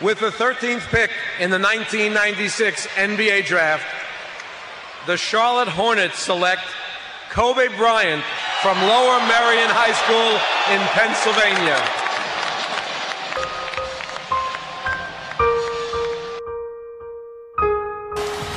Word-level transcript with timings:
With 0.00 0.20
the 0.20 0.30
13th 0.30 0.86
pick 0.94 1.10
in 1.40 1.50
the 1.50 1.58
1996 1.58 2.86
NBA 2.94 3.46
draft, 3.46 3.84
the 5.08 5.16
Charlotte 5.16 5.66
Hornets 5.66 6.20
select 6.20 6.62
Kobe 7.30 7.66
Bryant 7.76 8.22
from 8.62 8.78
Lower 8.78 9.18
Merion 9.26 9.66
High 9.66 9.90
School 9.98 10.38
in 10.70 10.78
Pennsylvania. 10.94 11.82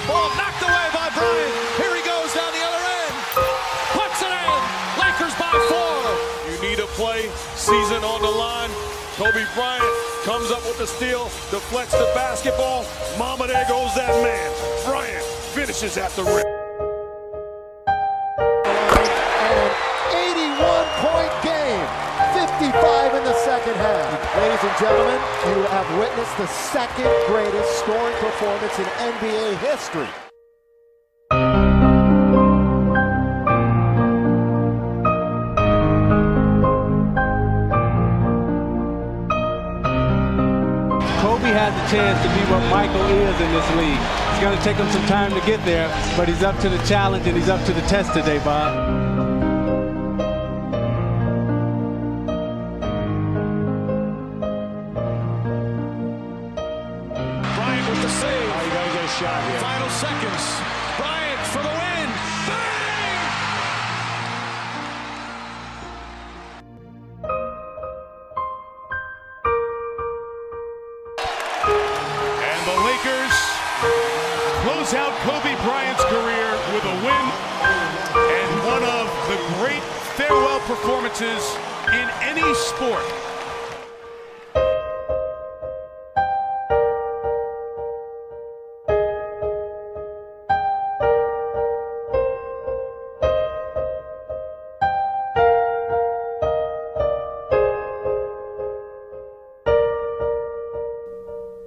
Ball 0.05 0.29
knocked 0.37 0.61
away 0.61 0.87
by 0.93 1.09
Bryant. 1.09 1.53
Here 1.81 1.95
he 1.97 2.05
goes 2.05 2.37
down 2.37 2.53
the 2.53 2.61
other 2.69 2.83
end. 2.85 3.17
Puts 3.97 4.21
it 4.21 4.29
in. 4.29 4.61
Lakers 5.01 5.33
by 5.41 5.57
four. 5.65 6.05
You 6.53 6.61
need 6.61 6.77
a 6.77 6.89
play, 6.93 7.33
season 7.57 8.05
on 8.05 8.21
the 8.21 8.29
line. 8.29 8.69
Kobe 9.17 9.43
Bryant 9.57 9.90
comes 10.23 10.51
up 10.51 10.63
with 10.65 10.77
the 10.77 10.85
steal, 10.85 11.25
deflects 11.49 11.93
the 11.93 12.09
basketball. 12.13 12.85
Mama, 13.17 13.47
there 13.47 13.65
goes 13.67 13.93
that 13.95 14.13
man. 14.21 14.49
Bryant 14.85 15.23
finishes 15.53 15.97
at 15.97 16.11
the 16.11 16.23
rim. 16.23 16.45
And 18.37 19.57
an 19.57 19.73
81 20.13 20.85
point 21.01 21.33
game. 21.41 21.87
55 22.37 23.15
in 23.15 23.23
the 23.23 23.33
second 23.41 23.75
half. 23.75 24.37
Ladies 24.37 24.63
and 24.63 24.77
gentlemen, 24.77 25.19
you 25.49 25.63
have 25.73 25.89
witnessed 25.97 26.37
the 26.37 26.47
second 26.47 27.09
greatest 27.25 27.79
scoring 27.79 28.15
performance 28.17 28.77
in 28.77 28.85
NBA 28.85 29.57
history. 29.57 30.30
Chance 41.91 42.23
to 42.23 42.29
be 42.29 42.41
what 42.49 42.63
Michael 42.71 43.03
is 43.03 43.41
in 43.41 43.51
this 43.51 43.69
league. 43.75 43.99
It's 44.31 44.39
going 44.39 44.57
to 44.57 44.63
take 44.63 44.77
him 44.77 44.89
some 44.91 45.05
time 45.07 45.31
to 45.33 45.45
get 45.45 45.63
there, 45.65 45.89
but 46.15 46.29
he's 46.29 46.41
up 46.41 46.57
to 46.59 46.69
the 46.69 46.77
challenge 46.87 47.27
and 47.27 47.35
he's 47.35 47.49
up 47.49 47.65
to 47.65 47.73
the 47.73 47.81
test 47.81 48.13
today, 48.13 48.39
Bob. 48.39 48.90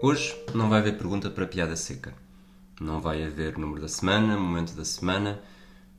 Hoje 0.06 0.36
não 0.55 0.69
vai 0.69 0.80
haver 0.80 0.98
pergunta 0.98 1.30
para 1.30 1.47
piada 1.47 1.74
seca. 1.77 2.12
Não 2.78 3.00
vai 3.00 3.24
haver 3.24 3.56
número 3.56 3.80
da 3.80 3.88
semana, 3.88 4.36
momento 4.36 4.74
da 4.74 4.84
semana. 4.84 5.41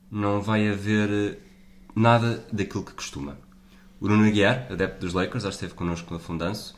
Não 0.08 0.40
vai 0.40 0.68
haver 0.68 1.10
eh, 1.10 1.38
nada 1.92 2.46
daquilo 2.52 2.84
que 2.84 2.94
costuma. 2.94 3.36
O 4.00 4.06
Nuno 4.06 4.24
Aguiar, 4.24 4.68
adepto 4.70 5.00
dos 5.00 5.12
Lakers, 5.12 5.42
já 5.42 5.48
esteve 5.48 5.74
connosco 5.74 6.14
no 6.14 6.20
Fundanço, 6.20 6.76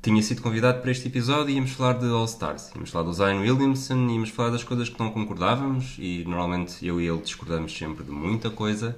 tinha 0.00 0.22
sido 0.22 0.40
convidado 0.40 0.80
para 0.80 0.92
este 0.92 1.08
episódio 1.08 1.50
e 1.50 1.56
íamos 1.56 1.72
falar 1.72 1.94
de 1.94 2.06
All-Stars. 2.06 2.70
Íamos 2.72 2.90
falar 2.90 3.06
do 3.06 3.12
Zion 3.12 3.40
Williamson, 3.40 4.08
íamos 4.08 4.30
falar 4.30 4.50
das 4.50 4.62
coisas 4.62 4.88
que 4.88 5.00
não 5.00 5.10
concordávamos 5.10 5.96
e 5.98 6.22
normalmente 6.28 6.86
eu 6.86 7.00
e 7.00 7.08
ele 7.08 7.20
discordamos 7.20 7.76
sempre 7.76 8.04
de 8.04 8.12
muita 8.12 8.50
coisa, 8.50 8.96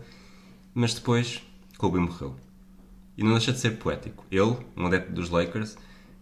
mas 0.75 0.93
depois 0.93 1.41
Kobe 1.79 1.99
morreu. 1.99 2.37
E 3.17 3.25
não 3.25 3.31
deixa 3.31 3.55
de 3.55 3.59
ser 3.59 3.79
poético. 3.79 4.27
Ele, 4.31 4.55
um 4.77 4.85
adepto 4.85 5.15
dos 5.15 5.31
Lakers, 5.31 5.79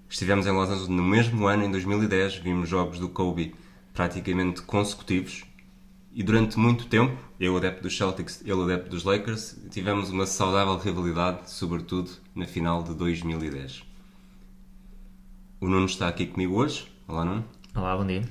estivemos 0.09 0.47
em 0.47 0.53
Los 0.53 0.69
Angeles 0.69 0.89
no 0.89 1.03
mesmo 1.03 1.47
ano, 1.47 1.65
em 1.65 1.71
2010, 1.71 2.37
vimos 2.37 2.69
jogos 2.69 2.99
do 2.99 3.09
Kobe 3.09 3.55
praticamente 3.93 4.63
consecutivos 4.63 5.45
e 6.19 6.23
durante 6.23 6.59
muito 6.59 6.87
tempo, 6.87 7.17
eu 7.39 7.57
adepto 7.57 7.83
dos 7.83 7.97
Celtics, 7.97 8.43
ele 8.45 8.63
adepto 8.63 8.91
dos 8.91 9.05
Lakers, 9.05 9.57
tivemos 9.71 10.11
uma 10.11 10.27
saudável 10.27 10.77
rivalidade, 10.77 11.49
sobretudo 11.51 12.11
na 12.35 12.45
final 12.45 12.83
de 12.83 12.95
2010. 12.95 13.85
O 15.61 15.69
Nuno 15.69 15.87
está 15.87 16.09
aqui 16.09 16.27
comigo 16.27 16.57
hoje. 16.57 16.89
Olá, 17.07 17.25
Nuno. 17.25 17.45
Olá, 17.75 17.97
bom 17.97 18.07
dia. 18.07 18.23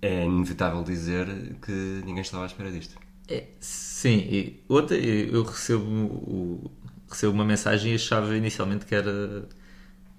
É 0.00 0.24
inevitável 0.24 0.84
dizer 0.84 1.26
que 1.60 1.72
ninguém 2.04 2.22
estava 2.22 2.44
à 2.44 2.46
espera 2.46 2.70
disto. 2.70 2.96
É, 3.26 3.46
sim, 3.58 4.18
e 4.18 4.62
outra, 4.68 4.96
eu 4.96 5.42
recebo, 5.42 6.70
recebo 7.08 7.32
uma 7.32 7.44
mensagem 7.44 7.92
e 7.92 7.94
achava 7.94 8.36
inicialmente 8.36 8.84
que 8.84 8.94
era, 8.94 9.48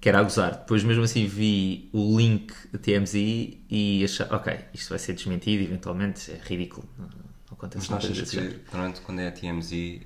que 0.04 0.10
era 0.10 0.18
a 0.18 0.22
gozar. 0.22 0.58
Depois, 0.58 0.84
mesmo 0.84 1.02
assim, 1.02 1.26
vi 1.26 1.88
o 1.90 2.18
link 2.18 2.52
da 2.70 2.78
TMZ 2.78 3.14
e 3.14 4.02
achei, 4.04 4.26
ok, 4.26 4.58
isto 4.74 4.90
vai 4.90 4.98
ser 4.98 5.14
desmentido, 5.14 5.64
eventualmente, 5.64 6.30
é 6.30 6.38
ridículo. 6.44 6.86
Não, 6.98 7.06
não 7.06 7.52
acontece 7.52 7.90
Mas 7.90 8.04
não 8.04 8.12
achas 8.12 8.30
que, 8.30 8.60
normalmente, 8.70 9.00
quando 9.00 9.20
é 9.20 9.28
a 9.28 9.32
TMZ, 9.32 10.00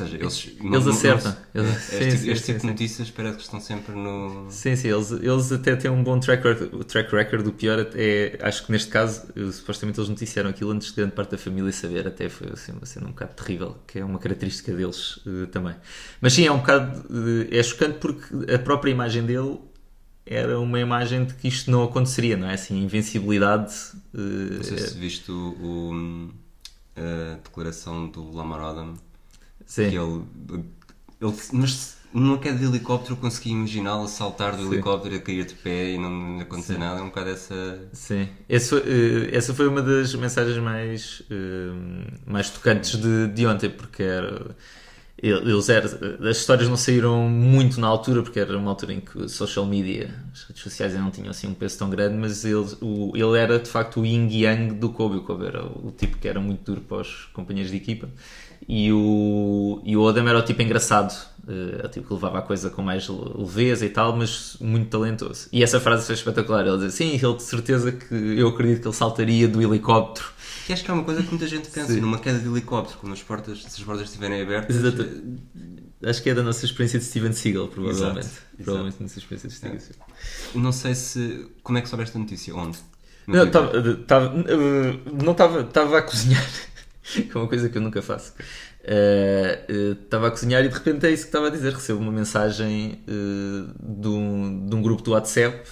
ou 0.00 0.06
seja, 0.06 0.16
eles, 0.16 0.48
Eles 0.60 0.86
acertam. 0.86 1.36
Eles- 1.54 1.92
este 1.92 1.98
sim, 1.98 2.10
tipo- 2.10 2.22
sim, 2.22 2.30
este 2.30 2.46
sim, 2.46 2.52
tipo 2.52 2.54
de 2.54 2.60
sim. 2.62 2.66
notícias 2.68 3.10
parece 3.10 3.36
que 3.36 3.42
estão 3.42 3.60
sempre 3.60 3.94
no. 3.94 4.50
Sim, 4.50 4.74
sim, 4.74 4.88
eles, 4.88 5.10
eles 5.12 5.52
até 5.52 5.76
têm 5.76 5.90
um 5.90 6.02
bom 6.02 6.18
track 6.18 6.42
record. 6.42 6.72
O 6.74 6.82
track 6.84 7.14
record 7.14 7.44
do 7.44 7.52
pior 7.52 7.86
é, 7.94 8.38
acho 8.42 8.64
que 8.66 8.72
neste 8.72 8.88
caso, 8.90 9.26
supostamente 9.52 9.98
eles 10.00 10.08
noticiaram 10.08 10.50
aquilo 10.50 10.70
antes 10.70 10.88
de 10.88 10.94
grande 10.94 11.12
parte 11.12 11.30
da 11.32 11.38
família 11.38 11.70
saber, 11.72 12.06
até 12.06 12.28
foi 12.28 12.48
assim, 12.52 12.72
uma 12.72 12.86
cena 12.86 13.06
um 13.06 13.10
bocado 13.10 13.34
terrível, 13.34 13.76
que 13.86 13.98
é 13.98 14.04
uma 14.04 14.18
característica 14.18 14.72
deles 14.74 15.20
eh, 15.26 15.46
também. 15.46 15.74
Mas 16.20 16.32
sim, 16.32 16.46
é 16.46 16.50
um 16.52 16.58
bocado, 16.58 17.04
eh, 17.50 17.58
é 17.58 17.62
chocante 17.62 17.98
porque 17.98 18.52
a 18.54 18.58
própria 18.58 18.90
imagem 18.90 19.24
dele 19.26 19.58
era 20.24 20.58
uma 20.60 20.78
imagem 20.80 21.24
de 21.24 21.34
que 21.34 21.48
isto 21.48 21.70
não 21.70 21.82
aconteceria, 21.82 22.36
não 22.36 22.48
é? 22.48 22.54
Assim, 22.54 22.80
invencibilidade. 22.82 23.72
eh, 24.14 24.18
Não 24.56 24.62
sei 24.62 24.78
se 24.78 24.96
viste 24.98 25.30
o, 25.30 25.48
o- 25.60 26.30
a 26.96 27.34
declaração 27.42 28.08
do 28.08 28.30
Lamar 28.32 28.60
Odom 28.62 28.94
sim. 29.72 29.90
que 29.90 29.96
ele, 29.96 30.24
ele 31.20 31.34
mas 31.52 31.96
numa 32.12 32.38
queda 32.38 32.58
de 32.58 32.64
helicóptero 32.64 33.14
eu 33.14 33.16
consegui 33.16 33.50
imaginá-lo 33.50 34.06
saltar 34.06 34.54
do 34.54 34.62
Sim. 34.64 34.72
helicóptero 34.74 35.16
a 35.16 35.18
cair 35.20 35.46
de 35.46 35.54
pé 35.54 35.92
e 35.92 35.98
não, 35.98 36.40
acontecer 36.40 36.74
Sim. 36.74 36.80
nada, 36.80 37.00
é 37.00 37.02
um 37.02 37.06
bocado 37.06 37.30
essa 37.30 37.88
Sim, 37.92 38.28
foi, 38.68 38.80
eh, 38.80 39.30
essa 39.32 39.54
foi 39.54 39.66
uma 39.66 39.80
das 39.80 40.14
mensagens 40.14 40.58
mais, 40.58 41.22
eh, 41.30 42.12
mais 42.26 42.50
tocantes 42.50 43.00
de, 43.00 43.28
de 43.28 43.46
ontem, 43.46 43.70
porque 43.70 44.02
era, 44.02 44.54
eles 45.16 45.68
eram, 45.68 45.88
as 46.28 46.36
histórias 46.36 46.68
não 46.68 46.76
saíram 46.76 47.28
muito 47.28 47.80
na 47.80 47.86
altura, 47.86 48.22
porque 48.22 48.40
era 48.40 48.58
uma 48.58 48.70
altura 48.70 48.92
em 48.92 49.00
que 49.00 49.28
social 49.28 49.64
media, 49.64 50.12
as 50.32 50.42
redes 50.42 50.62
sociais 50.62 50.92
ainda 50.92 51.04
não 51.04 51.12
tinham 51.12 51.30
assim 51.30 51.46
um 51.46 51.54
peso 51.54 51.78
tão 51.78 51.88
grande, 51.88 52.16
mas 52.16 52.44
ele, 52.44 52.76
o, 52.80 53.12
ele 53.14 53.38
era 53.38 53.58
de 53.58 53.70
facto 53.70 54.00
o 54.00 54.06
yin 54.06 54.28
yang 54.28 54.74
do 54.74 54.90
Kobe. 54.90 55.18
O 55.18 55.22
Kobe 55.22 55.46
era 55.46 55.64
o 55.64 55.92
tipo 55.96 56.18
que 56.18 56.26
era 56.26 56.40
muito 56.40 56.64
duro 56.64 56.80
para 56.80 57.02
os 57.02 57.26
companheiros 57.32 57.70
de 57.70 57.76
equipa. 57.76 58.08
E 58.68 58.92
o, 58.92 59.80
e 59.84 59.96
o 59.96 60.02
Odom 60.02 60.28
era 60.28 60.38
o 60.38 60.42
tipo 60.42 60.62
engraçado, 60.62 61.12
eh, 61.48 61.84
o 61.84 61.88
tipo 61.88 62.06
que 62.06 62.14
levava 62.14 62.38
a 62.38 62.42
coisa 62.42 62.70
com 62.70 62.82
mais 62.82 63.08
leveza 63.08 63.84
e 63.84 63.88
tal, 63.88 64.16
mas 64.16 64.56
muito 64.60 64.88
talentoso. 64.88 65.48
E 65.52 65.62
essa 65.62 65.80
frase 65.80 66.06
foi 66.06 66.14
espetacular. 66.14 66.66
Ele 66.66 66.76
dizia: 66.76 66.90
Sim, 66.90 67.14
ele 67.14 67.36
de 67.36 67.42
certeza 67.42 67.92
que 67.92 68.14
eu 68.14 68.48
acredito 68.48 68.82
que 68.82 68.88
ele 68.88 68.94
saltaria 68.94 69.48
do 69.48 69.60
helicóptero. 69.60 70.28
que 70.66 70.72
acho 70.72 70.84
que 70.84 70.90
é 70.90 70.94
uma 70.94 71.04
coisa 71.04 71.22
que 71.22 71.28
muita 71.30 71.46
gente 71.46 71.68
pensa 71.70 71.92
Sim. 71.92 72.00
numa 72.00 72.18
queda 72.18 72.38
de 72.38 72.48
helicóptero, 72.48 72.98
quando 73.00 73.12
as 73.12 73.22
portas, 73.22 73.62
se 73.62 73.80
as 73.80 73.84
portas 73.84 74.06
estiverem 74.06 74.42
abertas 74.42 74.76
Exato. 74.76 75.08
Acho 76.04 76.22
que 76.22 76.30
é 76.30 76.34
da 76.34 76.42
nossa 76.42 76.64
experiência 76.64 76.98
de 76.98 77.04
Steven 77.04 77.32
Seagal, 77.32 77.68
provavelmente. 77.68 78.26
Exato. 78.26 78.42
Provavelmente 78.62 78.98
da 78.98 79.02
nossa 79.04 79.18
experiência 79.18 79.48
de 79.48 79.54
Steven 79.54 79.78
Seagal. 79.78 80.06
não 80.54 80.72
sei 80.72 80.94
se 80.94 81.46
como 81.62 81.78
é 81.78 81.80
que 81.82 81.88
soubeste 81.88 82.16
a 82.16 82.20
notícia, 82.20 82.54
onde? 82.54 82.78
No 83.26 83.36
Não, 83.36 83.44
estava, 83.44 83.76
eh, 83.76 84.98
não 85.22 85.30
estava, 85.32 85.60
estava 85.60 85.98
a 85.98 86.02
cozinhar, 86.02 86.44
que 87.12 87.30
é 87.34 87.38
uma 87.40 87.48
coisa 87.48 87.68
que 87.68 87.76
eu 87.78 87.82
nunca 87.82 88.00
faço. 88.02 88.32
Eh, 88.84 89.64
eh, 89.68 89.96
Estava 90.04 90.28
a 90.28 90.30
cozinhar 90.30 90.64
e 90.64 90.68
de 90.68 90.74
repente 90.74 91.06
é 91.06 91.10
isso 91.10 91.22
que 91.24 91.28
estava 91.28 91.46
a 91.48 91.50
dizer. 91.50 91.72
Recebo 91.72 92.00
uma 92.00 92.12
mensagem 92.12 93.00
eh, 93.06 93.72
de, 93.80 94.08
um, 94.08 94.66
de 94.66 94.74
um 94.74 94.82
grupo 94.82 95.02
do 95.02 95.12
WhatsApp 95.12 95.62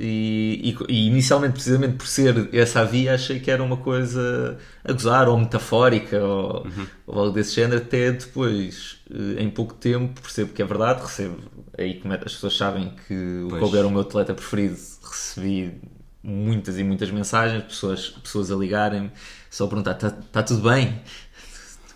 E, 0.00 0.76
e- 0.88 0.92
e 0.92 1.06
inicialmente, 1.08 1.54
precisamente 1.54 1.96
por 1.96 2.06
ser 2.06 2.48
essa 2.54 2.82
a 2.82 2.84
via, 2.84 3.14
achei 3.14 3.40
que 3.40 3.50
era 3.50 3.60
uma 3.64 3.78
coisa 3.78 4.56
a 4.84 4.92
gozar 4.92 5.28
ou 5.28 5.36
metafórica 5.36 6.22
ou, 6.24 6.64
ou 7.04 7.18
algo 7.18 7.32
desse 7.32 7.56
género. 7.56 7.78
Até 7.82 8.12
depois, 8.12 8.98
em 9.38 9.50
pouco 9.50 9.74
tempo, 9.74 10.20
percebo 10.20 10.52
que 10.52 10.62
é 10.62 10.64
verdade. 10.64 11.02
Recebo 11.02 11.38
aí, 11.76 11.94
como 12.00 12.14
é- 12.14 12.16
as 12.24 12.32
pessoas 12.32 12.56
sabem 12.56 12.94
que 13.08 13.14
o. 13.42 13.48
Kobe 13.60 13.76
era 13.78 13.86
o 13.88 13.90
meu 13.90 14.02
atleta 14.02 14.34
preferido, 14.34 14.76
recebi 15.02 15.80
muitas 16.22 16.78
e 16.78 16.84
muitas 16.84 17.10
mensagens, 17.10 17.64
pessoas, 17.64 18.08
pessoas 18.10 18.52
a 18.52 18.56
ligarem-me 18.56 19.10
só 19.50 19.66
perguntar: 19.66 19.92
está 19.96 20.42
tudo 20.42 20.68
bem? 20.68 21.00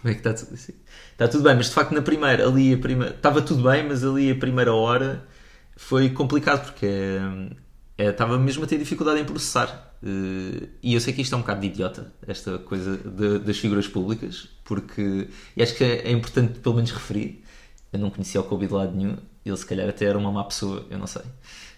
Como 0.00 0.10
é 0.10 0.14
que 0.14 0.20
está 0.28 0.34
tudo 0.34 0.54
assim? 0.54 0.72
Está 1.12 1.28
tudo 1.28 1.44
bem, 1.44 1.54
mas 1.56 1.66
de 1.66 1.72
facto 1.72 1.92
na 1.92 2.02
primeira, 2.02 2.46
ali 2.46 2.74
a 2.74 2.78
primeira, 2.78 3.14
estava 3.14 3.40
tudo 3.42 3.62
bem, 3.62 3.86
mas 3.86 4.02
ali 4.04 4.30
a 4.30 4.34
primeira 4.34 4.72
hora 4.74 5.24
foi 5.76 6.10
complicado 6.10 6.64
porque 6.66 6.86
é, 7.98 8.06
estava 8.08 8.38
mesmo 8.38 8.64
a 8.64 8.66
ter 8.66 8.78
dificuldade 8.78 9.20
em 9.20 9.24
processar. 9.24 9.90
Eh, 10.04 10.68
e 10.82 10.94
eu 10.94 11.00
sei 11.00 11.12
que 11.12 11.22
isto 11.22 11.32
é 11.34 11.38
um 11.38 11.42
bocado 11.42 11.60
de 11.60 11.68
idiota, 11.68 12.12
esta 12.26 12.58
coisa 12.58 12.96
de- 12.96 13.38
das 13.40 13.58
figuras 13.58 13.86
públicas, 13.86 14.48
porque 14.64 15.28
e 15.56 15.62
acho 15.62 15.74
que 15.76 15.84
é, 15.84 16.08
é 16.08 16.10
importante 16.12 16.58
pelo 16.60 16.74
menos 16.76 16.90
referir. 16.90 17.44
Eu 17.92 17.98
não 18.00 18.10
conhecia 18.10 18.40
o 18.40 18.44
Kobe 18.44 18.66
de 18.66 18.72
lado 18.72 18.96
nenhum, 18.96 19.16
ele 19.44 19.56
se 19.56 19.66
calhar 19.66 19.88
até 19.88 20.06
era 20.06 20.16
uma 20.18 20.32
má 20.32 20.42
pessoa, 20.44 20.86
eu 20.90 20.98
não 20.98 21.06
sei. 21.06 21.22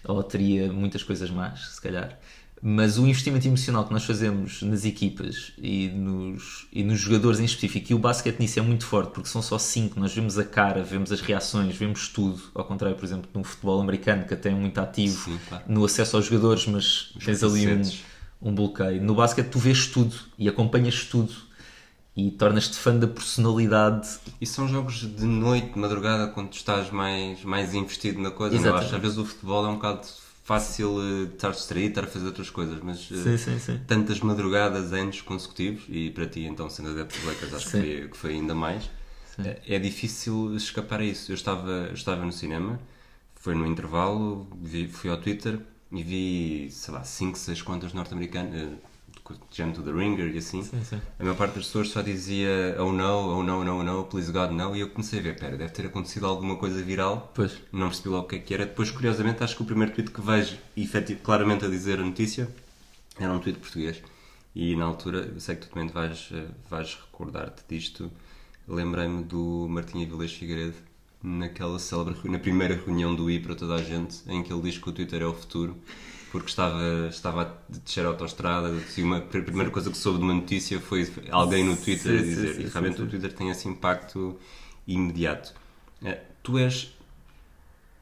Ou 0.05 0.23
teria 0.23 0.71
muitas 0.71 1.03
coisas 1.03 1.29
más, 1.29 1.75
se 1.75 1.81
calhar. 1.81 2.17
Mas 2.67 2.97
o 2.97 3.05
investimento 3.05 3.47
emocional 3.47 3.85
que 3.85 3.93
nós 3.93 4.05
fazemos 4.05 4.63
nas 4.63 4.85
equipas 4.85 5.51
e 5.55 5.87
nos, 5.89 6.67
e 6.73 6.83
nos 6.83 6.99
jogadores 6.99 7.39
em 7.39 7.45
específico, 7.45 7.91
e 7.91 7.93
o 7.93 7.99
basquete 7.99 8.39
nisso 8.39 8.57
é 8.57 8.61
muito 8.63 8.87
forte, 8.87 9.11
porque 9.11 9.29
são 9.29 9.39
só 9.39 9.59
cinco, 9.59 9.99
nós 9.99 10.15
vemos 10.15 10.39
a 10.39 10.43
cara, 10.43 10.83
vemos 10.83 11.11
as 11.11 11.21
reações, 11.21 11.75
vemos 11.75 12.07
tudo, 12.09 12.41
ao 12.55 12.65
contrário, 12.65 12.97
por 12.97 13.05
exemplo, 13.05 13.29
no 13.35 13.43
futebol 13.43 13.79
americano, 13.79 14.25
que 14.25 14.33
até 14.33 14.49
é 14.49 14.55
muito 14.55 14.79
ativo 14.79 15.25
Sim, 15.25 15.39
claro. 15.47 15.63
no 15.67 15.85
acesso 15.85 16.15
aos 16.15 16.25
jogadores, 16.25 16.65
mas 16.65 17.13
tens 17.23 17.43
ali 17.43 17.67
um, 17.67 18.49
um 18.49 18.55
bloqueio. 18.55 18.99
No 19.03 19.13
basquete 19.13 19.49
tu 19.49 19.59
vês 19.59 19.85
tudo 19.85 20.15
e 20.35 20.49
acompanhas 20.49 21.03
tudo 21.03 21.35
e 22.17 22.31
tornas-te 22.31 22.77
fã 22.77 22.97
da 22.97 23.07
personalidade 23.07 24.07
E 24.41 24.47
são 24.47 24.67
jogos 24.67 25.01
de 25.01 25.25
noite, 25.25 25.73
de 25.73 25.77
madrugada, 25.77 26.31
quando 26.31 26.49
tu 26.49 26.57
estás 26.57 26.89
mais, 26.89 27.43
mais 27.43 27.75
investido 27.75 28.19
na 28.19 28.31
coisa. 28.31 28.55
Não? 28.55 28.61
Exatamente. 28.61 28.85
Acho 28.85 28.89
que 28.89 28.95
às 28.95 29.01
vezes 29.03 29.17
o 29.19 29.25
futebol 29.25 29.67
é 29.67 29.69
um 29.69 29.75
bocado 29.75 30.07
fácil 30.45 31.01
eh, 31.01 31.25
de 31.27 31.33
estar 31.35 31.51
distraído, 31.51 31.89
estar 31.89 32.05
a 32.05 32.07
fazer 32.07 32.27
outras 32.27 32.49
coisas, 32.51 32.79
mas 32.81 33.09
eh, 33.11 33.15
Sim, 33.15 33.37
sim, 33.37 33.59
sim. 33.59 33.81
tantas 33.87 34.21
madrugadas, 34.21 34.93
anos 34.93 35.21
consecutivos, 35.21 35.83
e 35.89 36.11
para 36.11 36.27
ti, 36.27 36.41
então, 36.45 36.69
sendo 36.69 36.91
adepto 36.91 37.17
dos 37.17 37.25
Lakers, 37.25 37.53
acho 37.55 37.65
que 37.65 37.71
foi, 37.71 38.09
que 38.09 38.17
foi 38.17 38.31
ainda 38.33 38.55
mais, 38.55 38.89
eh, 39.43 39.61
é 39.67 39.79
difícil 39.79 40.55
escapar 40.55 41.01
a 41.01 41.05
isso. 41.05 41.31
Eu 41.31 41.35
estava, 41.35 41.69
eu 41.89 41.93
estava 41.95 42.23
no 42.25 42.31
cinema, 42.31 42.79
foi 43.35 43.55
no 43.55 43.65
intervalo, 43.67 44.47
vi- 44.61 44.87
fui 44.87 45.09
ao 45.09 45.17
Twitter 45.17 45.59
e 45.91 46.03
vi, 46.03 46.69
sei 46.71 46.93
lá, 46.93 47.03
5, 47.03 47.37
6 47.37 47.61
contas 47.61 47.93
norte-americanas, 47.93 48.73
Jam 49.51 49.71
to 49.71 49.81
the 49.81 49.91
Ringer 49.91 50.33
e 50.33 50.37
assim. 50.37 50.63
sim. 50.63 51.01
A 51.19 51.23
maior 51.23 51.35
parte 51.35 51.55
das 51.55 51.65
pessoas 51.65 51.89
só 51.89 52.01
dizia 52.01 52.75
oh 52.79 52.91
no, 52.91 53.39
oh 53.39 53.43
no, 53.43 53.63
no, 53.63 53.83
no, 53.83 54.03
please 54.05 54.31
God, 54.31 54.51
no. 54.51 54.75
E 54.75 54.81
eu 54.81 54.89
comecei 54.89 55.19
a 55.19 55.21
ver, 55.23 55.39
pera, 55.39 55.57
deve 55.57 55.71
ter 55.71 55.85
acontecido 55.87 56.25
alguma 56.27 56.55
coisa 56.57 56.81
viral. 56.83 57.31
Pois. 57.33 57.57
Não 57.71 57.87
percebi 57.87 58.09
logo 58.09 58.25
o 58.25 58.27
que 58.29 58.35
é 58.35 58.39
que 58.39 58.53
era. 58.53 58.65
Depois, 58.65 58.91
curiosamente, 58.91 59.43
acho 59.43 59.55
que 59.55 59.63
o 59.63 59.65
primeiro 59.65 59.93
tweet 59.93 60.11
que 60.11 60.21
vejo, 60.21 60.57
efetiv- 60.77 61.19
claramente 61.23 61.65
a 61.65 61.69
dizer 61.69 61.99
a 61.99 62.03
notícia, 62.03 62.47
era 63.19 63.31
um 63.31 63.39
tweet 63.39 63.59
português. 63.59 64.01
E 64.55 64.75
na 64.75 64.85
altura, 64.85 65.29
eu 65.33 65.39
sei 65.39 65.55
que 65.55 65.67
tu 65.67 65.73
também 65.73 65.89
vais, 65.89 66.29
eh, 66.31 66.45
vais 66.69 66.95
recordar-te 66.95 67.63
disto, 67.67 68.09
lembrei-me 68.67 69.23
do 69.23 69.67
Martinho 69.69 70.07
Vilés 70.07 70.31
Figueiredo, 70.31 70.75
naquela 71.21 71.77
célebre, 71.79 72.15
na 72.25 72.39
primeira 72.39 72.75
reunião 72.75 73.13
do 73.15 73.29
I 73.29 73.39
para 73.39 73.55
toda 73.55 73.75
a 73.75 73.81
gente, 73.83 74.17
em 74.27 74.43
que 74.43 74.53
ele 74.53 74.61
diz 74.61 74.77
que 74.77 74.87
o 74.87 74.93
Twitter 74.93 75.21
é 75.23 75.25
o 75.25 75.33
futuro, 75.33 75.75
porque 76.35 76.49
estava, 76.49 77.07
estava 77.09 77.41
a 77.43 77.73
descer 77.79 78.05
a 78.05 78.09
autostrada 78.09 78.69
e 78.97 79.01
uma, 79.01 79.17
a 79.19 79.21
primeira 79.21 79.71
coisa 79.71 79.89
que 79.89 79.97
soube 79.97 80.19
de 80.19 80.25
uma 80.25 80.33
notícia 80.33 80.79
foi 80.81 81.09
alguém 81.31 81.63
no 81.63 81.77
Twitter 81.77 82.11
Sim, 82.11 82.17
a 82.17 82.21
dizer, 82.21 82.53
sim, 82.55 82.61
e 82.61 82.63
sim, 82.65 82.69
realmente 82.73 82.97
sim. 82.97 83.03
o 83.03 83.07
Twitter 83.07 83.33
tem 83.33 83.49
esse 83.49 83.67
impacto 83.69 84.37
imediato. 84.85 85.53
Eh, 86.03 86.19
Tu 86.43 86.57
és 86.59 86.93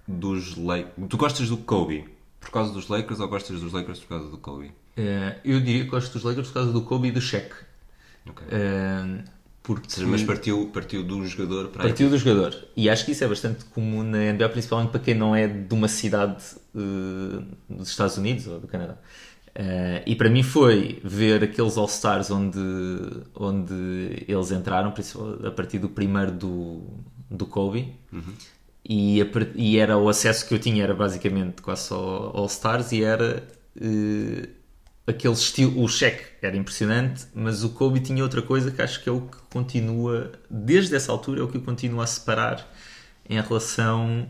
dos 0.08 0.58
Lakers. 0.58 1.08
Tu 1.10 1.18
gostas 1.18 1.48
do 1.48 1.58
Kobe 1.58 2.06
por 2.40 2.50
causa 2.50 2.74
dos 2.74 2.88
Lakers 2.90 3.20
ou 3.20 3.28
gostas 3.28 3.62
dos 3.62 3.72
Lakers 3.72 4.00
por 4.00 4.10
causa 4.10 4.30
do 4.30 4.38
Kobe? 4.38 4.72
Eh, 4.98 5.40
eu 5.46 5.62
diria 5.62 5.84
que 5.84 5.90
gosto 5.90 6.12
dos 6.12 6.24
Lakers 6.24 6.48
por 6.48 6.56
causa 6.56 6.72
do 6.74 6.82
Kobe 6.82 7.08
e 7.10 7.12
do 7.12 7.22
Shaq. 7.22 7.54
Ok. 8.28 8.48
Porque 9.64 9.90
seja, 9.90 10.06
mas 10.06 10.22
partiu, 10.22 10.70
partiu 10.74 11.04
do 11.04 11.26
jogador 11.26 11.70
para 11.70 11.84
a 11.84 11.88
partiu 11.88 12.10
do 12.10 12.18
jogador. 12.18 12.54
E 12.76 12.90
acho 12.90 13.06
que 13.06 13.14
isso 13.14 13.24
é 13.24 13.28
bastante 13.28 13.64
comum 13.66 14.04
na 14.04 14.34
NBA, 14.34 14.50
principalmente 14.50 14.90
para 14.92 15.00
quem 15.00 15.16
não 15.16 15.34
é 15.34 15.48
de 15.48 15.74
uma 15.74 15.88
cidade 15.88 16.44
eh, 16.76 17.44
dos 17.70 17.88
Estados 17.88 18.18
Unidos 18.18 18.46
ou 18.46 18.60
do 18.60 18.68
Canadá. 18.68 18.98
Eh, 19.56 20.04
e 20.06 20.16
para 20.18 20.30
mim 20.30 20.44
foi 20.44 21.00
ver 21.02 21.46
aqueles 21.46 21.78
All-Stars 21.78 22.30
onde, 22.30 22.60
onde 23.34 24.26
eles 24.28 24.52
entraram, 24.52 24.94
a 25.48 25.52
partir 25.52 25.80
do 25.80 25.88
primeiro 25.88 26.34
do, 26.34 26.82
do 27.32 27.46
Kobe. 27.46 27.94
E, 28.86 29.22
a 29.22 29.26
e 29.56 29.78
era 29.78 29.98
o 29.98 30.10
acesso 30.10 30.46
que 30.46 30.54
eu 30.54 30.60
tinha, 30.60 30.84
era 30.84 30.94
basicamente 30.94 31.62
quase 31.62 31.84
só 31.84 32.34
All-Stars 32.36 32.92
e 32.92 33.02
era 33.02 33.48
eh, 33.80 34.50
aquele 35.06 35.34
estilo. 35.34 35.82
O 35.82 35.88
Shaq 35.88 36.24
era 36.42 36.56
impressionante, 36.56 37.26
mas 37.34 37.64
o 37.64 37.70
Kobe 37.70 38.00
tinha 38.00 38.24
outra 38.24 38.42
coisa 38.42 38.72
que 38.72 38.82
acho 38.82 39.02
que 39.04 39.10
é 39.10 39.12
o 39.12 39.22
que 39.22 39.38
continua, 39.50 40.32
desde 40.50 40.96
essa 40.96 41.12
altura, 41.12 41.42
é 41.42 41.44
o 41.44 41.48
que 41.48 41.60
continua 41.60 42.04
a 42.04 42.08
separar 42.08 42.68
em 43.30 43.40
relação, 43.40 44.28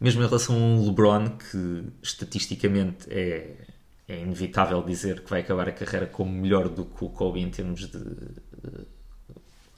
mesmo 0.00 0.22
em 0.22 0.26
relação 0.26 0.56
ao 0.56 0.84
LeBron, 0.84 1.30
que 1.30 1.84
estatisticamente 2.02 3.06
é, 3.10 3.66
é 4.08 4.20
inevitável 4.20 4.82
dizer 4.82 5.20
que 5.20 5.30
vai 5.30 5.40
acabar 5.40 5.68
a 5.68 5.72
carreira 5.72 6.06
como 6.06 6.32
melhor 6.32 6.68
do 6.68 6.84
que 6.84 7.04
o 7.04 7.08
Kobe 7.08 7.40
em 7.40 7.50
termos 7.50 7.88
de 7.88 7.98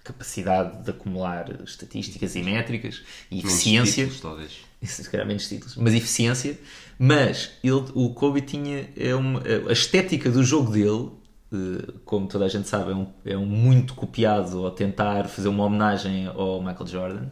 capacidade 0.07 0.85
de 0.85 0.91
acumular 0.91 1.61
estatísticas 1.65 2.37
e 2.37 2.43
métricas 2.43 3.03
e 3.31 3.37
Menos 3.37 3.53
eficiência 3.53 4.05
títulos, 4.05 4.21
talvez. 4.21 4.53
se 4.83 5.11
calhar 5.11 5.27
menos 5.27 5.49
títulos, 5.49 5.77
mas 5.77 5.95
eficiência. 5.95 6.59
Mas 6.99 7.51
ele, 7.63 7.85
o 7.95 8.15
Kobe 8.15 8.41
tinha 8.41 8.89
é 8.97 9.15
uma, 9.15 9.43
a 9.69 9.73
estética 9.73 10.31
do 10.31 10.43
jogo 10.43 10.71
dele, 10.71 11.11
eh, 11.53 11.93
como 12.05 12.27
toda 12.27 12.45
a 12.45 12.49
gente 12.49 12.69
sabe, 12.69 12.93
é 12.93 12.95
um, 12.95 13.07
é 13.25 13.37
um 13.37 13.47
muito 13.47 13.95
copiado 13.95 14.65
ao 14.65 14.71
tentar 14.71 15.29
fazer 15.29 15.49
uma 15.49 15.65
homenagem 15.65 16.27
ao 16.27 16.63
Michael 16.63 16.87
Jordan. 16.87 17.27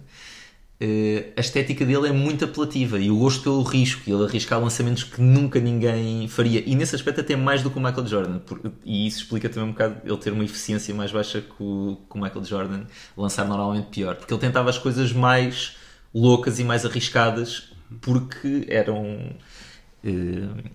Eh, 0.80 1.32
a 1.36 1.40
estética 1.40 1.86
dele 1.86 2.08
é 2.08 2.12
muito 2.12 2.44
apelativa 2.44 2.98
e 2.98 3.10
o 3.10 3.18
gosto 3.18 3.42
pelo 3.44 3.62
risco, 3.62 4.02
e 4.06 4.12
ele 4.12 4.24
arriscar 4.24 4.60
lançamentos 4.60 5.04
que 5.04 5.20
nunca 5.20 5.60
ninguém 5.60 6.26
faria. 6.28 6.62
E 6.66 6.74
nesse 6.74 6.94
aspecto, 6.96 7.20
até 7.20 7.36
mais 7.36 7.62
do 7.62 7.70
que 7.70 7.78
o 7.78 7.80
Michael 7.82 8.06
Jordan, 8.06 8.40
e 8.84 9.06
isso 9.06 9.18
explica 9.18 9.48
também 9.48 9.68
um 9.68 9.72
bocado 9.72 10.00
ele 10.04 10.16
ter 10.18 10.32
uma 10.32 10.44
eficiência 10.44 10.94
mais 10.94 11.12
baixa 11.12 11.40
que 11.40 11.62
o, 11.62 11.96
que 12.10 12.18
o 12.18 12.20
Michael 12.20 12.44
Jordan, 12.44 12.84
lançar 13.16 13.46
normalmente 13.46 13.86
pior, 13.88 14.16
porque 14.16 14.32
ele 14.34 14.40
tentava 14.40 14.68
as 14.70 14.78
coisas 14.78 15.12
mais 15.12 15.76
loucas 16.12 16.58
e 16.58 16.64
mais 16.64 16.84
arriscadas 16.84 17.70
porque 18.00 18.66
eram. 18.68 19.36
eh, 20.04 20.70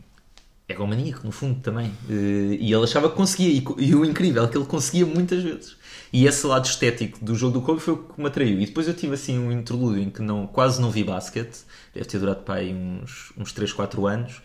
egomaníaco, 0.68 1.26
no 1.26 1.32
fundo, 1.32 1.60
também. 1.62 1.92
Eh, 2.10 2.58
e 2.60 2.74
ele 2.74 2.84
achava 2.84 3.10
que 3.10 3.16
conseguia, 3.16 3.50
e, 3.50 3.64
e 3.90 3.96
o 3.96 4.06
incrível 4.06 4.44
é 4.46 4.48
que 4.48 4.58
ele 4.58 4.66
conseguia 4.66 5.06
muitas 5.06 5.44
vezes. 5.44 5.76
E 6.12 6.26
esse 6.26 6.46
lado 6.48 6.66
estético 6.66 7.24
do 7.24 7.36
jogo 7.36 7.60
do 7.60 7.62
Kobe 7.62 7.80
foi 7.80 7.94
o 7.94 7.98
que 7.98 8.20
me 8.20 8.28
atraiu. 8.28 8.60
E 8.60 8.66
depois 8.66 8.88
eu 8.88 8.94
tive 8.94 9.14
assim 9.14 9.38
um 9.38 9.52
interlúdio 9.52 10.02
em 10.02 10.10
que 10.10 10.22
não, 10.22 10.48
quase 10.48 10.82
não 10.82 10.90
vi 10.90 11.04
basquete, 11.04 11.60
deve 11.94 12.08
ter 12.08 12.20
durado 12.20 12.42
para 12.42 12.56
aí 12.56 12.74
uns, 12.74 13.32
uns 13.38 13.54
3, 13.54 13.72
4 13.74 14.08
anos. 14.08 14.42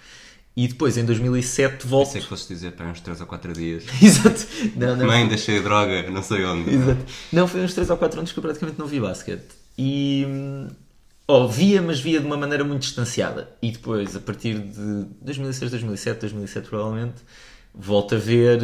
E 0.57 0.69
depois 0.69 0.97
em 0.97 1.05
2007 1.05 1.87
volto. 1.87 2.13
Sei 2.13 2.21
que 2.21 2.29
fosse 2.29 2.47
dizer 2.47 2.73
para 2.73 2.87
uns 2.87 3.01
3 3.01 3.21
ou 3.21 3.27
4 3.27 3.53
dias. 3.53 3.85
Exato. 4.01 4.47
Não, 4.77 4.95
não, 4.95 5.07
Mãe, 5.07 5.27
deixei 5.27 5.59
a 5.59 5.63
droga, 5.63 6.09
não 6.11 6.23
sei 6.23 6.45
onde. 6.45 6.71
Exato. 6.73 7.05
Não, 7.33 7.49
foi 7.49 7.63
uns 7.63 7.75
3 7.75 7.91
ou 7.91 7.97
4 7.97 8.19
anos 8.21 8.33
que 8.33 8.39
eu 8.39 8.43
praticamente 8.43 8.79
não 8.79 8.87
vi 8.87 9.01
basquete. 9.01 9.49
E. 9.77 10.27
Oh, 11.27 11.49
via, 11.49 11.81
mas 11.81 11.99
via 11.99 12.21
de 12.21 12.27
uma 12.27 12.37
maneira 12.37 12.63
muito 12.63 12.83
distanciada. 12.83 13.49
E 13.61 13.73
depois, 13.73 14.15
a 14.15 14.21
partir 14.21 14.59
de 14.59 15.07
2006, 15.23 15.71
2007, 15.71 16.21
2007 16.21 16.69
provavelmente, 16.69 17.23
volto 17.75 18.15
a 18.15 18.19
ver 18.19 18.61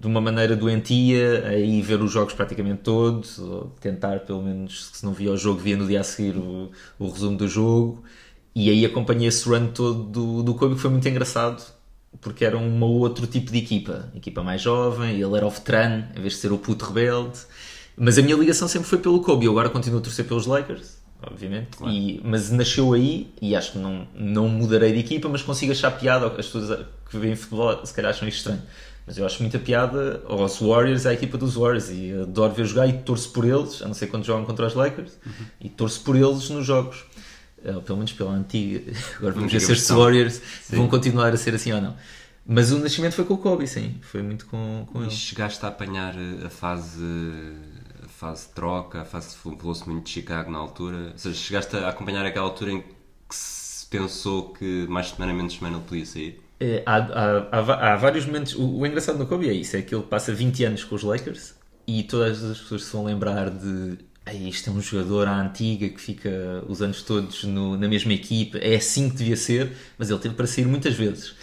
de 0.00 0.06
uma 0.06 0.20
maneira 0.20 0.54
doentia, 0.54 1.44
aí 1.46 1.82
ver 1.82 2.00
os 2.00 2.12
jogos 2.12 2.32
praticamente 2.32 2.82
todos, 2.82 3.38
ou 3.38 3.72
tentar 3.80 4.20
pelo 4.20 4.42
menos, 4.42 4.90
se 4.92 5.04
não 5.04 5.12
via 5.12 5.32
o 5.32 5.36
jogo, 5.36 5.58
via 5.58 5.76
no 5.76 5.86
dia 5.86 6.00
a 6.00 6.04
seguir 6.04 6.36
o, 6.36 6.70
o 6.98 7.08
resumo 7.10 7.36
do 7.36 7.48
jogo. 7.48 8.04
E 8.54 8.70
aí 8.70 8.84
acompanhei 8.84 9.28
esse 9.28 9.48
run 9.48 9.68
todo 9.68 10.04
do, 10.04 10.42
do 10.42 10.54
Kobe, 10.54 10.76
que 10.76 10.80
foi 10.80 10.90
muito 10.90 11.08
engraçado, 11.08 11.62
porque 12.20 12.44
era 12.44 12.56
um 12.56 12.82
outro 12.84 13.26
tipo 13.26 13.50
de 13.50 13.58
equipa. 13.58 14.10
Equipa 14.14 14.42
mais 14.42 14.62
jovem, 14.62 15.20
ele 15.20 15.36
era 15.36 15.46
o 15.46 15.50
veterano, 15.50 16.06
em 16.16 16.20
vez 16.20 16.34
de 16.34 16.38
ser 16.40 16.52
o 16.52 16.58
puto 16.58 16.84
rebelde. 16.84 17.40
Mas 17.96 18.18
a 18.18 18.22
minha 18.22 18.36
ligação 18.36 18.68
sempre 18.68 18.88
foi 18.88 18.98
pelo 18.98 19.20
Kobe. 19.20 19.46
Eu 19.46 19.52
agora 19.52 19.68
continuo 19.68 19.98
a 19.98 20.02
torcer 20.02 20.24
pelos 20.24 20.46
Lakers, 20.46 20.96
obviamente. 21.20 21.70
E, 21.88 22.20
mas 22.24 22.50
nasceu 22.50 22.92
aí, 22.92 23.32
e 23.42 23.56
acho 23.56 23.72
que 23.72 23.78
não, 23.78 24.06
não 24.14 24.48
mudarei 24.48 24.92
de 24.92 25.00
equipa, 25.00 25.28
mas 25.28 25.42
consigo 25.42 25.72
achar 25.72 25.90
piada. 25.90 26.26
As 26.26 26.46
pessoas 26.46 26.86
que 27.10 27.18
veem 27.18 27.34
futebol 27.34 27.84
se 27.84 27.92
calhar 27.92 28.10
acham 28.12 28.28
isto 28.28 28.38
estranho. 28.38 28.62
Mas 29.08 29.16
eu 29.16 29.24
acho 29.24 29.40
muita 29.42 29.58
piada 29.58 30.22
aos 30.28 30.58
Warriors, 30.60 31.06
à 31.06 31.14
equipa 31.14 31.38
dos 31.38 31.54
Warriors. 31.54 31.88
E 31.88 32.12
adoro 32.12 32.52
ver 32.52 32.66
jogar 32.66 32.86
e 32.86 32.92
torço 32.92 33.30
por 33.32 33.42
eles, 33.46 33.80
a 33.80 33.86
não 33.86 33.94
ser 33.94 34.08
quando 34.08 34.22
jogam 34.26 34.44
contra 34.44 34.66
os 34.66 34.74
Lakers, 34.74 35.12
e 35.58 35.70
torço 35.70 36.02
por 36.02 36.14
eles 36.14 36.50
nos 36.50 36.66
jogos. 36.66 37.06
ou 37.64 37.80
pelo 37.80 37.96
menos 37.96 38.12
pela 38.12 38.32
antiga, 38.32 38.92
agora 39.16 39.32
vamos 39.32 39.50
ver 39.50 39.60
se 39.60 39.66
versão. 39.66 39.98
Warriors 39.98 40.42
vão 40.70 40.86
continuar 40.88 41.32
a 41.32 41.38
ser 41.38 41.54
assim 41.54 41.72
ou 41.72 41.80
não. 41.80 41.96
Mas 42.46 42.70
o 42.70 42.78
nascimento 42.78 43.14
foi 43.14 43.24
com 43.24 43.34
o 43.34 43.38
Kobe, 43.38 43.66
sim, 43.66 43.96
foi 44.02 44.22
muito 44.22 44.44
com, 44.46 44.86
com 44.92 45.02
E 45.02 45.06
ele. 45.06 45.10
chegaste 45.10 45.64
a 45.64 45.68
apanhar 45.68 46.14
eh, 46.14 46.46
a 46.46 46.50
fase, 46.50 47.02
a 48.04 48.08
fase 48.08 48.48
de 48.48 48.54
troca, 48.54 49.00
a 49.02 49.04
fase 49.04 49.30
de 49.30 49.36
falou-se 49.36 49.88
muito 49.88 50.04
de 50.04 50.10
Chicago 50.10 50.50
na 50.50 50.58
altura. 50.58 51.10
Ou 51.12 51.18
seja, 51.18 51.34
chegaste 51.34 51.76
a 51.76 51.88
acompanhar 51.88 52.24
aquela 52.26 52.46
altura 52.46 52.72
em 52.72 52.80
que 52.82 53.34
se 53.34 53.86
pensou 53.86 54.52
que 54.52 54.86
mais 54.88 55.08
semana 55.10 55.32
menos 55.32 55.54
semana 55.54 55.76
ele 55.76 55.84
podia 55.86 56.06
sair. 56.06 56.40
É, 56.60 56.82
há, 56.84 56.96
há, 56.96 57.48
há, 57.52 57.92
há 57.92 57.96
vários 57.96 58.26
momentos. 58.26 58.54
O, 58.54 58.78
o 58.78 58.86
engraçado 58.86 59.18
no 59.18 59.26
Kobe 59.26 59.48
é 59.48 59.52
isso: 59.52 59.76
é 59.76 59.82
que 59.82 59.94
ele 59.94 60.02
passa 60.04 60.32
20 60.34 60.64
anos 60.64 60.84
com 60.84 60.94
os 60.94 61.02
Lakers 61.02 61.54
e 61.86 62.02
todas 62.02 62.42
as 62.44 62.58
pessoas 62.58 62.84
se 62.84 62.92
vão 62.92 63.04
lembrar 63.04 63.48
de. 63.50 63.98
"Ei, 64.26 64.48
isto 64.48 64.68
é 64.68 64.72
um 64.72 64.80
jogador 64.80 65.26
à 65.28 65.40
antiga 65.40 65.88
que 65.88 66.00
fica 66.00 66.62
os 66.68 66.82
anos 66.82 67.02
todos 67.02 67.44
no- 67.44 67.76
na 67.78 67.88
mesma 67.88 68.12
equipa, 68.12 68.58
é 68.58 68.76
assim 68.76 69.08
que 69.08 69.16
devia 69.16 69.36
ser, 69.36 69.72
mas 69.96 70.10
ele 70.10 70.18
teve 70.18 70.34
para 70.34 70.46
sair 70.46 70.66
muitas 70.66 70.94
vezes. 70.94 71.34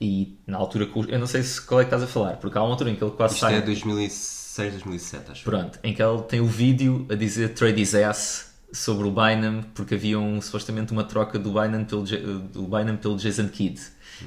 E 0.00 0.36
na 0.46 0.58
altura, 0.58 0.88
eu 1.08 1.18
não 1.18 1.26
sei 1.26 1.42
se 1.42 1.60
qual 1.62 1.80
é 1.80 1.84
que 1.84 1.88
estás 1.88 2.02
a 2.02 2.06
falar, 2.06 2.36
porque 2.36 2.56
há 2.58 2.62
uma 2.62 2.70
altura 2.70 2.90
em 2.90 2.96
que 2.96 3.02
ele 3.02 3.10
quase 3.12 3.34
Isto 3.34 3.40
sai. 3.46 3.54
é 3.56 3.60
2006, 3.62 4.72
2007, 4.74 5.30
acho. 5.32 5.44
Pronto, 5.44 5.78
em 5.82 5.92
que 5.94 6.02
ele 6.02 6.22
tem 6.22 6.40
o 6.40 6.46
vídeo 6.46 7.06
a 7.10 7.14
dizer 7.14 7.48
trade 7.54 7.80
his 7.80 7.94
ass 7.94 8.52
sobre 8.72 9.08
o 9.08 9.10
Bynum, 9.10 9.62
porque 9.74 9.94
havia 9.94 10.18
um, 10.18 10.40
supostamente 10.40 10.92
uma 10.92 11.02
troca 11.04 11.38
do 11.38 11.52
Bynum 11.52 11.84
pelo, 11.84 12.02
do 12.04 12.62
Bynum 12.64 12.96
pelo 12.96 13.16
Jason 13.16 13.48
Kidd. 13.48 13.80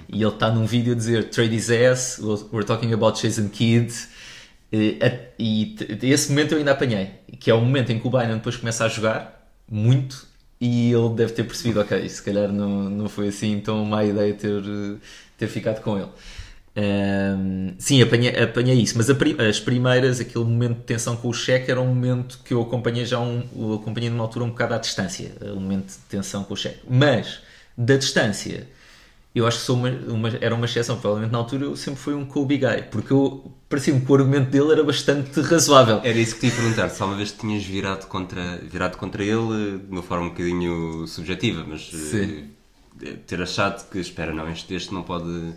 E 0.10 0.22
ele 0.22 0.32
está 0.32 0.52
num 0.52 0.66
vídeo 0.66 0.94
a 0.94 0.96
dizer 0.96 1.30
trade 1.30 1.56
his 1.56 1.70
ass, 1.70 2.20
we're 2.52 2.66
talking 2.66 2.94
about 2.94 3.22
Jason 3.22 3.50
Kidd. 3.50 3.94
E, 4.72 4.98
e 5.38 5.76
esse 6.02 6.30
momento 6.30 6.54
eu 6.54 6.60
ainda 6.60 6.72
apanhei, 6.72 7.12
que 7.40 7.52
é 7.52 7.54
o 7.54 7.60
momento 7.60 7.92
em 7.92 8.00
que 8.00 8.08
o 8.08 8.10
Bynum 8.10 8.36
depois 8.36 8.56
começa 8.56 8.86
a 8.86 8.88
jogar 8.88 9.52
muito 9.70 10.26
e 10.62 10.92
ele 10.92 11.10
deve 11.16 11.34
ter 11.34 11.44
percebido, 11.44 11.82
ok, 11.82 12.08
se 12.08 12.22
calhar 12.22 12.50
não, 12.50 12.90
não 12.90 13.10
foi 13.10 13.30
assim 13.30 13.60
tão 13.60 13.84
má 13.84 14.06
ideia 14.06 14.34
ter, 14.34 14.62
ter 15.38 15.48
ficado 15.48 15.82
com 15.82 15.98
ele. 15.98 16.10
Ahm, 16.74 17.74
sim, 17.78 18.02
apanhei, 18.02 18.30
apanhei 18.42 18.76
isso, 18.76 18.96
mas 18.96 19.10
as 19.10 19.60
primeiras, 19.60 20.22
aquele 20.22 20.46
momento 20.46 20.78
de 20.78 20.84
tensão 20.84 21.18
com 21.18 21.28
o 21.28 21.34
cheque 21.34 21.70
era 21.70 21.82
um 21.82 21.88
momento 21.88 22.40
que 22.46 22.54
eu 22.54 22.62
acompanhei 22.62 23.06
já 23.06 23.20
um, 23.20 23.44
eu 23.58 23.74
acompanhei 23.74 24.10
numa 24.10 24.24
altura 24.24 24.46
um 24.46 24.50
bocado 24.50 24.76
à 24.76 24.78
distância, 24.78 25.34
um 25.42 25.60
momento 25.60 25.88
de 25.88 25.98
tensão 26.08 26.44
com 26.44 26.54
o 26.54 26.58
cheque. 26.58 26.80
Mas 26.88 27.42
da 27.78 27.98
distância, 27.98 28.68
eu 29.34 29.48
acho 29.48 29.60
que 29.60 29.64
sou 29.66 29.76
uma, 29.78 29.90
uma- 29.90 30.30
era 30.42 30.54
uma 30.54 30.66
exceção, 30.66 30.98
provavelmente 31.00 31.32
na 31.32 31.38
altura 31.38 31.66
eu 31.66 31.76
sempre 31.76 32.00
fui 32.00 32.14
um 32.14 32.26
Kobe 32.26 32.58
guy, 32.58 32.84
porque 32.92 33.14
eu 33.14 33.52
parecia-me 33.70 34.02
que 34.02 34.12
o 34.12 34.16
argumento 34.16 34.50
dele 34.52 34.72
era 34.74 34.84
bastante 34.84 35.40
razoável. 35.42 36.02
Era 36.04 36.18
isso 36.20 36.36
que 36.36 36.42
te 36.42 36.48
ia 36.48 36.52
perguntar, 36.54 36.90
se 36.90 37.02
alguma 37.02 37.18
vez 37.18 37.32
tinhas 37.32 37.64
virado 37.64 38.08
contra, 38.08 38.58
virado 38.58 38.98
contra 38.98 39.24
ele 39.24 39.80
de 39.80 39.92
uma 39.92 40.04
forma 40.04 40.26
um 40.26 40.30
bocadinho 40.30 41.08
subjetiva, 41.08 41.64
mas 41.68 41.90
Sim. 41.90 42.50
eh, 43.02 43.14
ter 43.26 43.42
achado 43.42 43.90
que, 43.90 44.00
espera, 44.00 44.34
não, 44.34 44.50
este, 44.52 44.74
este 44.74 44.94
não 44.94 45.04
pode 45.04 45.54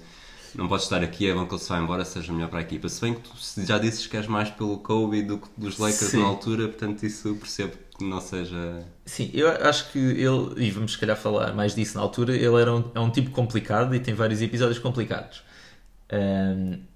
não 0.54 0.68
pode 0.68 0.82
estar 0.84 1.02
aqui, 1.02 1.28
é 1.28 1.34
bom 1.34 1.46
que 1.46 1.54
ele 1.54 1.60
se 1.60 1.68
vá 1.68 1.78
embora, 1.78 2.04
seja 2.04 2.32
melhor 2.32 2.48
para 2.48 2.60
a 2.60 2.62
equipa. 2.62 2.88
Se 2.88 3.00
bem 3.00 3.14
que 3.14 3.20
tu 3.20 3.30
já 3.66 3.78
disses 3.78 4.06
que 4.06 4.16
és 4.16 4.26
mais 4.26 4.50
pelo 4.50 4.78
Kobe 4.78 5.22
do 5.22 5.38
que 5.38 5.48
dos 5.56 5.78
Lakers 5.78 6.10
Sim. 6.10 6.20
na 6.20 6.26
altura, 6.26 6.68
portanto 6.68 7.02
isso 7.04 7.34
percebo 7.36 7.72
que 7.98 8.04
não 8.04 8.20
seja... 8.20 8.84
Sim, 9.06 9.30
eu 9.32 9.48
acho 9.48 9.90
que 9.92 9.98
ele, 9.98 10.54
e 10.66 10.70
vamos 10.70 10.92
se 10.92 10.98
calhar 10.98 11.16
falar 11.16 11.52
mais 11.54 11.74
disso 11.74 11.96
na 11.96 12.02
altura, 12.02 12.34
ele 12.34 12.60
era 12.60 12.74
um, 12.74 12.84
é 12.94 13.00
um 13.00 13.10
tipo 13.10 13.30
complicado 13.30 13.94
e 13.94 14.00
tem 14.00 14.14
vários 14.14 14.40
episódios 14.42 14.78
complicados. 14.78 15.42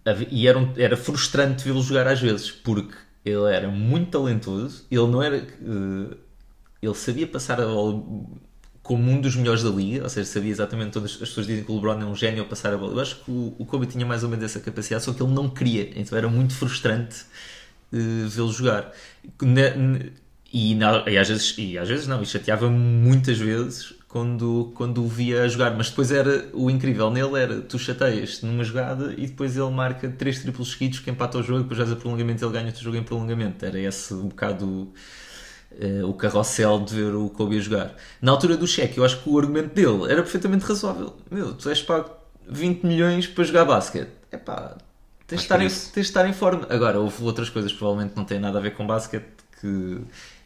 Hav- 0.04 0.26
e 0.30 0.46
era, 0.46 0.58
um- 0.58 0.72
era 0.76 0.96
frustrante 0.96 1.64
vê-lo 1.64 1.82
jogar 1.82 2.06
às 2.06 2.20
vezes, 2.20 2.50
porque 2.50 2.94
ele 3.24 3.52
era 3.52 3.68
muito 3.68 4.10
talentoso, 4.10 4.84
ele 4.90 5.06
não 5.06 5.22
era. 5.22 5.36
eh, 5.38 6.16
ele 6.80 6.94
sabia 6.94 7.26
passar 7.26 7.60
a 7.60 7.66
bola 7.66 8.02
como 8.88 9.10
um 9.10 9.20
dos 9.20 9.36
melhores 9.36 9.62
da 9.62 9.70
liga, 9.70 10.02
ou 10.04 10.08
seja, 10.10 10.28
sabia 10.28 10.50
exatamente 10.50 10.92
todas 10.92 11.12
as 11.12 11.16
pessoas 11.18 11.46
dizem 11.46 11.62
que 11.64 11.70
o 11.70 11.74
LeBron 11.76 12.00
é 12.00 12.06
um 12.06 12.14
gênio 12.16 12.42
a 12.42 12.46
passar 12.46 12.72
a 12.74 12.78
bola. 12.78 12.94
Eu 12.94 13.00
acho 13.00 13.16
que 13.24 13.30
o, 13.30 13.66
Kobe 13.66 13.86
tinha 13.86 14.06
mais 14.06 14.24
ou 14.24 14.30
menos 14.30 14.44
essa 14.46 14.60
capacidade, 14.60 15.04
só 15.04 15.12
que 15.12 15.22
ele 15.22 15.32
não 15.32 15.48
queria, 15.50 15.90
então 15.98 16.16
era 16.18 16.28
muito 16.28 16.54
frustrante 16.54 17.24
eh, 17.92 18.26
vê-lo 18.28 18.52
jogar. 18.52 18.92
Ne- 19.42 20.12
e, 20.52 20.74
na- 20.74 21.04
e 21.08 21.18
às 21.18 21.28
vezes, 21.28 21.54
e 21.58 21.76
às 21.78 21.88
vezes 21.88 22.06
não, 22.06 22.22
e 22.22 22.26
chateava-me 22.26 22.76
muitas 22.78 23.38
vezes 23.38 23.92
quando, 24.08 24.72
quando 24.74 25.04
o 25.04 25.08
via 25.08 25.46
jogar, 25.48 25.76
mas 25.76 25.90
depois 25.90 26.10
era 26.10 26.48
o 26.54 26.70
incrível 26.70 27.10
nele 27.10 27.38
era 27.38 27.60
tu 27.60 27.78
chateias 27.78 28.40
numa 28.42 28.64
jogada 28.64 29.12
e 29.18 29.26
depois 29.26 29.56
ele 29.56 29.70
marca 29.70 30.08
três 30.08 30.40
triplos 30.40 30.72
seguidos 30.72 31.00
que 31.00 31.10
empata 31.10 31.38
o 31.38 31.42
jogo, 31.42 31.60
depois 31.62 31.78
vais 31.78 31.92
a 31.92 31.96
prolongamento 31.96 32.44
ele 32.44 32.52
ganha 32.52 32.72
o 32.72 32.76
jogo 32.82 32.96
em 32.96 33.02
prolongamento. 33.02 33.64
Era 33.64 33.78
esse 33.78 34.14
um 34.14 34.28
bocado 34.28 34.90
eh, 35.72 36.02
o 36.04 36.12
carrossel 36.14 36.80
de 36.80 36.94
ver 36.94 37.14
o 37.14 37.28
Kobe 37.30 37.56
a 37.58 37.60
jogar. 37.60 37.94
Na 38.20 38.32
altura 38.32 38.56
do 38.56 38.66
cheque, 38.66 38.98
eu 38.98 39.04
acho 39.04 39.22
que 39.22 39.28
o 39.28 39.38
argumento 39.38 39.74
dele 39.74 40.10
era 40.10 40.22
perfeitamente 40.22 40.64
razoável. 40.64 41.14
Meu, 41.30 41.54
tu 41.54 41.68
és 41.68 41.82
pago 41.82 42.10
20 42.48 42.84
milhões 42.84 43.26
para 43.26 43.44
jogar 43.44 43.64
basquete. 43.64 44.10
É 44.30 44.36
pá, 44.36 44.76
tens 45.26 45.40
de, 45.40 45.44
estar 45.44 45.60
em, 45.62 45.66
isso. 45.66 45.92
tens 45.92 46.06
de 46.06 46.10
estar 46.10 46.28
em 46.28 46.32
forma. 46.32 46.66
Agora, 46.70 46.98
houve 47.00 47.22
outras 47.24 47.48
coisas 47.50 47.72
que 47.72 47.78
provavelmente 47.78 48.14
não 48.16 48.24
têm 48.24 48.38
nada 48.38 48.58
a 48.58 48.60
ver 48.62 48.74
com 48.74 48.86
basquete 48.86 49.26
que 49.60 50.00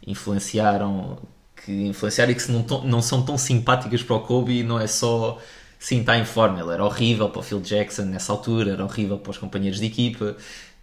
influenciaram, 0.07 1.19
que 1.65 1.73
influenciaram 1.87 2.33
e 2.33 2.35
que 2.35 2.51
não, 2.51 2.63
tão- 2.63 2.85
não 2.85 3.03
são 3.03 3.23
tão 3.25 3.37
simpáticas 3.39 4.03
para 4.03 4.17
o 4.17 4.21
Kobe 4.21 4.61
e 4.61 4.63
não 4.63 4.79
é 4.81 4.87
só 4.87 5.39
sim, 5.79 6.01
está 6.01 6.17
em 6.19 6.25
forma. 6.25 6.61
Ele 6.61 6.73
era 6.73 6.85
horrível 6.85 7.29
para 7.29 7.41
o 7.41 7.43
Phil 7.43 7.61
Jackson 7.61 8.03
nessa 8.03 8.33
altura, 8.33 8.73
era 8.73 8.85
horrível 8.85 9.19
para 9.19 9.31
os 9.31 9.39
companheiros 9.39 9.81
de 9.81 9.87
equipa. 9.87 10.37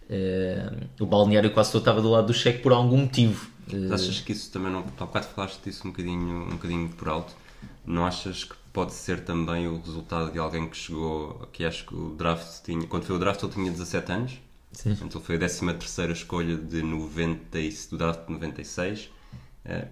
Eh, 0.08 0.70
o 1.00 1.06
balneário 1.06 1.50
quase 1.52 1.70
todo 1.72 1.82
estava 1.82 2.00
do 2.02 2.10
lado 2.10 2.26
do 2.26 2.34
cheque 2.34 2.58
por 2.60 2.72
algum 2.72 2.98
motivo. 2.98 3.48
Eh, 3.72 3.86
Mas 3.88 4.02
achas 4.02 4.20
que 4.20 4.32
isso 4.32 4.50
também 4.50 4.70
não... 4.72 4.80
Há 4.80 5.04
bocado 5.06 5.26
falaste 5.28 5.62
disso 5.64 5.86
um 5.86 5.90
bocadinho, 5.90 6.44
um 6.46 6.50
bocadinho 6.50 6.88
por 6.90 7.08
alto. 7.08 7.34
Não 7.86 8.06
achas 8.06 8.44
que 8.44 8.54
pode 8.72 8.92
ser 8.92 9.24
também 9.24 9.66
o 9.68 9.78
resultado 9.80 10.32
de 10.32 10.38
alguém 10.38 10.68
que 10.68 10.76
chegou... 10.76 11.48
Que 11.52 11.64
acho 11.64 11.86
que 11.86 11.94
o 11.94 12.14
draft 12.14 12.62
tinha... 12.64 12.86
Quando 12.86 13.04
foi 13.04 13.16
o 13.16 13.18
draft 13.18 13.42
ele 13.42 13.52
tinha 13.52 13.70
17 13.70 14.12
anos. 14.12 14.32
Sim. 14.72 14.90
Ele 15.00 15.10
foi 15.20 15.34
a 15.36 15.38
13 15.38 15.66
terceira 15.74 16.12
escolha 16.12 16.56
de 16.56 16.82
90, 16.82 17.58
e- 17.58 17.74
do 17.90 17.96
draft 17.98 18.26
de 18.26 18.32
96. 18.32 19.10
Eh, 19.64 19.88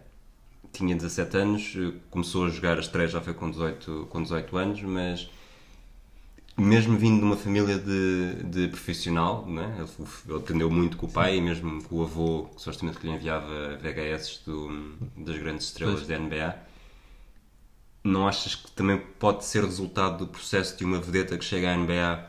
tinha 0.73 0.95
17 0.95 1.37
anos, 1.37 1.75
eh, 1.77 1.93
começou 2.11 2.47
a 2.47 2.49
jogar 2.49 2.79
as 2.79 2.87
três 2.89 3.11
já 3.11 3.21
foi 3.21 3.35
com 3.35 3.51
18, 3.51 4.07
com 4.09 4.23
18 4.23 4.57
anos, 4.57 4.81
mas 4.83 5.29
mesmo 6.59 6.97
vindo 6.99 7.19
de 7.21 7.25
uma 7.25 7.37
família 7.37 7.79
de, 7.79 8.43
de 8.45 8.69
profissional, 8.69 9.47
né? 9.47 9.77
ele, 9.79 9.89
ele 10.29 10.37
aprendeu 10.39 10.71
muito 10.71 10.97
com 10.97 11.07
o 11.07 11.13
pai 11.13 11.37
e 11.37 11.41
mesmo 11.41 11.83
com 11.85 11.97
o 11.97 12.03
avô, 12.03 12.45
que 12.55 12.61
supostamente 12.63 12.99
lhe 13.07 13.11
enviava 13.13 13.77
VHS 13.79 14.41
do, 14.45 14.97
das 15.17 15.37
grandes 15.39 15.67
estrelas 15.67 16.07
da 16.07 16.17
NBA. 16.19 16.55
Não 18.05 18.27
achas 18.29 18.55
que 18.55 18.71
também 18.73 18.99
pode 19.19 19.45
ser 19.45 19.65
resultado 19.65 20.19
do 20.19 20.27
processo 20.29 20.77
de 20.77 20.85
uma 20.85 21.01
vedeta 21.01 21.37
que 21.37 21.45
chega 21.45 21.71
à 21.71 21.77
NBA 21.77 22.27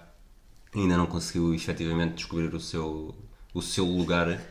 e 0.75 0.79
ainda 0.81 0.97
não 0.97 1.05
conseguiu 1.07 1.53
efetivamente 1.53 2.15
descobrir 2.15 2.53
o 2.53 2.59
seu, 2.59 3.15
o 3.53 3.61
seu 3.61 3.85
lugar? 3.85 4.41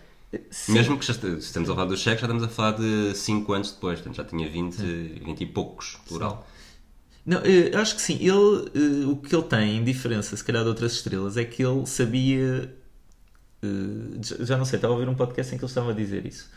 Mesmo 0.69 0.99
que 0.99 1.05
já 1.07 1.13
est- 1.15 1.25
estamos 1.39 1.71
a 1.71 1.75
falar 1.75 1.87
do 1.87 1.97
cheque, 1.97 2.21
já 2.21 2.27
estamos 2.27 2.43
a 2.45 2.49
falar 2.49 2.73
de 2.73 3.15
5 3.17 3.53
anos 3.53 3.73
depois, 3.73 4.01
portanto 4.01 4.17
já 4.17 4.25
tinha 4.25 4.49
20, 4.49 4.83
20 5.25 5.43
e 5.43 5.47
poucos, 5.47 5.97
plural. 6.07 6.47
Não, 7.29 7.41
eu 7.43 7.79
acho 7.79 7.95
que 7.97 8.01
sim. 8.03 8.15
Ele, 8.15 8.71
eh, 8.75 9.07
o 9.07 9.17
que 9.17 9.35
ele 9.35 9.43
tem 9.45 9.77
em 9.77 9.85
diferença, 9.85 10.35
se 10.37 10.43
calhar, 10.43 10.63
de 10.63 10.69
outras 10.71 10.93
estrelas, 10.93 11.37
é 11.37 11.45
que 11.45 11.63
ele 11.63 11.85
sabia. 11.87 12.75
eh, 13.63 14.19
já- 14.45 14.57
não 14.57 14.65
sei, 14.65 14.77
estava 14.77 14.95
a 14.95 14.97
ouvir 14.97 15.09
um 15.11 15.15
podcast 15.15 15.55
em 15.55 15.59
que 15.59 15.65
eles 15.65 15.71
estavam 15.73 15.91
a 15.91 15.93
dizer 15.95 16.25
isso. 16.25 16.49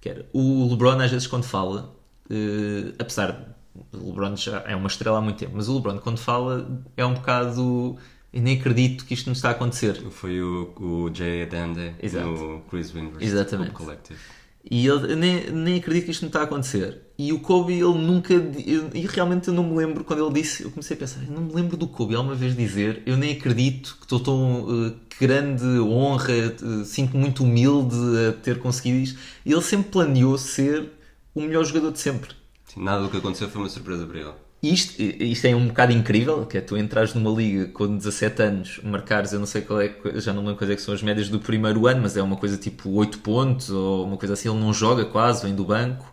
Que 0.00 0.08
era, 0.10 0.26
o 0.32 0.68
LeBron, 0.70 1.00
às 1.00 1.10
vezes, 1.10 1.26
quando 1.26 1.44
fala, 1.44 1.94
eh, 2.30 2.92
apesar 2.98 3.32
de 3.32 3.96
o 3.96 4.08
LeBron 4.10 4.36
já 4.36 4.60
é 4.66 4.76
uma 4.76 4.86
estrela 4.88 5.18
há 5.18 5.20
muito 5.20 5.38
tempo, 5.38 5.52
mas 5.56 5.68
o 5.68 5.74
LeBron, 5.74 5.98
quando 5.98 6.18
fala, 6.18 6.82
é 6.96 7.04
um 7.04 7.14
bocado. 7.14 7.96
Eu 8.32 8.40
nem 8.42 8.58
acredito 8.60 9.04
que 9.04 9.14
isto 9.14 9.26
não 9.26 9.32
está 9.32 9.48
a 9.48 9.52
acontecer. 9.52 9.94
Foi 10.10 10.40
o, 10.40 10.72
o 10.78 11.10
Jay 11.12 11.42
Adande 11.42 11.94
Exato. 12.00 12.26
no 12.28 12.60
Chris 12.70 12.92
University 12.94 13.24
Exatamente. 13.24 13.72
Collective. 13.72 14.20
E 14.68 14.86
ele, 14.86 15.16
nem, 15.16 15.50
nem 15.50 15.78
acredito 15.78 16.04
que 16.04 16.10
isto 16.10 16.22
não 16.22 16.28
está 16.28 16.40
a 16.40 16.44
acontecer. 16.44 17.00
E 17.18 17.32
o 17.32 17.40
Kobe, 17.40 17.72
ele 17.74 17.98
nunca. 17.98 18.32
eu- 18.34 18.90
e 18.94 19.06
realmente 19.06 19.48
eu 19.48 19.54
não 19.54 19.64
me 19.64 19.74
lembro, 19.76 20.04
quando 20.04 20.24
ele 20.24 20.34
disse, 20.40 20.62
eu 20.64 20.70
comecei 20.70 20.96
a 20.96 21.00
pensar, 21.00 21.22
eu 21.24 21.32
não 21.32 21.42
me 21.42 21.52
lembro 21.54 21.76
do 21.76 21.86
Kobe 21.88 22.14
alguma 22.14 22.34
vez 22.34 22.54
dizer, 22.56 23.02
eu 23.06 23.16
nem 23.16 23.32
acredito 23.32 23.96
que 23.98 24.04
estou 24.04 24.20
tão 24.20 24.66
eh, 24.88 24.92
grande 25.18 25.64
honra, 25.80 26.32
eh, 26.32 26.84
sinto-me 26.84 27.20
muito 27.20 27.42
humilde 27.44 27.96
a 28.28 28.32
ter 28.32 28.58
conseguido 28.58 28.98
isto. 28.98 29.18
E 29.44 29.52
ele 29.52 29.62
sempre 29.62 29.90
planeou 29.90 30.36
ser 30.38 30.90
o 31.34 31.40
melhor 31.40 31.64
jogador 31.64 31.92
de 31.92 31.98
sempre. 32.00 32.30
Sim, 32.66 32.82
nada 32.84 33.02
do 33.02 33.08
que 33.10 33.16
aconteceu 33.16 33.48
foi 33.48 33.62
uma 33.62 33.68
surpresa 33.68 34.06
para 34.06 34.18
ele. 34.20 34.32
Isto, 34.62 35.00
isto 35.00 35.46
é 35.46 35.56
um 35.56 35.68
bocado 35.68 35.90
incrível, 35.92 36.44
que 36.44 36.58
é 36.58 36.60
tu 36.60 36.76
entrares 36.76 37.14
numa 37.14 37.30
liga 37.30 37.66
com 37.68 37.96
17 37.96 38.42
anos, 38.42 38.80
marcares, 38.84 39.32
eu 39.32 39.38
não 39.38 39.46
sei 39.46 39.62
qual 39.62 39.80
é, 39.80 39.94
já 40.16 40.34
não 40.34 40.42
lembro 40.42 40.56
quais 40.56 40.70
é 40.70 40.76
que 40.76 40.82
são 40.82 40.92
as 40.92 41.02
médias 41.02 41.30
do 41.30 41.40
primeiro 41.40 41.86
ano, 41.86 42.02
mas 42.02 42.14
é 42.14 42.22
uma 42.22 42.36
coisa 42.36 42.58
tipo 42.58 42.90
8 42.90 43.20
pontos 43.20 43.70
ou 43.70 44.04
uma 44.04 44.18
coisa 44.18 44.34
assim, 44.34 44.50
ele 44.50 44.58
não 44.60 44.72
joga 44.74 45.06
quase, 45.06 45.42
vem 45.44 45.54
do 45.54 45.64
banco. 45.64 46.04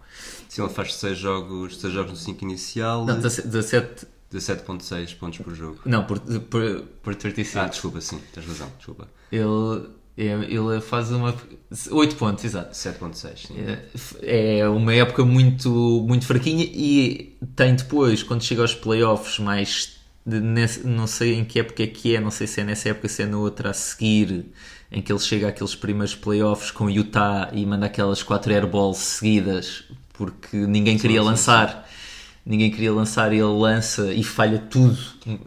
Sim, 0.48 0.62
ele 0.63 0.72
faz 0.72 0.94
6 0.96 1.18
jogos, 1.18 1.77
6 1.77 1.94
jogos 1.94 2.12
no 2.12 2.18
5 2.18 2.46
inicial, 2.46 3.06
Não, 3.06 3.20
17, 3.20 4.08
17.6 4.34 5.18
pontos 5.18 5.39
por 5.39 5.54
jogo. 5.54 5.80
não 5.86 6.06
por, 6.06 6.20
por, 6.20 6.84
por 7.04 7.16
36. 7.16 7.58
Ah, 7.58 7.68
desculpa, 7.68 8.00
sim, 8.00 8.20
tens 8.34 8.46
razão, 8.46 8.72
desculpa. 8.77 9.10
Ele, 9.30 9.89
ele 10.18 10.82
faz 10.82 11.12
uma. 11.12 11.36
8 11.92 12.16
pontos, 12.16 12.44
exato. 12.46 12.74
7.6. 12.76 13.48
sim. 13.48 13.56
É 14.22 14.60
é 14.60 14.70
uma 14.70 14.94
época 14.94 15.24
muito, 15.26 15.70
muito 16.08 16.26
fraquinha 16.26 16.64
e 16.64 17.38
tem 17.56 17.76
depois, 17.76 18.24
quando 18.24 18.42
chega 18.44 18.62
aos 18.62 18.74
playoffs, 18.74 19.38
mais. 19.40 19.98
nesse- 20.26 20.86
não 20.88 21.08
sei 21.08 21.36
em 21.36 21.46
que 21.46 21.60
época 21.60 21.84
é 21.84 21.88
que 21.88 22.16
é, 22.16 22.20
não 22.20 22.32
sei 22.32 22.48
se 22.48 22.62
é 22.62 22.64
nessa 22.64 22.90
época, 22.90 23.08
se 23.08 23.22
é 23.24 23.26
na 23.26 23.38
outra 23.38 23.70
a 23.72 23.74
seguir, 23.74 24.46
em 24.92 25.02
que 25.02 25.12
ele 25.12 25.20
chega 25.20 25.48
àqueles 25.50 25.76
primeiros 25.76 26.16
playoffs 26.16 26.72
com 26.72 26.90
Utah 26.90 27.50
e 27.54 27.66
manda 27.66 27.86
aquelas 27.86 28.24
4 28.24 28.52
airballs 28.54 28.98
seguidas 28.98 29.84
porque 30.14 30.58
ninguém 30.58 30.98
queria 30.98 31.22
lançar. 31.22 31.88
Ninguém 32.46 32.72
queria 32.72 32.94
lançar 32.94 33.34
e 33.34 33.36
ele 33.38 33.44
lança 33.60 34.14
e 34.14 34.24
falha 34.24 34.58
tudo. 34.58 34.98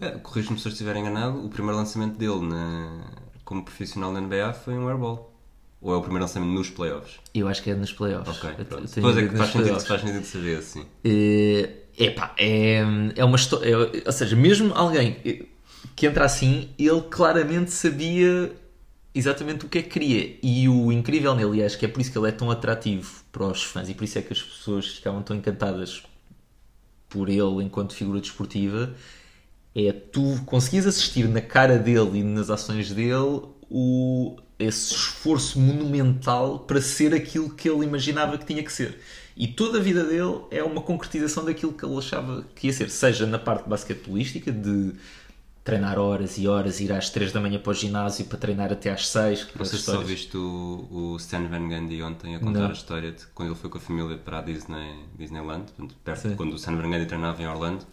É, 0.02 0.10
Corrijo-me 0.18 0.58
se 0.60 0.68
eu 0.68 0.72
estiver 0.72 0.94
enganado, 0.96 1.44
o 1.44 1.48
primeiro 1.48 1.76
lançamento 1.78 2.16
dele 2.18 2.40
na- 2.46 3.06
como 3.50 3.64
profissional 3.64 4.12
na 4.12 4.20
NBA 4.20 4.52
foi 4.52 4.74
um 4.74 4.88
airball. 4.88 5.34
Ou 5.80 5.92
é 5.92 5.96
o 5.96 6.00
primeiro 6.00 6.22
lançamento 6.24 6.52
nos 6.52 6.70
playoffs? 6.70 7.18
Eu 7.34 7.48
acho 7.48 7.60
que 7.64 7.70
é 7.70 7.74
nos 7.74 7.92
playoffs. 7.92 8.36
Ok, 8.38 8.64
pronto. 8.64 8.86
Depois 8.94 9.16
é 9.16 9.26
que 9.26 9.36
faz 9.36 9.50
sentido, 9.50 9.62
playoffs. 9.64 9.88
faz 9.88 10.00
sentido 10.02 10.24
saber 10.24 10.58
assim. 10.58 10.86
Eh, 11.04 11.68
epá, 11.98 12.32
é, 12.38 12.80
é 13.16 13.24
uma 13.24 13.34
história. 13.34 13.68
é- 13.68 14.02
ou 14.06 14.12
seja, 14.12 14.36
mesmo 14.36 14.72
alguém 14.72 15.16
eh, 15.24 15.46
que 15.96 16.06
entra 16.06 16.24
assim, 16.24 16.68
ele 16.78 17.00
claramente 17.10 17.72
sabia 17.72 18.52
exatamente 19.12 19.66
o 19.66 19.68
que 19.68 19.78
é 19.78 19.82
que 19.82 19.88
queria. 19.88 20.38
E 20.40 20.68
o 20.68 20.92
incrível 20.92 21.34
nele, 21.34 21.56
e 21.58 21.64
acho 21.64 21.76
que 21.76 21.84
é 21.86 21.88
por 21.88 22.00
isso 22.00 22.12
que 22.12 22.18
ele 22.18 22.28
é 22.28 22.32
tão 22.32 22.52
atrativo 22.52 23.24
para 23.32 23.46
os 23.46 23.64
fãs 23.64 23.88
e 23.88 23.94
por 23.94 24.04
isso 24.04 24.16
é 24.16 24.22
que 24.22 24.32
as 24.32 24.40
pessoas 24.40 24.86
ficavam 24.86 25.22
tão 25.22 25.34
encantadas 25.34 26.04
por 27.08 27.28
ele 27.28 27.64
enquanto 27.64 27.94
figura 27.94 28.20
desportiva, 28.20 28.94
é 29.74 29.92
tu 29.92 30.40
conseguias 30.46 30.86
assistir 30.86 31.28
na 31.28 31.40
cara 31.40 31.78
dele 31.78 32.18
e 32.18 32.22
nas 32.22 32.50
ações 32.50 32.90
dele 32.90 33.42
o, 33.70 34.36
esse 34.58 34.94
esforço 34.94 35.58
monumental 35.60 36.60
para 36.60 36.80
ser 36.80 37.14
aquilo 37.14 37.50
que 37.50 37.68
ele 37.68 37.84
imaginava 37.84 38.36
que 38.36 38.44
tinha 38.44 38.62
que 38.62 38.72
ser. 38.72 39.00
E 39.36 39.46
toda 39.46 39.78
a 39.78 39.80
vida 39.80 40.04
dele 40.04 40.42
é 40.50 40.62
uma 40.62 40.82
concretização 40.82 41.44
daquilo 41.44 41.72
que 41.72 41.84
ele 41.84 41.96
achava 41.96 42.44
que 42.54 42.66
ia 42.66 42.72
ser, 42.72 42.90
seja 42.90 43.26
na 43.26 43.38
parte 43.38 43.68
basquetebolística, 43.68 44.52
de 44.52 44.92
treinar 45.62 45.98
horas 45.98 46.36
e 46.36 46.48
horas, 46.48 46.80
ir 46.80 46.90
às 46.92 47.10
3 47.10 47.32
da 47.32 47.40
manhã 47.40 47.58
para 47.58 47.70
o 47.70 47.74
ginásio 47.74 48.24
para 48.24 48.38
treinar 48.38 48.72
até 48.72 48.90
às 48.90 49.08
6. 49.08 49.48
Não 49.56 49.64
sei 49.64 49.78
se 49.78 49.84
só 49.84 50.00
viste 50.00 50.36
o, 50.36 50.88
o 50.90 51.16
Stan 51.16 51.46
Van 51.46 51.68
Gundy 51.68 52.02
ontem 52.02 52.34
a 52.34 52.40
contar 52.40 52.60
Não. 52.60 52.70
a 52.70 52.72
história 52.72 53.12
de 53.12 53.26
quando 53.28 53.50
ele 53.50 53.58
foi 53.58 53.70
com 53.70 53.78
a 53.78 53.80
família 53.80 54.18
para 54.18 54.38
a 54.38 54.42
Disney, 54.42 55.04
Disneyland, 55.16 55.64
portanto, 55.72 55.96
perto 56.04 56.22
Sim. 56.22 56.28
de 56.30 56.34
quando 56.34 56.52
o 56.52 56.56
Stan 56.56 56.76
Van 56.76 56.90
Gundy 56.90 57.06
treinava 57.06 57.42
em 57.42 57.46
Orlando. 57.46 57.86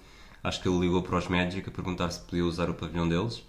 Acho 0.44 0.62
que 0.62 0.68
ele 0.70 0.80
ligou 0.80 1.02
para 1.02 1.18
os 1.18 1.28
Magic 1.28 1.68
a 1.68 1.72
perguntar 1.72 2.10
se 2.12 2.20
podia 2.22 2.46
usar 2.46 2.70
o 2.70 2.74
pavilhão 2.74 3.08
deles 3.08 3.42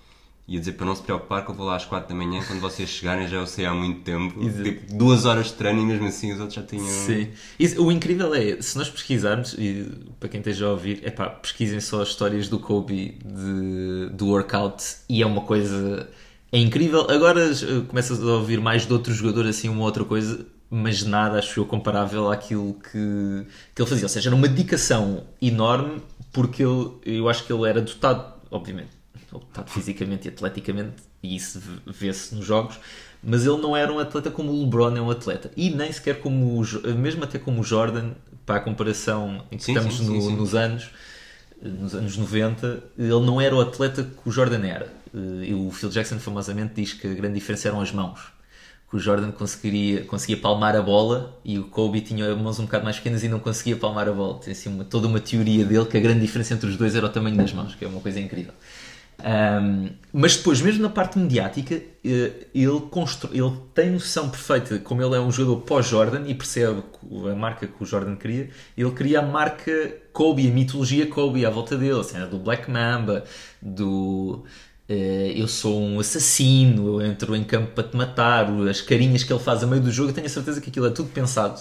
e 0.51 0.57
a 0.57 0.59
dizer 0.59 0.73
para 0.73 0.87
não 0.87 0.95
se 0.95 1.03
preocupar 1.03 1.45
que 1.45 1.51
eu 1.51 1.55
vou 1.55 1.67
lá 1.67 1.77
às 1.77 1.85
4 1.85 2.09
da 2.09 2.15
manhã 2.15 2.43
quando 2.47 2.59
vocês 2.61 2.89
chegarem 2.89 3.29
já 3.29 3.37
eu 3.37 3.47
sei 3.47 3.67
há 3.67 3.75
muito 3.75 4.01
tempo. 4.01 4.41
Exato. 4.43 4.65
Tipo, 4.65 4.95
duas 4.97 5.27
horas 5.27 5.49
de 5.49 5.53
treino 5.53 5.83
e 5.83 5.85
mesmo 5.85 6.07
assim 6.07 6.33
os 6.33 6.41
outros 6.41 6.55
já 6.55 6.63
tinham. 6.63 6.87
Sim. 6.87 7.29
Isso- 7.59 7.85
o 7.85 7.93
incrível 7.93 8.35
é, 8.35 8.61
se 8.63 8.79
nós 8.79 8.89
pesquisarmos, 8.89 9.55
e 9.59 9.87
para 10.19 10.29
quem 10.31 10.41
esteja 10.41 10.67
a 10.67 10.71
ouvir, 10.71 11.01
é 11.05 11.11
pá, 11.11 11.29
pesquisem 11.29 11.81
só 11.81 12.01
as 12.01 12.09
histórias 12.09 12.49
do 12.49 12.59
Kobe 12.59 13.19
de, 13.23 14.09
do 14.15 14.29
workout 14.29 14.83
e 15.09 15.23
é 15.23 15.27
uma 15.27 15.43
coisa. 15.43 16.09
É 16.51 16.59
incrível. 16.59 17.11
Agora 17.11 17.43
eh, 17.53 17.83
começas 17.87 18.19
a 18.23 18.25
ouvir 18.27 18.59
mais 18.59 18.87
de 18.87 18.93
outros 18.95 19.17
jogadores 19.19 19.55
assim, 19.59 19.69
uma 19.69 19.83
outra 19.85 20.03
coisa, 20.03 20.47
mas 20.71 21.05
nada, 21.05 21.39
acho 21.39 21.61
eu, 21.61 21.67
comparável 21.67 22.33
àquilo 22.33 22.73
que, 22.73 23.47
que 23.75 23.83
ele 23.83 23.89
fazia. 23.89 24.07
Ou 24.07 24.09
seja, 24.09 24.31
era 24.31 24.35
uma 24.37 24.49
dedicação 24.49 25.25
enorme, 25.43 26.01
porque 26.33 26.63
ele, 26.63 26.91
eu 27.05 27.29
acho 27.29 27.45
que 27.45 27.53
ele 27.53 27.69
era 27.69 27.81
dotado, 27.81 28.35
obviamente, 28.51 28.91
dotado 29.31 29.71
fisicamente 29.71 30.27
e 30.27 30.31
atleticamente, 30.31 30.97
e 31.23 31.37
isso 31.37 31.61
vê-se 31.87 32.35
nos 32.35 32.45
jogos, 32.45 32.79
mas 33.23 33.45
ele 33.45 33.59
não 33.59 33.77
era 33.77 33.93
um 33.93 33.99
atleta 33.99 34.31
como 34.31 34.53
o 34.53 34.61
LeBron 34.65 34.97
é 34.97 35.01
um 35.01 35.11
atleta. 35.11 35.51
E 35.57 35.71
nem 35.71 35.91
sequer 35.93 36.21
como 36.21 36.61
o, 36.61 36.95
mesmo 36.97 37.25
até 37.25 37.39
como 37.39 37.61
o 37.61 37.65
Jordan, 37.65 38.13
para 38.47 38.57
a 38.57 38.61
comparação 38.61 39.45
em 39.51 39.57
que 39.59 39.65
Sim, 39.65 39.75
estamos 39.75 39.97
sim, 39.97 40.07
no- 40.07 40.21
sim. 40.23 40.37
nos 40.37 40.55
anos, 40.55 40.91
nos 41.61 41.95
anos 41.95 42.17
90, 42.17 42.83
ele 42.97 43.09
não 43.21 43.41
era 43.41 43.55
o 43.55 43.61
atleta 43.61 44.05
que 44.05 44.29
o 44.29 44.33
Jordan 44.33 44.65
era. 44.65 44.93
E 45.43 45.53
o 45.55 45.71
Phil 45.71 45.89
Jackson 45.91 46.19
famosamente 46.19 46.75
diz 46.75 46.93
que 46.93 47.07
a 47.07 47.15
grande 47.15 47.35
diferença 47.35 47.69
eram 47.69 47.81
as 47.81 47.91
mãos. 47.93 48.21
Que 48.91 48.97
o 48.97 48.99
Jordan 48.99 49.31
conseguiria, 49.31 50.05
conseguia 50.05 50.39
palmar 50.39 50.75
a 50.75 50.81
bola 50.81 51.39
e 51.45 51.59
o 51.59 51.65
Kobe 51.65 52.01
tinha 52.01 52.35
mãos 52.35 52.59
um 52.59 52.65
bocado 52.65 52.85
mais 52.85 52.97
pequenas 52.97 53.23
e 53.23 53.29
não 53.29 53.39
conseguia 53.39 53.77
palmar 53.77 54.09
a 54.09 54.13
bola. 54.13 54.41
Tem 54.41 54.53
assim 54.53 54.69
uma, 54.71 54.85
toda 54.85 55.07
uma 55.07 55.21
teoria 55.21 55.65
dele 55.65 55.85
que 55.85 55.97
a 55.97 56.01
grande 56.01 56.21
diferença 56.21 56.55
entre 56.55 56.69
os 56.69 56.77
dois 56.77 56.97
era 56.97 57.05
o 57.05 57.09
tamanho 57.09 57.37
das 57.37 57.53
mãos, 57.53 57.75
que 57.75 57.85
é 57.85 57.89
uma 57.89 58.01
coisa 58.01 58.19
incrível. 58.19 58.55
Um, 59.21 59.91
mas 60.13 60.37
depois, 60.37 60.61
mesmo 60.61 60.83
na 60.83 60.89
parte 60.89 61.19
mediática, 61.19 61.75
eh, 61.75 62.47
ele, 62.55 62.81
constru... 62.89 63.31
ele 63.33 63.53
tem 63.75 63.91
noção 63.91 64.31
perfeita, 64.31 64.79
como 64.79 65.03
ele 65.03 65.17
é 65.17 65.21
um 65.21 65.31
jogador 65.33 65.61
pós-Jordan 65.63 66.23
e 66.29 66.35
percebe 66.35 66.85
a 67.31 67.35
marca 67.35 67.67
que 67.67 67.83
o 67.83 67.87
Jordan 67.87 68.15
queria, 68.15 68.49
ele 68.77 68.91
cria 68.93 69.19
a 69.19 69.23
marca 69.23 69.73
Kobe, 70.13 70.49
a 70.49 70.53
mitologia 70.53 71.07
Kobe 71.07 71.45
à 71.45 71.51
volta 71.51 71.77
dele, 71.77 71.99
a 71.99 72.05
cena 72.05 72.27
do 72.27 72.39
Black 72.39 72.71
Mamba, 72.71 73.25
do 73.61 74.45
eu 74.89 75.47
sou 75.49 75.81
um 75.81 76.01
assassino, 76.01 77.01
eu 77.01 77.07
entro 77.07 77.37
em 77.37 77.45
campo 77.45 77.73
para 77.75 77.85
te 77.89 77.97
matar, 77.97 78.51
as 78.69 78.81
carinhas 78.81 79.23
que 79.25 79.33
ele 79.33 79.41
faz 79.43 79.63
a 79.63 79.67
meio 79.67 79.83
do 79.83 79.91
jogo, 79.93 80.11
eu 80.11 80.15
tenho 80.15 80.27
a 80.27 80.31
certeza 80.31 80.61
que 80.61 80.71
aquilo 80.71 80.87
é 80.87 80.91
tudo 80.91 81.11
pensado 81.11 81.61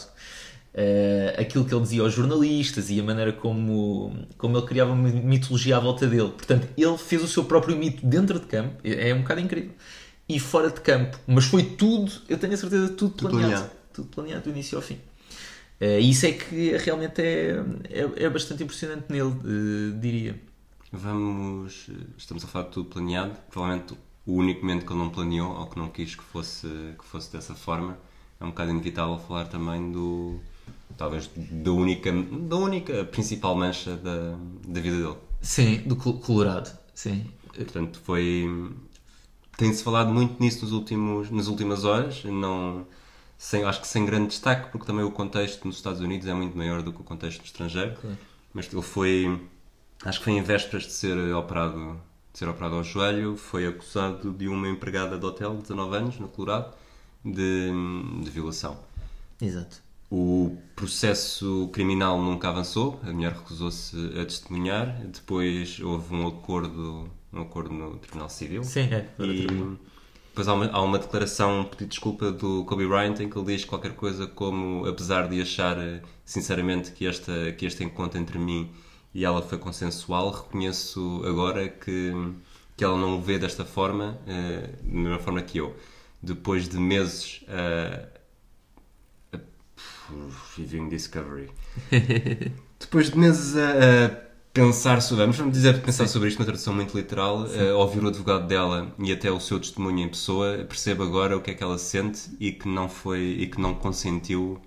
eh, 0.74 1.36
aquilo 1.38 1.66
que 1.66 1.74
ele 1.74 1.82
dizia 1.82 2.02
aos 2.02 2.14
jornalistas 2.14 2.90
e 2.90 3.00
a 3.00 3.04
maneira 3.04 3.34
como, 3.34 4.14
como 4.38 4.58
ele 4.58 4.66
criava 4.68 4.92
uma 4.94 5.10
mitologia 5.10 5.78
à 5.78 5.80
volta 5.80 6.08
dele. 6.08 6.30
Portanto, 6.30 6.68
ele 6.78 6.98
fez 6.98 7.24
o 7.24 7.28
seu 7.28 7.46
próprio 7.46 7.76
mito 7.78 8.06
dentro 8.06 8.40
de 8.40 8.46
campo, 8.46 8.76
é 8.84 9.14
um 9.14 9.22
bocado 9.22 9.42
incrível. 9.42 9.72
E 10.30 10.40
fora 10.40 10.70
de 10.70 10.82
campo, 10.82 11.18
mas 11.28 11.46
foi 11.46 11.64
tudo, 11.64 12.12
eu 12.30 12.38
tenho 12.38 12.54
a 12.54 12.58
certeza, 12.58 12.90
tudo 12.90 13.14
Tudo 13.16 13.30
planeado. 13.32 13.40
planeado. 13.40 13.72
Tudo 13.94 14.08
planeado 14.10 14.44
do 14.44 14.50
início 14.52 14.78
ao 14.78 14.82
fim. 14.82 15.00
Eh, 15.80 16.02
E 16.02 16.10
isso 16.12 16.26
é 16.26 16.32
que 16.34 16.78
realmente 16.78 17.22
é, 17.22 17.58
é, 17.90 18.26
é 18.26 18.30
bastante 18.30 18.64
impressionante 18.64 19.06
nele, 19.10 19.34
eh, 19.46 20.00
diria. 20.00 20.36
Vamos. 20.92 21.90
Estamos 22.18 22.44
a 22.44 22.48
falar 22.48 22.66
de 22.66 22.72
tudo 22.72 22.90
planeado. 22.90 23.36
Provavelmente 23.50 23.94
o 24.26 24.34
único 24.34 24.62
momento 24.62 24.86
que 24.86 24.92
ele 24.92 25.00
não 25.00 25.10
planeou 25.10 25.52
ou 25.58 25.68
que 25.68 25.78
não 25.78 25.90
quis 25.90 26.16
que 26.16 26.24
fosse, 26.24 26.68
que 26.98 27.06
fosse 27.06 27.32
dessa 27.32 27.56
forma. 27.56 27.98
É 28.40 28.44
um 28.44 28.50
bocado 28.50 28.72
inevitável 28.72 29.18
falar 29.20 29.46
também 29.46 29.92
do. 29.92 30.40
Talvez 30.98 31.30
da 31.36 31.72
única, 31.72 32.12
da 32.12 32.56
única 32.56 33.06
principal 33.06 33.56
mancha 33.56 33.96
da, 33.98 34.38
da 34.68 34.82
vida 34.82 34.98
dele. 34.98 35.18
Sim, 35.42 35.78
do 35.86 35.96
Col- 35.96 36.20
Colorado. 36.20 36.78
Sim. 36.94 37.26
Portanto, 37.54 38.00
foi. 38.04 38.72
Tem-se 39.58 39.84
falado 39.84 40.12
muito 40.14 40.42
nisso 40.42 40.64
nos 40.64 40.72
últimos, 40.72 41.32
nas 41.32 41.48
últimas 41.48 41.84
horas, 41.84 42.24
não, 42.26 42.86
sem, 43.40 43.64
acho 43.64 43.82
que 43.82 43.88
sem 43.88 44.06
grande 44.06 44.28
destaque, 44.28 44.72
porque 44.72 44.86
também 44.86 45.04
o 45.04 45.10
contexto 45.12 45.66
nos 45.66 45.78
Estados 45.78 46.00
Unidos 46.00 46.28
é 46.28 46.34
muito 46.34 46.56
maior 46.56 46.84
do 46.84 46.94
que 46.94 47.02
o 47.02 47.04
contexto 47.04 47.44
estrangeiro. 47.44 47.98
Mas 48.54 48.72
ele 48.72 48.82
foi. 48.82 49.42
Acho 50.04 50.20
que 50.20 50.26
foi 50.26 50.34
em 50.34 50.42
vésperas 50.42 50.84
de 50.84 50.92
ser 50.92 51.18
operado, 51.34 52.00
de 52.32 52.40
ser 52.40 52.48
operado 52.48 52.76
ao 52.76 52.84
joelho, 52.84 53.36
foi 53.36 53.66
acusado 53.66 54.32
de 54.32 54.48
uma 54.48 54.68
empregada 54.68 55.18
de 55.18 55.26
hotel 55.26 55.56
de 55.56 55.62
19 55.64 55.96
anos, 55.96 56.20
no 56.20 56.28
Colorado, 56.28 56.74
de, 57.24 57.72
de 58.24 58.30
violação. 58.30 58.78
Exato. 59.42 59.82
O 60.10 60.58
processo 60.76 61.70
criminal 61.74 62.22
nunca 62.22 62.48
avançou, 62.48 63.00
a 63.04 63.12
mulher 63.12 63.34
recusou-se 63.34 63.98
a 64.20 64.24
testemunhar, 64.24 65.02
depois 65.08 65.80
houve 65.82 66.16
um 66.16 66.28
acordo, 66.28 67.10
um 67.34 67.42
acordo 67.42 67.74
no 67.74 67.98
Tribunal 67.98 68.30
Civil. 68.30 68.64
Sim, 68.64 68.90
é. 68.94 69.10
E 69.20 69.46
depois 70.30 70.48
há 70.48 70.54
uma, 70.54 70.68
há 70.68 70.82
uma 70.82 71.00
declaração, 71.00 71.62
um 71.62 71.64
pedido 71.66 71.86
de 71.86 71.90
desculpa 71.90 72.32
do 72.32 72.64
Kobe 72.64 72.88
Bryant 72.88 73.20
em 73.20 73.30
que 73.30 73.38
ele 73.38 73.48
diz 73.48 73.66
qualquer 73.66 73.96
coisa 73.96 74.28
como, 74.28 74.86
apesar 74.86 75.28
de 75.28 75.42
achar 75.42 75.78
eh, 75.78 76.02
sinceramente 76.24 76.92
que, 76.92 77.06
esta, 77.06 77.52
que 77.54 77.66
este 77.66 77.84
encontro 77.84 78.18
entre 78.18 78.38
mim 78.38 78.72
e 79.14 79.26
ela 79.26 79.42
foi 79.42 79.58
consensual, 79.58 80.32
reconheço 80.32 81.22
agora 81.26 81.68
que, 81.68 82.14
que 82.76 82.84
ela 82.84 82.98
não 82.98 83.18
o 83.18 83.22
vê 83.22 83.40
desta 83.40 83.66
forma, 83.66 84.18
eh, 84.28 84.70
da 84.84 85.00
mesma 85.00 85.20
forma 85.20 85.42
que 85.42 85.58
eu. 85.58 85.76
Depois 86.22 86.68
de 86.68 86.78
meses 86.78 87.44
a 87.48 88.18
Viewing 90.56 90.90
Discovery. 90.90 91.50
Depois 92.80 93.10
de 93.10 93.18
meses 93.18 93.56
a, 93.56 94.06
a 94.06 94.28
pensar 94.54 95.02
sobre, 95.02 95.26
vamos 95.26 95.52
dizer 95.52 95.82
pensar 95.82 96.08
sobre 96.08 96.30
isto 96.30 96.40
na 96.40 96.46
tradução 96.46 96.74
muito 96.74 96.98
literal, 96.98 97.46
a 97.46 97.78
ouvir 97.78 98.04
o 98.04 98.08
advogado 98.08 98.48
dela 98.48 98.94
e 98.98 99.12
até 99.12 99.32
o 99.32 99.40
seu 99.40 99.60
testemunho 99.60 100.00
em 100.00 100.10
pessoa, 100.10 100.66
percebo 100.68 101.04
agora 101.04 101.38
o 101.38 101.42
que 101.42 101.52
é 101.52 101.54
que 101.54 101.64
ela 101.64 101.78
sente 101.78 102.30
e 102.40 102.52
que 102.52 102.68
não 102.68 102.90
foi 102.90 103.20
e 103.20 103.48
que 103.48 103.60
não 103.62 103.76
consentiu 103.76 104.60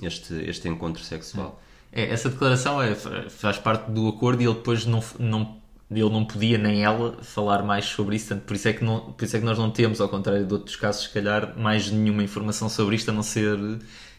este, 0.00 0.34
este 0.48 0.68
encontro 0.68 1.02
sexual. 1.02 1.61
É, 1.92 2.08
essa 2.10 2.30
declaração 2.30 2.82
é, 2.82 2.94
faz 2.94 3.58
parte 3.58 3.90
do 3.90 4.08
acordo 4.08 4.42
e 4.42 4.46
ele 4.46 4.54
depois 4.54 4.86
não, 4.86 5.04
não, 5.18 5.56
ele 5.90 6.08
não 6.08 6.24
podia 6.24 6.56
nem 6.56 6.82
ela 6.82 7.22
falar 7.22 7.62
mais 7.62 7.84
sobre 7.84 8.16
isso, 8.16 8.34
por 8.36 8.56
isso, 8.56 8.68
é 8.68 8.72
que 8.72 8.82
não, 8.82 9.12
por 9.12 9.24
isso 9.24 9.36
é 9.36 9.38
que 9.38 9.44
nós 9.44 9.58
não 9.58 9.70
temos, 9.70 10.00
ao 10.00 10.08
contrário 10.08 10.46
de 10.46 10.52
outros 10.52 10.76
casos, 10.76 11.04
se 11.04 11.10
calhar, 11.10 11.58
mais 11.58 11.90
nenhuma 11.90 12.22
informação 12.22 12.68
sobre 12.68 12.96
isto, 12.96 13.10
a 13.10 13.14
não 13.14 13.22
ser 13.22 13.58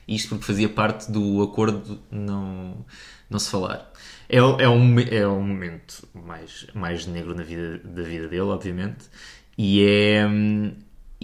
isto, 0.08 0.30
porque 0.30 0.46
fazia 0.46 0.70
parte 0.70 1.12
do 1.12 1.42
acordo 1.42 2.00
não, 2.12 2.86
não 3.30 3.40
se 3.40 3.50
falar. 3.50 3.92
É, 4.30 4.38
é, 4.38 4.70
um, 4.70 5.00
é 5.00 5.28
um 5.28 5.42
momento 5.42 6.08
mais, 6.14 6.68
mais 6.74 7.06
negro 7.08 7.34
na 7.36 7.44
vida, 7.44 7.80
da 7.80 8.04
vida 8.04 8.28
dele, 8.28 8.42
obviamente, 8.42 9.06
e 9.58 9.84
é, 9.84 10.28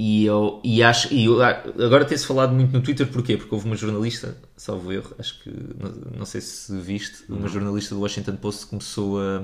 e 0.01 0.25
eu 0.25 0.61
e 0.63 0.81
acho 0.81 1.13
e 1.13 1.25
eu, 1.25 1.43
agora 1.43 2.05
tem-se 2.05 2.25
falado 2.25 2.53
muito 2.53 2.71
no 2.71 2.81
Twitter 2.81 3.05
porquê? 3.05 3.35
Porque 3.35 3.53
houve 3.53 3.67
uma 3.67 3.75
jornalista, 3.75 4.37
salvo 4.55 4.93
erro, 4.93 5.13
acho 5.19 5.43
que 5.43 5.49
não, 5.49 6.19
não 6.19 6.25
sei 6.25 6.39
se 6.39 6.73
viste, 6.79 7.25
uma 7.27 7.49
jornalista 7.49 7.93
do 7.93 7.99
Washington 7.99 8.37
Post 8.37 8.67
começou 8.67 9.19
a, 9.19 9.41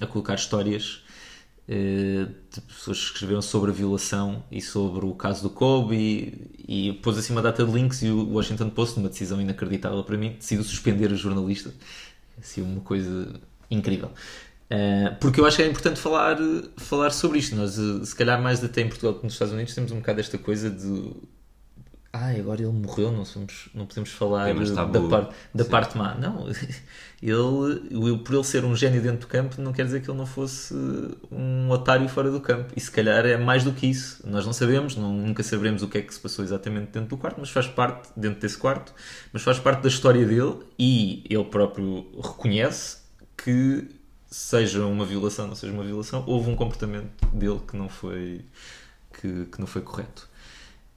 a 0.00 0.06
colocar 0.06 0.36
histórias 0.36 1.02
eh, 1.66 2.28
de 2.54 2.60
pessoas 2.60 2.98
que 2.98 3.06
escreveram 3.06 3.42
sobre 3.42 3.72
a 3.72 3.74
violação 3.74 4.44
e 4.48 4.62
sobre 4.62 5.04
o 5.04 5.12
caso 5.12 5.42
do 5.42 5.50
Kobe 5.50 5.96
e, 6.68 6.90
e 6.90 6.92
pôs 6.92 7.18
assim 7.18 7.32
uma 7.32 7.42
data 7.42 7.64
de 7.64 7.72
links 7.72 8.00
e 8.02 8.08
o 8.08 8.28
Washington 8.34 8.70
Post, 8.70 9.00
uma 9.00 9.08
decisão 9.08 9.40
inacreditável 9.40 10.04
para 10.04 10.16
mim, 10.16 10.34
decidiu 10.34 10.62
suspender 10.62 11.10
a 11.10 11.16
jornalista. 11.16 11.74
Assim, 12.38 12.62
uma 12.62 12.80
coisa 12.80 13.40
incrível. 13.68 14.12
Uh, 14.66 15.14
porque 15.20 15.40
eu 15.40 15.46
acho 15.46 15.56
que 15.56 15.62
é 15.62 15.66
importante 15.66 16.00
falar, 16.00 16.36
falar 16.76 17.10
sobre 17.10 17.38
isto. 17.38 17.54
Nós, 17.54 17.78
uh, 17.78 18.04
se 18.04 18.14
calhar, 18.14 18.40
mais 18.40 18.62
até 18.64 18.80
em 18.80 18.88
Portugal 18.88 19.14
que 19.14 19.24
nos 19.24 19.34
Estados 19.34 19.54
Unidos, 19.54 19.74
temos 19.74 19.92
um 19.92 19.96
bocado 19.96 20.20
esta 20.20 20.36
coisa 20.38 20.70
de. 20.70 21.12
Ah, 22.12 22.30
agora 22.30 22.62
ele 22.62 22.72
morreu, 22.72 23.12
não, 23.12 23.26
somos, 23.26 23.68
não 23.74 23.84
podemos 23.84 24.10
falar 24.10 24.46
Temas 24.46 24.70
da, 24.70 24.86
par, 24.86 25.28
da 25.54 25.64
Sim. 25.64 25.70
parte 25.70 25.98
má. 25.98 26.14
Não, 26.14 26.48
ele, 27.22 28.18
por 28.24 28.34
ele 28.34 28.44
ser 28.44 28.64
um 28.64 28.74
gênio 28.74 29.02
dentro 29.02 29.20
do 29.20 29.26
campo, 29.26 29.60
não 29.60 29.70
quer 29.70 29.84
dizer 29.84 30.00
que 30.00 30.10
ele 30.10 30.16
não 30.16 30.24
fosse 30.24 30.74
um 31.30 31.68
otário 31.70 32.08
fora 32.08 32.30
do 32.30 32.40
campo. 32.40 32.72
E 32.74 32.80
se 32.80 32.90
calhar 32.90 33.26
é 33.26 33.36
mais 33.36 33.64
do 33.64 33.72
que 33.72 33.86
isso. 33.86 34.26
Nós 34.26 34.46
não 34.46 34.54
sabemos, 34.54 34.96
não, 34.96 35.12
nunca 35.12 35.42
saberemos 35.42 35.82
o 35.82 35.88
que 35.88 35.98
é 35.98 36.02
que 36.02 36.12
se 36.12 36.18
passou 36.18 36.42
exatamente 36.42 36.90
dentro 36.90 37.10
do 37.10 37.18
quarto, 37.18 37.36
mas 37.38 37.50
faz 37.50 37.66
parte, 37.66 38.08
dentro 38.16 38.40
desse 38.40 38.56
quarto, 38.56 38.94
mas 39.30 39.42
faz 39.42 39.58
parte 39.58 39.82
da 39.82 39.88
história 39.88 40.24
dele 40.24 40.56
e 40.78 41.22
ele 41.28 41.44
próprio 41.44 42.06
reconhece 42.18 42.96
que 43.36 43.95
seja 44.28 44.84
uma 44.84 45.04
violação, 45.04 45.46
não 45.46 45.54
seja 45.54 45.72
uma 45.72 45.84
violação, 45.84 46.24
houve 46.26 46.50
um 46.50 46.56
comportamento 46.56 47.26
dele 47.32 47.60
que 47.66 47.76
não 47.76 47.88
foi, 47.88 48.44
que, 49.20 49.46
que 49.46 49.60
não 49.60 49.66
foi 49.66 49.82
correto. 49.82 50.28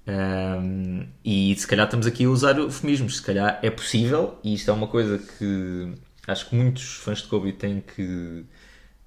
Um, 0.08 1.06
e 1.24 1.56
se 1.56 1.68
calhar 1.68 1.86
estamos 1.86 2.08
aqui 2.08 2.26
a 2.26 2.30
usar 2.30 2.58
eufemismos, 2.58 3.18
se 3.18 3.22
calhar 3.22 3.60
é 3.62 3.70
possível, 3.70 4.40
e 4.44 4.56
isto 4.56 4.72
é 4.72 4.74
uma 4.74 4.88
coisa 4.88 5.20
que 5.20 5.94
acho 6.28 6.50
que 6.50 6.56
muitos 6.56 6.96
fãs 6.96 7.20
de 7.20 7.28
Kobe 7.28 7.54
têm 7.54 7.82
que 7.82 8.46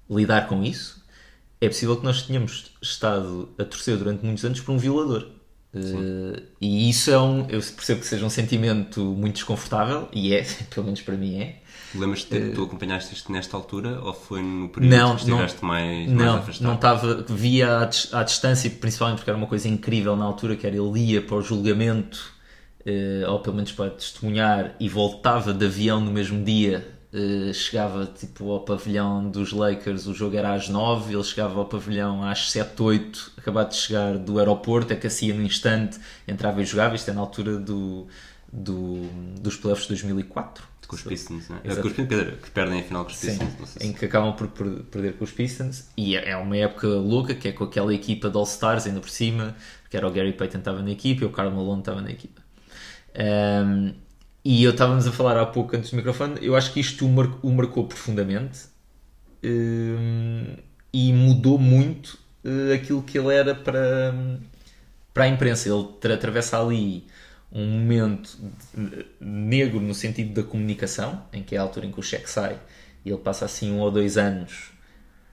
lidar 0.09 0.47
com 0.47 0.63
isso. 0.63 1.03
É 1.59 1.67
possível 1.67 1.97
que 1.97 2.03
nós 2.03 2.21
tenhamos 2.23 2.71
estado 2.81 3.49
a 3.57 3.63
torcer 3.63 3.97
durante 3.97 4.25
muitos 4.25 4.43
anos 4.43 4.59
por 4.59 4.71
um 4.73 4.77
violador. 4.77 5.29
Uh, 5.73 6.39
e 6.61 6.89
isso 6.89 7.09
é 7.09 7.19
um. 7.19 7.41
Eu 7.49 7.61
percebo 7.61 8.01
que 8.01 8.05
seja 8.05 8.25
um 8.25 8.29
sentimento 8.29 9.01
muito 9.01 9.35
desconfortável, 9.35 10.07
e 10.13 10.33
é, 10.33 10.43
pelo 10.69 10.85
menos 10.85 11.01
para 11.01 11.15
mim 11.15 11.41
é. 11.41 11.62
Lembras-te 11.95 12.39
de 12.39 12.51
tu 12.51 12.63
acompanhaste 12.63 13.13
isto 13.13 13.31
nesta 13.31 13.55
altura 13.55 13.99
ou 14.01 14.13
foi 14.13 14.41
no 14.41 14.69
período 14.69 14.95
Não, 14.95 15.15
que 15.15 15.21
estiveste 15.21 15.63
mais, 15.63 16.07
mais 16.07 16.17
não, 16.19 16.35
afastado? 16.37 16.67
não 16.67 16.75
estava, 16.75 17.25
via 17.29 17.77
à, 17.77 18.19
à 18.19 18.23
distância, 18.23 18.69
principalmente 18.69 19.17
porque 19.17 19.29
era 19.29 19.37
uma 19.37 19.47
coisa 19.47 19.67
incrível 19.67 20.15
na 20.15 20.25
altura, 20.25 20.55
que 20.55 20.65
era 20.65 20.75
ele 20.75 20.99
ia 20.99 21.21
para 21.21 21.35
o 21.35 21.41
julgamento, 21.41 22.33
eh, 22.85 23.23
ou 23.27 23.39
pelo 23.39 23.55
menos 23.55 23.71
para 23.71 23.91
testemunhar, 23.91 24.75
e 24.79 24.89
voltava 24.89 25.53
de 25.53 25.65
avião 25.65 25.99
no 25.99 26.11
mesmo 26.11 26.43
dia, 26.43 26.87
eh, 27.13 27.53
chegava 27.53 28.07
tipo 28.07 28.51
ao 28.51 28.61
pavilhão 28.61 29.29
dos 29.29 29.51
Lakers, 29.53 30.07
o 30.07 30.13
jogo 30.15 30.35
era 30.35 30.53
às 30.53 30.67
9, 30.67 31.13
ele 31.13 31.23
chegava 31.23 31.59
ao 31.59 31.65
pavilhão 31.65 32.23
às 32.23 32.49
7, 32.49 32.81
8, 32.81 33.33
acabado 33.37 33.69
de 33.69 33.75
chegar 33.75 34.17
do 34.17 34.39
aeroporto, 34.39 34.91
aquecia 34.91 35.33
no 35.33 35.43
instante, 35.43 35.99
entrava 36.27 36.61
e 36.61 36.65
jogava, 36.65 36.95
isto 36.95 37.11
é 37.11 37.13
na 37.13 37.21
altura 37.21 37.57
do, 37.59 38.07
do, 38.51 39.07
dos 39.39 39.55
playoffs 39.57 39.83
de 39.83 39.89
2004. 39.89 40.72
Com 40.93 41.09
os 41.09 41.17
Pistons, 41.17 41.49
né? 41.49 41.59
Exato. 41.63 41.81
Com 41.81 41.87
os 41.87 41.93
quer 41.93 42.05
dizer, 42.07 42.37
que 42.37 42.51
perdem 42.51 42.79
a 42.81 42.83
final 42.83 43.05
com 43.05 43.11
os 43.11 43.17
Sim, 43.17 43.37
Pistons. 43.37 43.69
se- 43.69 43.79
em 43.79 43.93
que 43.93 44.05
acabam 44.05 44.33
por 44.35 44.47
per- 44.49 44.83
perder 44.91 45.13
com 45.17 45.23
os 45.23 45.31
Pistons 45.31 45.85
e 45.97 46.15
é 46.15 46.29
é 46.31 46.37
uma 46.37 46.57
época 46.57 46.87
louca 46.87 47.33
que 47.35 47.47
é 47.47 47.51
com 47.51 47.63
aquela 47.65 47.93
equipa 47.93 48.29
de 48.29 48.37
All-Stars 48.37 48.85
ainda 48.87 48.99
por 48.99 49.09
cima 49.09 49.55
que 49.89 49.97
era 49.97 50.07
o 50.07 50.11
Gary 50.11 50.33
Payton 50.33 50.59
estava 50.59 50.81
na 50.81 50.91
equipa 50.91 51.23
e 51.23 51.27
o 51.27 51.31
Karl 51.31 51.51
Malone 51.51 51.79
estava 51.79 52.01
na 52.01 52.11
equipa 52.11 52.41
Um, 53.15 53.93
e 54.43 54.63
eu 54.63 54.71
estávamos 54.71 55.05
a 55.07 55.11
falar 55.11 55.37
há 55.39 55.45
pouco 55.45 55.75
antes 55.75 55.91
do 55.91 55.97
microfone 55.97 56.35
eu 56.41 56.55
acho 56.55 56.73
que 56.73 56.79
isto 56.79 57.05
o, 57.05 57.09
mar- 57.09 57.37
o 57.43 57.51
marcou 57.51 57.85
profundamente 57.87 58.61
um, 59.43 60.55
e 60.91 61.13
mudou 61.13 61.57
muito 61.59 62.17
uh, 62.43 62.73
aquilo 62.73 63.01
que 63.03 63.17
ele 63.17 63.33
era 63.33 63.55
para, 63.55 64.13
para 65.13 65.23
a 65.25 65.27
imprensa. 65.27 65.69
Ele 65.69 65.83
tra- 65.99 66.13
atravessa 66.15 66.59
ali 66.59 67.05
um 67.53 67.65
momento 67.79 68.37
negro 69.19 69.79
no 69.79 69.93
sentido 69.93 70.33
da 70.33 70.43
comunicação, 70.47 71.23
em 71.33 71.43
que 71.43 71.55
é 71.55 71.59
a 71.59 71.61
altura 71.61 71.85
em 71.85 71.91
que 71.91 71.99
o 71.99 72.03
cheque 72.03 72.29
sai 72.29 72.59
e 73.05 73.09
ele 73.09 73.19
passa 73.19 73.45
assim 73.45 73.71
um 73.71 73.79
ou 73.79 73.91
dois 73.91 74.17
anos. 74.17 74.71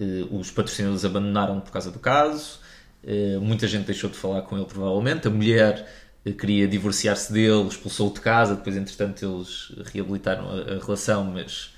eh, 0.01 0.27
os 0.31 0.51
patrocinadores 0.51 1.05
abandonaram 1.05 1.61
por 1.61 1.73
causa 1.73 1.91
do 1.91 1.99
caso, 1.99 2.61
eh, 3.05 3.39
muita 3.41 3.67
gente 3.69 3.87
deixou 3.87 4.11
de 4.11 4.17
falar 4.17 4.43
com 4.43 4.57
ele, 4.57 4.67
provavelmente. 4.67 5.29
A 5.29 5.31
mulher 5.31 5.87
eh, 6.25 6.33
queria 6.33 6.67
divorciar-se 6.69 7.33
dele, 7.33 7.69
expulsou-o 7.69 8.13
de 8.15 8.21
casa. 8.21 8.57
Depois, 8.57 8.77
entretanto, 8.77 9.25
eles 9.25 9.73
reabilitaram 9.93 10.49
a, 10.51 10.77
a 10.77 10.85
relação, 10.85 11.25
mas 11.25 11.75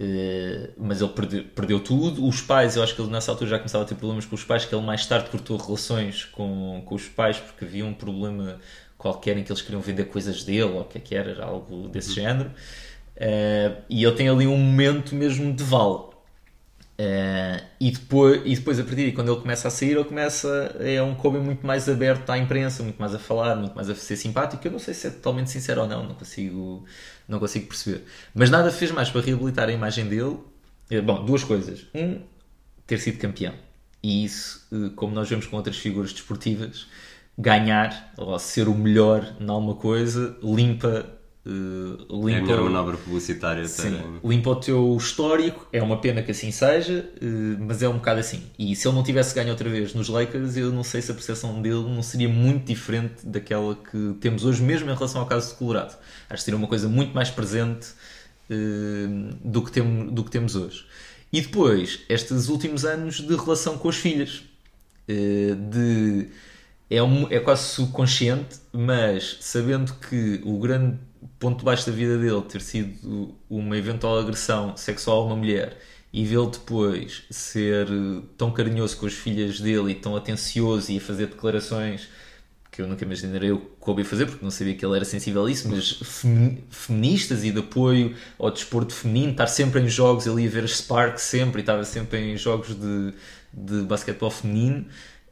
eh, 0.00 0.70
mas 0.76 1.00
ele 1.00 1.10
perdeu, 1.12 1.44
perdeu 1.44 1.80
tudo. 1.80 2.26
Os 2.26 2.40
pais, 2.40 2.76
eu 2.76 2.82
acho 2.82 2.94
que 2.94 3.02
ele 3.02 3.10
nessa 3.10 3.30
altura 3.32 3.50
já 3.50 3.58
começava 3.58 3.84
a 3.84 3.86
ter 3.86 3.94
problemas 3.96 4.24
com 4.26 4.34
os 4.34 4.44
pais, 4.44 4.64
que 4.64 4.74
ele 4.74 4.84
mais 4.84 5.04
tarde 5.06 5.30
cortou 5.30 5.56
relações 5.56 6.24
com, 6.26 6.82
com 6.86 6.94
os 6.94 7.08
pais 7.08 7.38
porque 7.38 7.64
havia 7.64 7.84
um 7.84 7.94
problema 7.94 8.60
qualquer 8.98 9.38
em 9.38 9.44
que 9.44 9.52
eles 9.52 9.62
queriam 9.62 9.80
vender 9.80 10.04
coisas 10.06 10.44
dele, 10.44 10.62
ou 10.64 10.80
o 10.82 10.84
que 10.84 10.98
é 10.98 11.00
que 11.00 11.14
era, 11.14 11.44
algo 11.44 11.88
desse 11.88 12.12
género. 12.12 12.50
Eh, 13.16 13.72
e 13.88 14.04
ele 14.04 14.16
tem 14.16 14.28
ali 14.28 14.46
um 14.46 14.58
momento 14.58 15.14
mesmo 15.14 15.52
de 15.52 15.64
vale. 15.64 16.08
Eh, 17.00 17.62
e, 17.80 17.92
depois, 17.92 18.42
e 18.44 18.56
depois, 18.56 18.78
a 18.80 18.82
partir 18.82 18.96
daí, 19.02 19.12
quando 19.12 19.32
ele 19.32 19.40
começa 19.40 19.68
a 19.68 19.70
sair, 19.70 19.92
ele 19.92 20.04
começa. 20.04 20.76
É 20.80 21.00
um 21.02 21.14
Kobe 21.14 21.38
muito 21.38 21.64
mais 21.66 21.88
aberto 21.88 22.28
à 22.30 22.36
imprensa, 22.38 22.82
muito 22.82 22.98
mais 22.98 23.14
a 23.14 23.18
falar, 23.18 23.56
muito 23.56 23.74
mais 23.74 23.88
a 23.88 23.94
ser 23.94 24.16
simpático. 24.16 24.66
Eu 24.66 24.72
não 24.72 24.78
sei 24.80 24.94
se 24.94 25.06
é 25.06 25.10
totalmente 25.10 25.50
sincero 25.50 25.82
ou 25.82 25.86
não, 25.88 26.04
não 26.04 26.14
consigo, 26.14 26.84
não 27.28 27.38
consigo 27.38 27.66
perceber. 27.68 28.04
Mas 28.34 28.50
nada 28.50 28.70
fez 28.72 28.90
mais 28.90 29.10
para 29.10 29.20
reabilitar 29.20 29.68
a 29.68 29.72
imagem 29.72 30.08
dele. 30.08 30.38
Eh, 30.90 31.00
Bom, 31.00 31.24
duas 31.24 31.44
coisas. 31.44 31.86
Um, 31.94 32.20
ter 32.86 32.98
sido 32.98 33.18
campeão. 33.18 33.54
E 34.02 34.24
isso, 34.24 34.66
eh, 34.72 34.90
como 34.96 35.14
nós 35.14 35.28
vemos 35.28 35.46
com 35.46 35.56
outras 35.56 35.76
figuras 35.76 36.12
desportivas, 36.12 36.86
ganhar 37.40 38.12
ou 38.16 38.36
ser 38.38 38.66
o 38.68 38.74
melhor 38.74 39.36
em 39.40 39.48
alguma 39.48 39.74
coisa 39.76 40.36
limpa. 40.42 41.06
eh, 41.46 41.50
limpa 42.10 42.30
É 42.30 42.36
a 42.38 42.42
melhor 42.42 42.62
manobra 42.64 42.96
publicitária. 42.96 43.64
Sim, 43.66 43.94
até- 43.96 44.28
limpa 44.28 44.50
o 44.50 44.56
teu 44.56 44.96
histórico, 44.96 45.66
é 45.72 45.80
uma 45.82 45.98
pena 46.00 46.20
que 46.22 46.32
assim 46.32 46.50
seja, 46.50 47.08
eh, 47.22 47.56
mas 47.60 47.80
é 47.82 47.88
um 47.88 47.94
bocado 47.94 48.18
assim. 48.20 48.42
E 48.58 48.74
se 48.76 48.86
ele 48.88 48.96
não 48.96 49.02
tivesse 49.04 49.34
ganho 49.34 49.50
outra 49.50 49.68
vez 49.70 49.94
nos 49.94 50.08
Lakers, 50.08 50.56
eu 50.56 50.72
não 50.72 50.82
sei 50.82 51.00
se 51.00 51.10
a 51.10 51.14
percepção 51.14 51.62
dele 51.62 51.84
não 51.84 52.02
seria 52.02 52.28
muito 52.28 52.66
diferente 52.66 53.24
daquela 53.24 53.74
que 53.76 54.14
temos 54.20 54.44
hoje, 54.44 54.60
mesmo 54.62 54.90
em 54.90 54.94
relação 54.94 55.20
ao 55.20 55.26
caso 55.26 55.50
de 55.50 55.54
Colorado. 55.54 55.96
Acho 56.28 56.40
que 56.40 56.42
seria 56.42 56.58
uma 56.58 56.68
coisa 56.68 56.88
muito 56.88 57.14
mais 57.14 57.30
presente 57.30 57.88
eh, 58.50 59.06
do, 59.44 59.62
que 59.62 59.70
tem, 59.70 60.06
do 60.08 60.24
que 60.24 60.30
temos 60.30 60.56
hoje. 60.56 60.84
E 61.32 61.40
depois, 61.40 62.00
estes 62.08 62.48
últimos 62.48 62.84
anos 62.84 63.20
de 63.20 63.36
relação 63.36 63.78
com 63.78 63.88
as 63.88 63.96
filhas. 63.96 64.42
De 65.70 66.28
é, 66.90 67.02
um- 67.02 67.26
é 67.30 67.38
quase 67.40 67.64
subconsciente, 67.68 68.56
mas 68.72 69.38
sabendo 69.40 69.94
que 69.94 70.40
o 70.44 70.58
grande 70.58 70.98
ponto 71.38 71.64
baixo 71.64 71.86
da 71.86 71.92
vida 71.92 72.18
dele 72.18 72.42
ter 72.42 72.60
sido 72.60 73.34
uma 73.48 73.76
eventual 73.76 74.18
agressão 74.18 74.76
sexual 74.76 75.22
a 75.22 75.26
uma 75.26 75.36
mulher 75.36 75.76
e 76.12 76.24
vê-lo 76.24 76.50
depois 76.50 77.22
ser 77.30 77.86
eh, 77.88 78.22
tão 78.36 78.50
carinhoso 78.50 78.96
com 78.96 79.06
as 79.06 79.12
filhas 79.14 79.60
dele 79.60 79.92
e 79.92 79.94
tão 79.94 80.16
atencioso 80.16 80.90
e 80.90 80.96
a 80.98 81.00
fazer 81.00 81.26
declarações 81.26 82.08
que 82.70 82.82
eu 82.82 82.86
nunca 82.86 83.04
imaginaria 83.04 83.54
o 83.54 83.58
Kobe 83.58 84.04
fazer, 84.04 84.26
porque 84.26 84.44
não 84.44 84.50
sabia 84.50 84.74
que 84.74 84.84
ele 84.84 84.94
era 84.96 85.04
sensível 85.04 85.44
a 85.44 85.50
isso, 85.50 85.68
mas 85.68 85.90
femi- 85.92 86.62
feministas 86.70 87.42
e 87.44 87.50
de 87.50 87.58
apoio 87.58 88.14
ao 88.38 88.50
desporto 88.50 88.94
feminino, 88.94 89.32
estar 89.32 89.46
sempre 89.48 89.80
em 89.80 89.88
jogos, 89.88 90.26
ele 90.26 90.42
ia 90.42 90.50
ver 90.50 90.64
as 90.64 90.76
Sparks 90.78 91.22
sempre 91.24 91.60
e 91.60 91.62
estava 91.62 91.82
sempre 91.84 92.18
em 92.20 92.36
jogos 92.36 92.68
de, 92.78 93.14
de 93.52 93.82
basquetebol 93.82 94.30
feminino. 94.30 94.86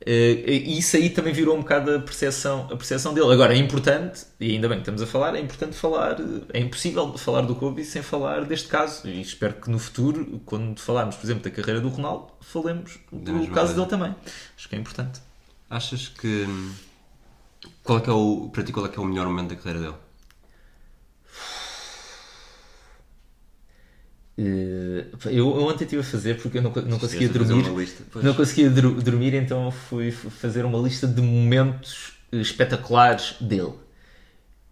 Eh, 0.08 0.44
E 0.46 0.78
isso 0.78 0.96
aí 0.96 1.10
também 1.10 1.32
virou 1.32 1.56
um 1.56 1.60
bocado 1.60 1.92
a 1.92 1.98
percepção, 1.98 2.68
a 2.70 2.76
percepção 2.76 3.12
dele. 3.12 3.32
Agora, 3.32 3.52
é 3.54 3.58
importante, 3.58 4.24
e 4.38 4.52
ainda 4.52 4.68
bem 4.68 4.78
que 4.78 4.82
estamos 4.82 5.02
a 5.02 5.06
falar, 5.06 5.34
é 5.34 5.40
importante 5.40 5.76
falar, 5.76 6.16
é 6.52 6.60
impossível 6.60 7.18
falar 7.18 7.40
do 7.42 7.56
Kobe 7.56 7.84
sem 7.84 8.02
falar 8.02 8.44
deste 8.44 8.68
caso. 8.68 9.08
E 9.08 9.20
espero 9.20 9.54
que 9.54 9.68
no 9.68 9.78
futuro, 9.80 10.40
quando 10.46 10.78
falarmos, 10.80 11.16
por 11.16 11.26
exemplo, 11.26 11.42
da 11.42 11.50
carreira 11.50 11.80
do 11.80 11.88
Ronaldo, 11.88 12.28
falemos 12.40 12.98
do 13.10 13.48
caso 13.48 13.74
dele 13.74 13.86
também. 13.88 14.14
Acho 14.56 14.68
que 14.68 14.76
é 14.76 14.78
importante. 14.78 15.20
Achas 15.68 16.06
que. 16.08 16.46
Qual 17.82 17.98
é 17.98 18.00
que 18.00 18.08
é 18.08 18.12
o. 18.12 18.48
Para 18.52 18.62
ti, 18.62 18.72
qual 18.72 18.86
é 18.86 18.88
que 18.88 18.98
é 18.98 19.02
o 19.02 19.04
melhor 19.04 19.26
momento 19.26 19.48
da 19.50 19.56
carreira 19.56 19.80
dele? 19.80 19.94
Eu, 24.38 25.30
eu 25.30 25.48
ontem 25.66 25.84
estive 25.84 26.00
a 26.02 26.04
fazer 26.04 26.40
porque 26.40 26.58
eu 26.58 26.62
não, 26.62 26.70
não 26.86 26.98
conseguia 26.98 27.28
dormir. 27.28 27.64
lista. 27.74 28.02
Não 28.22 28.34
conseguia 28.34 28.68
dormir, 28.70 29.34
então 29.34 29.70
fui 29.70 30.10
fazer 30.12 30.64
uma 30.64 30.78
lista 30.78 31.06
de 31.06 31.22
momentos 31.22 32.12
eh, 32.32 32.36
espetaculares 32.40 33.34
dele. 33.40 33.72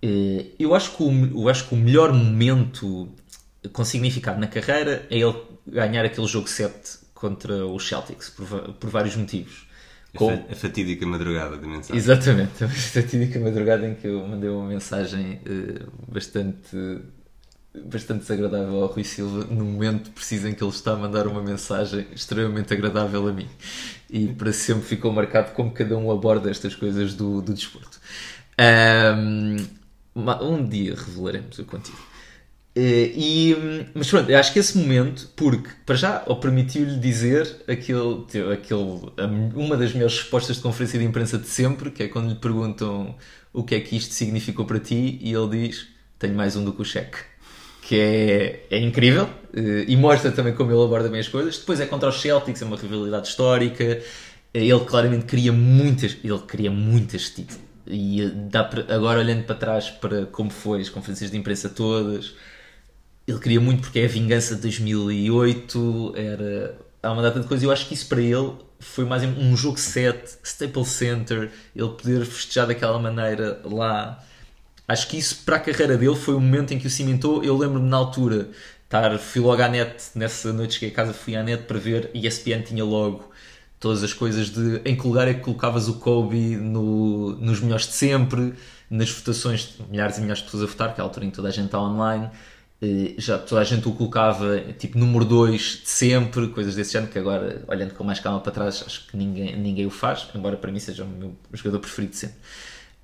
Eh, 0.02 0.46
Eu 0.58 0.74
acho, 0.74 0.96
que 0.96 1.02
o, 1.02 1.40
eu 1.42 1.48
acho 1.48 1.68
que 1.68 1.74
o 1.74 1.78
melhor 1.78 2.12
momento 2.12 3.08
com 3.72 3.84
significado 3.84 4.38
na 4.38 4.46
carreira 4.46 5.06
é 5.10 5.18
ele 5.18 5.34
ganhar 5.66 6.04
aquele 6.04 6.26
jogo 6.26 6.48
7 6.48 6.98
contra 7.14 7.64
os 7.66 7.88
Celtics, 7.88 8.28
por, 8.30 8.46
por 8.74 8.90
vários 8.90 9.16
motivos. 9.16 9.66
A, 10.14 10.18
Com- 10.18 10.46
a 10.50 10.54
fatídica 10.54 11.06
madrugada 11.06 11.56
da 11.56 11.66
mensagem. 11.66 11.96
Exatamente, 11.96 12.62
a 12.64 12.68
fatídica 12.68 13.40
madrugada 13.40 13.88
em 13.88 13.94
que 13.94 14.06
eu 14.06 14.26
mandei 14.28 14.50
uma 14.50 14.66
mensagem 14.68 15.40
eh, 15.46 15.86
bastante, 16.06 16.76
bastante 17.74 18.20
desagradável 18.20 18.82
ao 18.82 18.86
Rui 18.88 19.04
Silva 19.04 19.44
no 19.50 19.64
momento 19.64 20.10
preciso 20.10 20.46
em 20.48 20.54
que 20.54 20.62
ele 20.62 20.70
está 20.70 20.92
a 20.92 20.96
mandar 20.96 21.26
uma 21.26 21.42
mensagem 21.42 22.06
extremamente 22.14 22.72
agradável 22.72 23.26
a 23.28 23.32
mim. 23.32 23.48
E 24.08 24.28
para 24.28 24.52
sempre 24.52 24.84
ficou 24.84 25.12
marcado 25.12 25.52
como 25.52 25.72
cada 25.72 25.96
um 25.96 26.10
aborda 26.10 26.50
estas 26.50 26.74
coisas 26.74 27.14
do, 27.14 27.42
do 27.42 27.52
desporto. 27.52 27.98
Ma- 30.14 30.40
um 30.42 30.66
dia 30.68 30.94
revelaremos 30.94 31.58
o 31.58 31.64
contigo. 31.64 31.98
Eh, 32.76 33.12
e, 33.16 33.56
mas 33.94 34.10
pronto, 34.10 34.30
eu 34.30 34.38
acho 34.38 34.52
que 34.52 34.58
esse 34.58 34.76
momento, 34.78 35.30
porque 35.36 35.70
para 35.86 35.94
já, 35.96 36.20
permitiu-lhe 36.20 36.98
dizer 36.98 37.62
aquele, 37.68 38.24
aquele, 38.52 39.12
uma 39.54 39.76
das 39.76 39.92
melhores 39.92 40.18
respostas 40.18 40.56
de 40.56 40.62
conferência 40.62 40.98
de 40.98 41.04
imprensa 41.04 41.38
de 41.38 41.48
sempre, 41.48 41.90
que 41.90 42.02
é 42.04 42.08
quando 42.08 42.30
lhe 42.30 42.34
perguntam 42.36 43.16
o 43.52 43.62
que 43.64 43.76
é 43.76 43.80
que 43.80 43.96
isto 43.96 44.14
significou 44.14 44.64
para 44.66 44.80
ti, 44.80 45.18
e 45.22 45.32
ele 45.32 45.68
diz: 45.68 45.88
Tenho 46.18 46.34
mais 46.34 46.56
um 46.56 46.64
do 46.64 46.72
que 46.72 46.82
o 46.82 46.84
cheque. 46.84 47.18
Que 47.86 47.96
é, 48.00 48.66
é 48.76 48.78
incrível 48.78 49.28
eh, 49.54 49.84
e 49.88 49.96
mostra 49.96 50.30
também 50.32 50.54
como 50.54 50.70
ele 50.72 50.82
aborda 50.82 51.08
bem 51.08 51.20
as 51.20 51.28
coisas. 51.28 51.58
Depois 51.58 51.80
é 51.80 51.86
contra 51.86 52.08
os 52.08 52.20
Celtics, 52.20 52.62
é 52.62 52.64
uma 52.64 52.76
rivalidade 52.76 53.28
histórica. 53.28 53.84
Eh, 54.54 54.64
Ele 54.72 54.80
claramente 54.86 55.26
queria 55.26 55.52
muitas, 55.52 56.16
ele 56.24 56.38
queria 56.50 56.70
muitas 56.70 57.30
títulos. 57.30 57.60
E 57.86 58.22
eh, 58.22 58.30
dá 58.50 58.64
para- 58.64 58.86
agora 58.94 59.20
olhando 59.20 59.44
para 59.44 59.56
trás 59.56 59.90
para 59.90 60.26
como 60.26 60.50
foi 60.50 60.80
as 60.80 60.88
conferências 60.88 61.30
de 61.30 61.36
imprensa 61.36 61.68
todas, 61.68 62.34
ele 63.26 63.38
queria 63.38 63.60
muito 63.60 63.82
porque 63.82 64.00
é 64.00 64.04
a 64.04 64.08
vingança 64.08 64.54
de 64.56 64.62
2008, 64.62 66.12
era 66.16 66.78
há 67.02 67.12
uma 67.12 67.22
data 67.22 67.40
de 67.40 67.46
coisas. 67.46 67.64
Eu 67.64 67.70
acho 67.72 67.86
que 67.88 67.94
isso 67.94 68.06
para 68.08 68.20
ele 68.20 68.52
foi 68.80 69.04
mais 69.04 69.22
um 69.24 69.56
jogo 69.56 69.78
7, 69.78 70.36
Staples 70.42 70.88
Center, 70.88 71.50
ele 71.74 71.88
poder 71.90 72.24
festejar 72.26 72.66
daquela 72.66 72.98
maneira 72.98 73.60
lá. 73.64 74.22
Acho 74.86 75.08
que 75.08 75.16
isso 75.16 75.42
para 75.44 75.56
a 75.56 75.60
carreira 75.60 75.96
dele 75.96 76.16
foi 76.16 76.34
o 76.34 76.40
momento 76.40 76.74
em 76.74 76.78
que 76.78 76.86
o 76.86 76.90
cimentou. 76.90 77.42
Eu 77.42 77.56
lembro-me 77.56 77.88
na 77.88 77.96
altura, 77.96 78.50
estar, 78.84 79.18
fui 79.18 79.40
logo 79.40 79.62
à 79.62 79.68
net, 79.68 79.94
nessa 80.14 80.52
noite 80.52 80.74
cheguei 80.74 80.90
a 80.90 80.92
casa, 80.92 81.12
fui 81.12 81.34
à 81.34 81.42
net 81.42 81.64
para 81.64 81.78
ver, 81.78 82.10
e 82.14 82.26
ESPN 82.26 82.62
tinha 82.62 82.84
logo 82.84 83.30
todas 83.80 84.02
as 84.02 84.12
coisas 84.12 84.50
de 84.50 84.80
em 84.84 84.96
que 84.96 85.06
lugar 85.06 85.28
é 85.28 85.34
que 85.34 85.40
colocavas 85.40 85.88
o 85.88 85.94
Kobe 85.94 86.56
no, 86.56 87.36
nos 87.36 87.60
melhores 87.60 87.86
de 87.86 87.92
sempre, 87.92 88.54
nas 88.90 89.10
votações, 89.10 89.74
milhares 89.90 90.18
e 90.18 90.20
milhares 90.20 90.40
de 90.40 90.44
pessoas 90.46 90.62
a 90.62 90.66
votar, 90.66 90.94
que 90.94 91.00
é 91.00 91.02
a 91.02 91.06
altura 91.06 91.26
em 91.26 91.30
que 91.30 91.36
toda 91.36 91.48
a 91.48 91.50
gente 91.50 91.66
está 91.66 91.80
online, 91.80 92.30
já 93.18 93.38
toda 93.38 93.60
a 93.60 93.64
gente 93.64 93.86
o 93.88 93.92
colocava 93.92 94.58
tipo 94.78 94.98
número 94.98 95.24
2 95.24 95.60
de 95.82 95.88
sempre, 95.88 96.48
coisas 96.48 96.74
desse 96.74 96.92
género, 96.92 97.10
que 97.10 97.18
agora, 97.18 97.62
olhando 97.68 97.94
com 97.94 98.04
mais 98.04 98.20
calma 98.20 98.40
para 98.40 98.52
trás, 98.52 98.82
acho 98.86 99.06
que 99.06 99.16
ninguém, 99.16 99.56
ninguém 99.56 99.86
o 99.86 99.90
faz, 99.90 100.28
embora 100.34 100.56
para 100.56 100.70
mim 100.70 100.78
seja 100.78 101.04
o 101.04 101.08
meu 101.08 101.34
jogador 101.52 101.80
preferido 101.80 102.12
de 102.12 102.18
sempre. 102.18 102.36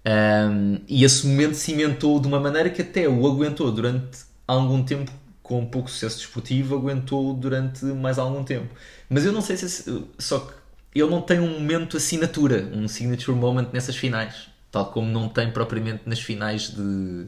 Um, 0.05 0.81
e 0.89 1.05
esse 1.05 1.27
momento 1.27 1.55
cimentou 1.55 2.19
de 2.21 2.27
uma 2.27 2.41
maneira 2.41 2.71
que 2.71 2.81
até 2.83 3.09
o 3.09 3.27
aguentou 3.27 3.71
durante 3.71 4.21
algum 4.47 4.83
tempo, 4.83 5.11
com 5.43 5.67
pouco 5.67 5.91
sucesso 5.91 6.19
desportivo, 6.19 6.77
aguentou 6.77 7.35
durante 7.35 7.85
mais 7.85 8.19
algum 8.19 8.43
tempo. 8.43 8.75
Mas 9.09 9.25
eu 9.25 9.33
não 9.33 9.43
sei 9.43 9.57
se. 9.57 10.05
Só 10.19 10.39
que 10.41 10.55
ele 10.95 11.11
não 11.11 11.21
tem 11.21 11.41
um 11.41 11.61
momento 11.61 11.97
assinatura, 11.97 12.69
um 12.75 12.89
signature 12.89 13.37
moment 13.37 13.69
nessas 13.73 13.97
finais, 13.97 14.49
tal 14.71 14.87
como 14.87 15.11
não 15.11 15.29
tem 15.29 15.51
propriamente 15.53 16.03
nas 16.07 16.21
finais 16.21 16.71
de, 16.71 17.27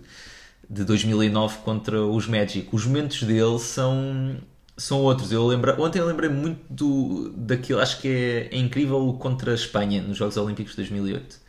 de 0.68 0.85
2009 0.85 1.58
contra 1.58 2.02
os 2.04 2.26
Magic. 2.26 2.68
Os 2.72 2.87
momentos 2.87 3.22
dele 3.22 3.58
são. 3.58 4.38
São 4.74 5.02
outros. 5.02 5.30
Eu 5.30 5.46
lembro, 5.46 5.80
ontem 5.80 5.98
eu 5.98 6.06
lembrei 6.06 6.30
muito 6.30 6.61
do, 6.70 7.28
daquilo, 7.37 7.78
acho 7.80 8.00
que 8.00 8.08
é, 8.08 8.48
é 8.50 8.58
incrível 8.58 9.12
contra 9.20 9.52
a 9.52 9.54
Espanha 9.54 10.00
nos 10.00 10.16
Jogos 10.16 10.37
Olímpicos 10.38 10.72
de 10.72 10.78
2008 10.78 11.41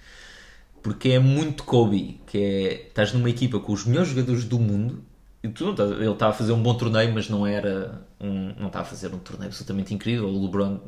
porque 0.84 1.10
é 1.10 1.20
muito 1.20 1.64
Kobe, 1.64 2.22
que 2.28 2.38
é 2.38 2.88
estás 2.88 3.14
numa 3.14 3.30
equipa 3.30 3.60
com 3.60 3.72
os 3.72 3.86
melhores 3.86 4.10
jogadores 4.10 4.44
do 4.44 4.60
mundo 4.60 5.04
e 5.42 5.48
tu 5.50 5.66
não 5.66 5.92
ele 5.92 6.12
estava 6.12 6.32
a 6.32 6.36
fazer 6.36 6.52
um 6.52 6.62
bom 6.62 6.76
torneio, 6.76 7.14
mas 7.14 7.30
não 7.30 7.48
era 7.48 8.02
um, 8.20 8.54
não 8.60 8.68
estava 8.68 8.86
a 8.86 8.88
fazer 8.88 9.14
um 9.14 9.20
torneio 9.20 9.48
absolutamente 9.48 9.94
incrível. 9.94 10.28
O 10.28 10.46
LeBron 10.46 10.80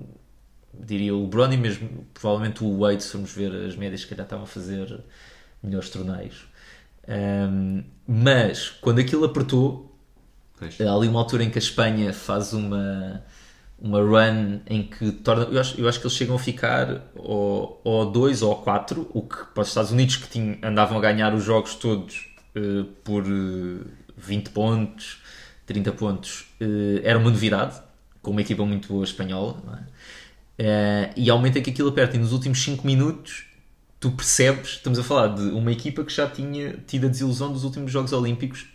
diria 0.73 1.15
o 1.15 1.23
LeBron 1.23 1.51
e 1.51 1.57
mesmo 1.57 2.05
provavelmente 2.13 2.63
o 2.63 2.79
Wade, 2.79 3.03
se 3.03 3.11
formos 3.11 3.33
ver 3.33 3.53
as 3.65 3.75
médias 3.75 4.05
que 4.05 4.15
já 4.15 4.23
estavam 4.23 4.43
a 4.43 4.47
fazer 4.47 5.01
melhores 5.63 5.89
torneios. 5.89 6.45
Ahm, 7.07 7.83
mas 8.07 8.69
quando 8.69 8.99
aquilo 8.99 9.25
apertou. 9.25 9.91
Há 10.61 10.95
ali 10.95 11.09
uma 11.09 11.19
altura 11.19 11.43
em 11.43 11.49
que 11.49 11.57
a 11.57 11.61
Espanha 11.61 12.13
faz 12.13 12.53
uma, 12.53 13.21
uma 13.85 13.99
run 13.99 14.61
em 14.65 14.83
que 14.83 15.11
torna. 15.11 15.43
Eu 15.43 15.61
acho, 15.61 15.79
eu 15.79 15.87
acho 15.87 15.99
que 15.99 16.07
eles 16.07 16.17
chegam 16.17 16.35
a 16.35 16.39
ficar 16.39 17.03
ou, 17.15 17.79
ou 17.83 18.01
a 18.01 18.05
2 18.11 18.41
ou 18.41 18.53
a 18.53 18.55
4, 18.55 19.07
o 19.13 19.21
que 19.21 19.37
para 19.53 19.61
os 19.61 19.67
Estados 19.67 19.91
Unidos 19.91 20.15
que 20.15 20.27
tinham, 20.27 20.57
andavam 20.63 20.97
a 20.97 21.01
ganhar 21.01 21.35
os 21.35 21.43
jogos 21.43 21.75
todos 21.75 22.27
eh, 22.55 22.83
por 23.03 23.23
eh, 23.23 23.85
20 24.17 24.49
pontos, 24.49 25.21
30 25.67 25.91
pontos, 25.91 26.47
eh, 26.59 27.01
era 27.03 27.19
uma 27.19 27.29
novidade, 27.29 27.79
com 28.23 28.31
uma 28.31 28.41
equipa 28.41 28.65
muito 28.65 28.87
boa 28.87 29.03
espanhola. 29.03 29.61
é? 30.57 31.13
E 31.15 31.29
em 31.29 31.61
que 31.61 31.69
aquilo 31.69 31.89
aperta 31.89 32.15
e 32.15 32.19
nos 32.19 32.31
últimos 32.33 32.63
5 32.63 32.85
minutos 32.87 33.45
tu 33.99 34.11
percebes, 34.11 34.71
estamos 34.71 34.97
a 34.97 35.03
falar 35.03 35.27
de 35.27 35.43
uma 35.49 35.71
equipa 35.71 36.03
que 36.03 36.11
já 36.11 36.27
tinha 36.27 36.73
tido 36.87 37.05
a 37.05 37.09
desilusão 37.09 37.53
dos 37.53 37.63
últimos 37.63 37.91
Jogos 37.91 38.13
Olímpicos 38.13 38.65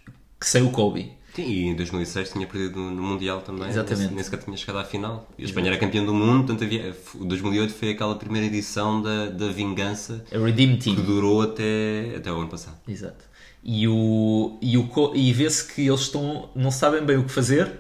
que 0.40 0.46
sem 0.46 0.62
o 0.62 0.70
Kobe. 0.70 1.12
Sim, 1.40 1.50
e 1.50 1.66
em 1.68 1.74
2006 1.74 2.31
tinha 2.31 2.46
perdido 2.46 2.79
no 2.79 3.03
Mundial 3.03 3.40
também. 3.40 3.68
Exatamente. 3.68 4.14
Nem, 4.14 4.22
sequer 4.22 4.42
tinha 4.42 4.57
chegado 4.57 4.79
à 4.79 4.85
final. 4.85 5.29
E 5.38 5.42
a 5.42 5.46
Espanha 5.46 5.68
era 5.68 5.79
campeã 5.79 6.05
do 6.05 6.12
mundo, 6.12 6.46
portanto 6.46 6.64
havia, 6.64 6.94
o 7.14 7.24
2008 7.24 7.72
foi 7.72 7.90
aquela 7.90 8.14
primeira 8.16 8.46
edição 8.46 9.00
da, 9.00 9.26
da 9.26 9.48
vingança 9.48 10.24
A 10.33 10.38
Redeem 10.38 10.76
Team. 10.76 10.96
que 10.96 11.03
durou 11.03 11.42
até, 11.42 12.14
até 12.16 12.31
o 12.31 12.37
ano 12.37 12.48
passado. 12.48 12.76
Exato. 12.87 13.24
E, 13.62 13.87
o, 13.88 14.59
e, 14.61 14.76
o, 14.76 15.12
e 15.14 15.33
vê-se 15.33 15.72
que 15.72 15.87
eles 15.87 16.00
estão, 16.00 16.50
não 16.55 16.70
sabem 16.70 17.05
bem 17.05 17.16
o 17.16 17.24
que 17.24 17.33
fazer 17.33 17.70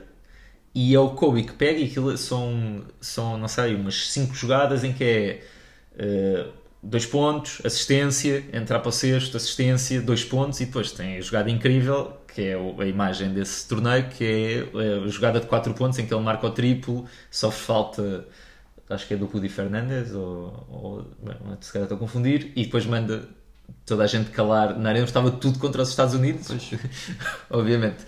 e 0.74 0.94
é 0.94 1.00
o 1.00 1.10
Kobe 1.10 1.42
que 1.42 1.52
pega 1.52 1.78
e 1.78 1.84
aquilo 1.84 2.16
são, 2.16 2.84
são 3.00 3.38
não 3.38 3.48
sei, 3.48 3.74
umas 3.74 4.10
5 4.10 4.34
jogadas 4.34 4.84
em 4.84 4.92
que 4.92 5.02
é 5.02 5.44
eh, 5.98 6.46
dois 6.82 7.06
pontos, 7.06 7.60
assistência, 7.64 8.44
entrar 8.52 8.78
para 8.80 8.88
o 8.88 8.92
sexto, 8.92 9.36
assistência, 9.36 10.00
dois 10.00 10.24
pontos 10.24 10.60
e 10.60 10.66
depois 10.66 10.92
tem 10.92 11.16
a 11.16 11.20
jogada 11.20 11.50
incrível 11.50 12.12
que 12.34 12.42
é 12.42 12.54
a 12.54 12.86
imagem 12.86 13.32
desse 13.32 13.66
torneio 13.66 14.08
que 14.08 14.24
é 14.24 15.04
a 15.04 15.08
jogada 15.08 15.40
de 15.40 15.46
4 15.46 15.74
pontos 15.74 15.98
em 15.98 16.06
que 16.06 16.14
ele 16.14 16.22
marca 16.22 16.46
o 16.46 16.50
triplo, 16.50 17.04
sofre 17.30 17.60
falta 17.60 18.26
acho 18.88 19.06
que 19.06 19.14
é 19.14 19.16
do 19.16 19.26
Rudy 19.26 19.48
Fernandes 19.48 20.12
ou, 20.12 20.66
ou 20.68 21.06
bem, 21.22 21.36
se 21.60 21.72
calhar 21.72 21.84
estou 21.84 21.96
a 21.96 21.98
confundir 21.98 22.52
e 22.56 22.64
depois 22.64 22.84
manda 22.86 23.28
toda 23.86 24.02
a 24.02 24.06
gente 24.06 24.30
calar 24.30 24.76
na 24.76 24.88
arena, 24.88 25.04
estava 25.04 25.30
tudo 25.30 25.58
contra 25.60 25.82
os 25.82 25.90
Estados 25.90 26.12
Unidos 26.12 26.48
obviamente. 27.48 27.98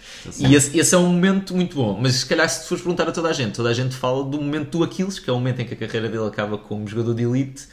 E 0.40 0.54
esse, 0.54 0.76
esse 0.76 0.94
é 0.94 0.98
um 0.98 1.06
momento 1.06 1.54
muito 1.54 1.76
bom 1.76 1.98
mas 2.00 2.16
se 2.16 2.26
calhar 2.26 2.48
se 2.48 2.68
fores 2.68 2.82
perguntar 2.82 3.08
a 3.08 3.12
toda 3.12 3.28
a 3.28 3.32
gente 3.32 3.54
toda 3.54 3.70
a 3.70 3.74
gente 3.74 3.94
fala 3.94 4.24
do 4.24 4.40
momento 4.40 4.78
do 4.78 4.85
Aquiles 4.85 5.18
que 5.18 5.30
é 5.30 5.32
o 5.32 5.37
momento 5.37 5.61
em 5.61 5.66
que 5.66 5.74
a 5.74 5.76
carreira 5.76 6.08
dele 6.08 6.26
acaba 6.26 6.58
como 6.58 6.87
jogador 6.87 7.14
de 7.14 7.22
elite 7.22 7.68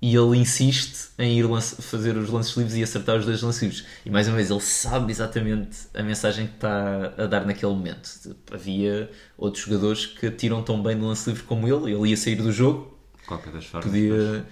e 0.00 0.14
ele 0.14 0.36
insiste 0.38 1.10
em 1.18 1.38
ir 1.38 1.46
fazer 1.80 2.16
os 2.16 2.28
lances 2.30 2.54
livres 2.56 2.76
e 2.76 2.82
acertar 2.82 3.16
os 3.16 3.24
dois 3.24 3.40
lances 3.42 3.62
livres. 3.62 3.86
E 4.04 4.10
mais 4.10 4.28
uma 4.28 4.36
vez, 4.36 4.50
ele 4.50 4.60
sabe 4.60 5.10
exatamente 5.12 5.76
a 5.94 6.02
mensagem 6.02 6.46
que 6.46 6.54
está 6.54 7.14
a 7.16 7.26
dar 7.26 7.46
naquele 7.46 7.72
momento. 7.72 8.10
Havia 8.52 9.10
outros 9.38 9.64
jogadores 9.64 10.06
que 10.06 10.26
atiram 10.26 10.62
tão 10.62 10.82
bem 10.82 10.94
no 10.94 11.06
lance 11.08 11.28
livre 11.30 11.44
como 11.44 11.66
ele, 11.66 11.92
ele 11.94 12.10
ia 12.10 12.16
sair 12.16 12.36
do 12.36 12.52
jogo, 12.52 12.96
qualquer 13.26 13.52
das 13.52 13.66
formas. 13.66 13.90
podia. 13.90 14.46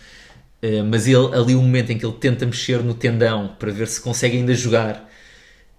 eh, 0.63 0.83
Mas 0.83 1.07
ele, 1.07 1.35
ali 1.35 1.55
o 1.55 1.63
momento 1.63 1.91
em 1.93 1.99
que 1.99 2.07
ele 2.07 2.17
tenta 2.19 2.47
mexer 2.47 2.83
no 2.83 2.95
tendão 2.95 3.57
para 3.59 3.73
ver 3.73 3.89
se 3.89 4.01
consegue 4.01 4.37
ainda 4.37 4.55
jogar, 4.55 5.09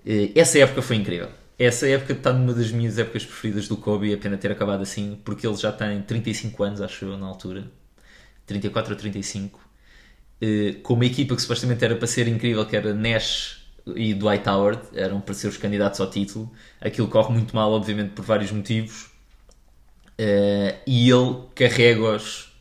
eh, 0.06 0.32
essa 0.36 0.60
época 0.60 0.82
foi 0.82 0.97
incrível. 0.97 1.30
Essa 1.60 1.88
época 1.88 2.13
está 2.13 2.34
numa 2.34 2.54
das 2.54 2.71
minhas 2.71 2.97
épocas 2.99 3.25
preferidas 3.25 3.67
do 3.67 3.78
Kobe, 3.78 4.13
é 4.13 4.17
pena 4.17 4.38
ter 4.38 4.51
acabado 4.51 4.82
assim, 4.84 5.19
porque 5.25 5.47
ele 5.47 5.56
já 5.58 5.71
tem 5.71 6.01
35 6.04 6.63
anos, 6.63 6.82
acho 6.82 7.06
eu, 7.06 7.17
na 7.17 7.28
altura. 7.28 7.71
34 8.45 8.93
ou 8.93 8.99
35, 8.99 9.60
eh, 10.41 10.75
com 10.84 10.93
uma 10.95 11.05
equipa 11.05 11.36
que 11.36 11.41
supostamente 11.41 11.84
era 11.86 11.95
para 11.95 12.08
ser 12.08 12.27
incrível, 12.27 12.65
que 12.65 12.75
era 12.75 12.93
Nash 12.93 13.62
e 13.95 14.13
Dwight 14.13 14.47
Howard, 14.49 14.81
eram 14.95 15.21
para 15.21 15.34
ser 15.34 15.47
os 15.47 15.58
candidatos 15.58 15.99
ao 16.01 16.10
título. 16.10 16.51
Aquilo 16.81 17.08
corre 17.08 17.34
muito 17.34 17.55
mal, 17.55 17.71
obviamente, 17.71 18.12
por 18.12 18.25
vários 18.25 18.51
motivos. 18.51 19.10
Eh, 20.17 20.75
e 20.88 21.10
ele 21.10 21.43
carrega-os. 21.55 22.51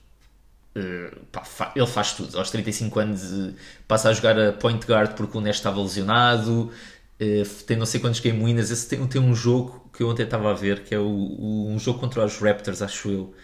eh, 0.76 1.12
pá, 1.32 1.44
fa- 1.44 1.72
ele 1.76 1.86
faz 1.86 2.14
tudo. 2.14 2.38
Aos 2.38 2.50
35 2.50 3.00
anos 3.00 3.22
eh, 3.32 3.54
passa 3.88 4.10
a 4.10 4.12
jogar 4.14 4.38
a 4.40 4.52
point 4.52 4.84
guard 4.86 5.14
porque 5.16 5.36
o 5.38 5.40
Nash 5.40 5.56
estava 5.56 5.80
lesionado. 5.82 6.72
eh, 7.20 7.44
tem 7.66 7.76
não 7.76 7.86
sei 7.86 8.00
quantos 8.00 8.20
game 8.20 8.42
winners. 8.44 8.70
Esse 8.70 8.88
tem, 8.88 9.06
tem 9.08 9.20
um 9.22 9.34
jogo 9.34 9.90
que 9.96 10.02
eu 10.02 10.08
ontem 10.10 10.24
estava 10.24 10.50
a 10.50 10.54
ver, 10.54 10.84
que 10.84 10.94
é 10.94 10.98
o, 10.98 11.04
o- 11.06 11.68
um 11.70 11.78
jogo 11.78 12.00
contra 12.00 12.24
os 12.24 12.38
Raptors, 12.38 12.82
acho 12.82 13.10
eu, 13.10 13.34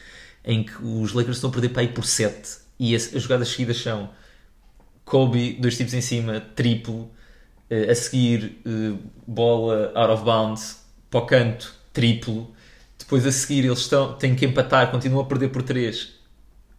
em 0.45 0.63
que 0.63 0.83
os 0.83 1.13
Lakers 1.13 1.37
estão 1.37 1.51
a 1.51 1.53
perder 1.53 1.71
para 1.71 1.83
aí 1.83 1.89
por 1.89 2.05
7 2.05 2.59
e 2.79 2.95
as, 2.95 3.15
as 3.15 3.23
jogadas 3.23 3.49
seguidas 3.49 3.79
são 3.79 4.11
Kobe, 5.05 5.55
dois 5.55 5.77
tipos 5.77 5.93
em 5.93 6.01
cima, 6.01 6.41
triplo, 6.55 7.11
eh, 7.69 7.91
a 7.91 7.95
seguir 7.95 8.61
eh, 8.65 8.97
bola 9.27 9.93
out 9.95 10.13
of 10.13 10.25
bounds, 10.25 10.85
para 11.11 11.21
o 11.21 11.27
canto, 11.27 11.75
triplo, 11.93 12.55
depois 12.97 13.27
a 13.27 13.33
seguir 13.33 13.65
eles 13.65 13.81
estão, 13.81 14.15
têm 14.15 14.37
que 14.37 14.47
empatar, 14.47 14.91
continuam 14.91 15.25
a 15.25 15.27
perder 15.27 15.49
por 15.49 15.63
3, 15.63 16.15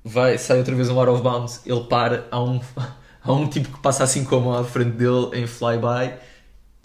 vai, 0.04 0.38
sai 0.38 0.60
outra 0.60 0.74
vez 0.76 0.90
um 0.90 0.98
out 0.98 1.12
of 1.12 1.22
bounds, 1.22 1.62
ele 1.66 1.84
para, 1.84 2.26
há 2.32 2.42
um, 2.42 2.62
há 3.22 3.34
um 3.34 3.48
tipo 3.48 3.70
que 3.70 3.82
passa 3.82 4.04
assim 4.04 4.24
com 4.24 4.38
a 4.38 4.40
mão 4.40 4.54
à 4.54 4.64
frente 4.64 4.92
dele 4.92 5.30
em 5.34 5.46
flyby 5.46 6.14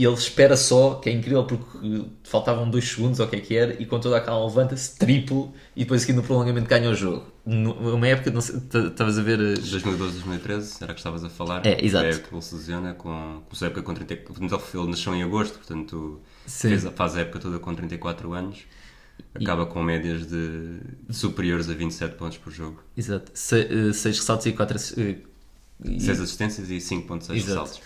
ele 0.05 0.13
espera 0.15 0.57
só, 0.59 0.97
que 0.97 1.09
é 1.09 1.13
incrível 1.13 1.45
porque 1.47 2.05
faltavam 2.23 2.69
dois 2.69 2.87
segundos 2.87 3.19
ou 3.19 3.27
o 3.27 3.29
que 3.31 3.37
é 3.37 3.41
que 3.41 3.57
era, 3.57 3.81
e 3.81 3.87
com 3.87 3.99
toda 3.99 4.19
a 4.19 4.21
calma 4.21 4.47
levanta-se, 4.47 4.95
triplo, 4.99 5.55
e 5.75 5.81
depois 5.85 6.03
aqui 6.03 6.13
no 6.13 6.23
prolongamento 6.23 6.69
ganha 6.69 6.91
o 6.91 6.95
jogo. 6.95 7.25
Numa 7.47 8.07
época, 8.09 8.31
não 8.31 8.41
sei, 8.41 8.57
estavas 8.89 9.19
a 9.19 9.23
ver. 9.23 9.41
eh, 9.41 9.55
2012, 9.55 10.13
2013, 10.15 10.77
era 10.83 10.93
que 10.93 11.01
estavas 11.01 11.25
a 11.25 11.31
falar. 11.31 11.65
É, 11.65 11.83
exato. 11.83 12.05
É 12.07 12.13
que 12.19 12.35
ele 12.35 12.43
se 12.43 12.55
lesiona 12.55 12.93
com, 12.93 13.43
com 13.49 13.55
sua 13.55 13.69
época 13.69 13.83
com 13.83 13.95
30. 13.95 14.17
Portanto, 14.17 14.63
ele 14.75 14.87
nasceu 14.89 15.15
em 15.15 15.23
agosto, 15.23 15.55
portanto, 15.59 16.21
fez, 16.47 16.85
a- 16.85 16.91
faz 16.91 17.17
a 17.17 17.21
época 17.21 17.39
toda 17.39 17.59
com 17.59 17.75
34 17.75 18.33
anos. 18.35 18.59
Acaba 19.35 19.65
com 19.65 19.83
médias 19.83 20.27
de, 20.27 20.79
superiores 21.11 21.71
a 21.71 21.73
27 21.75 22.17
pontos 22.17 22.37
por 22.37 22.53
jogo. 22.53 22.83
Exato, 22.97 23.31
6 23.35 23.95
ressaltos 24.05 24.45
e 24.47 24.53
4 24.53 24.79
6 24.79 26.21
assistências 26.21 26.71
e 26.71 26.77
5.6 26.81 27.35
Exato. 27.35 27.35
ressaltos. 27.35 27.81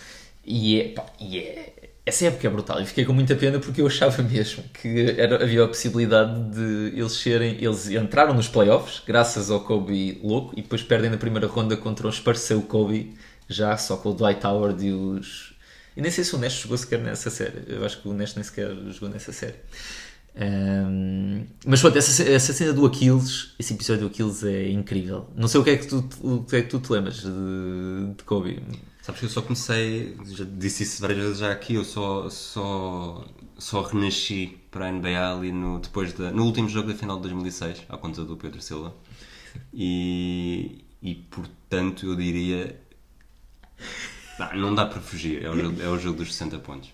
E 0.45 0.81
é, 0.81 0.89
pá, 0.89 1.07
e 1.21 1.39
é- 1.39 1.80
essa 2.05 2.27
época 2.27 2.47
é 2.47 2.51
brutal. 2.51 2.81
E 2.81 2.87
fiquei 2.87 3.05
com 3.05 3.13
muita 3.13 3.35
pena 3.37 3.59
porque 3.59 3.81
eu 3.81 3.87
achava 3.87 4.23
mesmo 4.23 4.65
que 4.75 5.15
era, 5.19 5.43
havia 5.43 5.65
a 5.65 5.69
possibilidade 5.69 6.51
de 6.51 6.99
eles 6.99 7.13
serem. 7.13 7.57
Eles 7.63 7.89
entraram 7.91 8.35
nos 8.35 8.49
playoffs 8.49 9.03
graças 9.07 9.51
ao 9.51 9.61
Kobe 9.61 10.21
louco 10.23 10.55
e 10.57 10.63
depois 10.63 10.83
perdem 10.83 11.11
na 11.11 11.17
primeira 11.17 11.47
ronda 11.47 11.77
contra 11.77 12.09
o 12.09 12.63
Kobe, 12.63 13.15
já 13.49 13.77
só 13.77 13.97
com 13.97 14.11
o 14.11 14.15
Dwight 14.15 14.45
Howard 14.47 14.85
e 14.85 14.93
os. 14.93 15.55
E 15.97 16.01
nem 16.01 16.11
sei 16.11 16.25
se 16.25 16.35
o 16.35 16.39
Nash 16.39 16.61
jogou 16.61 16.79
sequer 16.79 17.01
nessa 17.01 17.31
série. 17.31 17.65
Eu 17.67 17.85
acho 17.85 18.01
que 18.01 18.09
o 18.09 18.13
Nash 18.13 18.35
nem 18.35 18.45
sequer 18.45 18.75
jogou 18.91 19.09
nessa 19.09 19.33
série. 19.33 19.57
Ahm, 20.37 21.45
mas 21.67 21.81
pronto, 21.81 21.99
essa, 21.99 22.23
essa 22.23 22.53
cena 22.53 22.73
do 22.73 22.87
Aquiles, 22.87 23.55
esse 23.59 23.75
episódio 23.75 24.03
do 24.03 24.07
Aquiles 24.07 24.45
é 24.45 24.71
incrível. 24.71 25.29
Não 25.35 25.49
sei 25.49 25.61
o 25.61 25.65
que 25.65 25.71
é 25.71 25.77
que 25.77 25.87
tu, 25.87 26.09
o 26.23 26.45
que 26.45 26.57
é 26.57 26.63
que 26.63 26.69
tu 26.69 26.79
te 26.79 26.93
lembras 26.93 27.23
de, 27.23 28.15
de 28.17 28.25
Kobe. 28.25 28.63
Sabes 29.11 29.21
que 29.21 29.27
eu 29.27 29.31
só 29.31 29.43
comecei, 29.43 30.17
já 30.25 30.45
disse 30.45 30.85
isso 30.85 31.01
várias 31.01 31.19
vezes 31.19 31.39
já 31.39 31.51
aqui, 31.51 31.75
eu 31.75 31.85
só, 31.85 32.31
só, 32.31 33.27
só 33.59 33.83
renasci 33.83 34.57
para 34.71 34.87
a 34.87 34.93
NBA 34.93 35.37
ali 35.37 35.51
no, 35.51 35.81
depois 35.81 36.13
da, 36.13 36.31
no 36.31 36.45
último 36.45 36.69
jogo 36.69 36.93
da 36.93 36.95
final 36.95 37.17
de 37.17 37.23
2006, 37.23 37.87
à 37.89 37.97
conta 37.97 38.25
do 38.25 38.37
Pedro 38.37 38.63
Silva. 38.63 38.95
E, 39.75 40.85
e 41.03 41.17
portanto 41.17 42.07
eu 42.07 42.15
diria. 42.15 42.81
Não, 44.39 44.57
não 44.61 44.75
dá 44.77 44.87
para 44.87 45.01
fugir, 45.01 45.45
é 45.45 45.51
o, 45.51 45.59
jogo, 45.59 45.83
é 45.83 45.89
o 45.89 45.99
jogo 45.99 46.19
dos 46.19 46.33
60 46.33 46.59
pontos. 46.61 46.91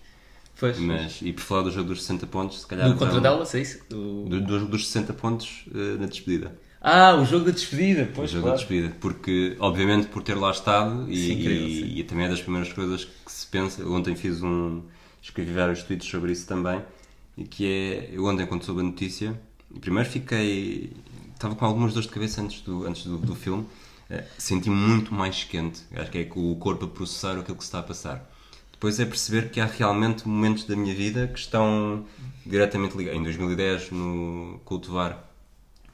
Pois. 0.59 0.79
Mas, 0.79 1.21
e 1.21 1.31
por 1.31 1.41
falar 1.41 1.61
do 1.61 1.71
jogo 1.71 1.89
dos 1.89 2.01
60 2.01 2.25
pontos, 2.25 2.61
se 2.61 2.65
calhar. 2.67 2.87
No 2.87 2.93
contra 2.93 3.09
vamos- 3.09 3.21
Dallas, 3.23 3.53
é 3.53 3.61
isso? 3.61 3.85
Do, 3.87 4.27
do 4.41 4.59
jogo 4.59 4.71
dos 4.71 4.87
60 4.87 5.13
pontos 5.13 5.65
eh, 5.71 5.97
na 5.99 6.07
despedida. 6.07 6.59
Ah, 6.89 7.15
o 7.15 7.25
jogo 7.25 7.45
da 7.45 7.51
despedida, 7.51 8.03
O 8.03 8.13
pois 8.15 8.29
jogo 8.31 8.43
claro. 8.43 8.57
da 8.57 8.61
despedida. 8.63 8.95
Porque, 9.01 9.55
obviamente, 9.59 10.07
por 10.07 10.23
ter 10.23 10.35
lá 10.35 10.51
estado, 10.51 11.05
e, 11.11 11.17
Sim, 11.17 11.31
incrível, 11.33 11.67
e- 11.67 11.81
sim. 11.81 11.99
e 11.99 12.03
também 12.03 12.25
é 12.25 12.29
das 12.29 12.41
primeiras 12.41 12.71
coisas 12.71 13.03
que 13.05 13.31
se 13.31 13.45
pensa. 13.47 13.81
Eu 13.81 13.91
ontem 13.93 14.15
fiz 14.15 14.41
um. 14.41 14.81
escrevi 15.21 15.51
vários 15.53 15.83
tweets 15.83 16.07
sobre 16.09 16.31
isso 16.31 16.47
também. 16.47 16.81
E 17.37 17.43
que 17.43 17.65
é. 17.65 18.09
Eu 18.13 18.25
ontem, 18.25 18.45
quando 18.45 18.63
soube 18.63 18.79
a 18.81 18.83
notícia, 18.83 19.39
primeiro 19.81 20.09
fiquei. 20.09 20.93
estava 21.33 21.55
com 21.55 21.65
algumas 21.65 21.93
dores 21.93 22.07
de 22.07 22.13
cabeça 22.13 22.41
antes 22.41 22.61
do, 22.61 22.87
antes 22.87 23.03
do, 23.03 23.17
do 23.17 23.35
filme. 23.35 23.65
eh, 24.09 24.23
Senti 24.37 24.69
muito 24.69 25.13
mais 25.13 25.43
quente. 25.43 25.81
Acho 25.93 26.09
que 26.09 26.19
é 26.19 26.23
com 26.23 26.51
o 26.51 26.55
corpo 26.55 26.85
a 26.85 26.87
processar 26.87 27.33
aquilo 27.37 27.57
que 27.57 27.63
se 27.63 27.67
está 27.67 27.79
a 27.79 27.83
passar. 27.83 28.31
Depois 28.71 28.97
é 28.99 29.05
perceber 29.05 29.49
que 29.49 29.59
há 29.59 29.65
realmente 29.65 30.25
momentos 30.27 30.63
da 30.63 30.75
minha 30.75 30.93
vida 30.95 31.27
que 31.27 31.37
estão 31.39 32.05
diretamente 32.45 32.95
ligados. 32.95 33.19
Em 33.19 33.23
2010, 33.23 33.91
no 33.91 34.61
Cultivar, 34.63 35.26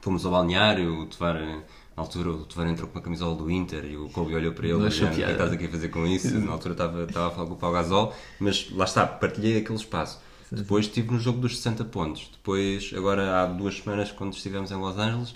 fomos 0.04 0.24
ao 0.24 0.32
balneário, 0.32 1.00
o 1.00 1.06
Tovar, 1.06 1.34
na 1.36 1.64
altura, 2.02 2.30
o 2.30 2.44
Tovar 2.44 2.66
entrou 2.68 2.88
com 2.88 2.98
uma 2.98 3.02
camisola 3.02 3.34
do 3.36 3.50
Inter 3.50 3.84
e 3.84 3.96
o 3.96 4.08
Kobe 4.10 4.34
olhou 4.34 4.52
para 4.52 4.66
ele 4.68 4.82
e 4.84 4.86
achou 4.86 5.08
disse, 5.08 5.20
o 5.22 5.24
que 5.24 5.24
é 5.24 5.26
que 5.26 5.32
piada." 5.32 5.32
estás 5.32 5.52
aqui 5.52 5.64
a 5.66 5.68
fazer 5.70 5.88
com 5.88 6.06
isso? 6.06 6.34
Na 6.40 6.52
altura 6.52 6.74
estava, 6.74 7.02
estava 7.04 7.26
a 7.28 7.30
falar 7.30 7.46
com 7.48 7.54
o 7.54 7.56
Pau 7.56 7.72
Gasol, 7.72 8.14
mas 8.38 8.70
lá 8.70 8.84
está, 8.84 9.06
partilhei 9.06 9.58
aquele 9.58 9.78
espaço. 9.78 10.20
Depois 10.52 10.86
estive 10.86 11.10
no 11.12 11.18
jogo 11.18 11.38
dos 11.40 11.56
60 11.56 11.84
pontos. 11.86 12.30
Depois, 12.32 12.92
agora 12.96 13.40
há 13.42 13.46
duas 13.46 13.78
semanas, 13.78 14.12
quando 14.12 14.34
estivemos 14.34 14.70
em 14.70 14.76
Los 14.76 14.96
Angeles, 14.98 15.34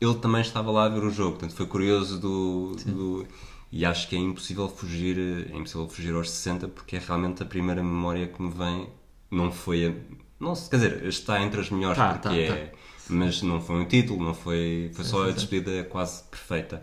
ele 0.00 0.14
também 0.16 0.40
estava 0.42 0.70
lá 0.70 0.84
a 0.84 0.88
ver 0.88 1.02
o 1.04 1.10
jogo. 1.10 1.32
Portanto, 1.32 1.54
foi 1.54 1.66
curioso 1.66 2.18
do... 2.18 2.76
do- 2.86 3.26
e 3.70 3.84
acho 3.84 4.08
que 4.08 4.16
é 4.16 4.18
impossível 4.18 4.66
fugir, 4.68 5.18
é 5.52 5.56
impossível 5.56 5.86
fugir 5.88 6.14
aos 6.14 6.30
60 6.30 6.68
porque 6.68 6.96
é 6.96 6.98
realmente 6.98 7.42
a 7.42 7.46
primeira 7.46 7.82
memória 7.82 8.26
que 8.26 8.40
me 8.42 8.50
vem. 8.50 8.88
Não 9.30 9.52
foi 9.52 9.86
a... 9.86 9.92
Não, 10.40 10.54
se- 10.54 10.70
quer 10.70 10.76
dizer, 10.76 11.04
está 11.06 11.42
entre 11.42 11.60
as 11.60 11.70
melhores 11.70 11.96
Tá, 11.98 12.14
porque 12.14 12.28
tá, 12.46 12.54
é... 12.54 12.72
Mas 13.10 13.42
não 13.42 13.60
foi 13.60 13.76
um 13.76 13.84
título, 13.86 14.22
não 14.22 14.34
foi... 14.34 14.90
Foi 14.94 15.04
só 15.04 15.28
a 15.28 15.32
despedida 15.32 15.82
quase 15.84 16.22
perfeita. 16.24 16.82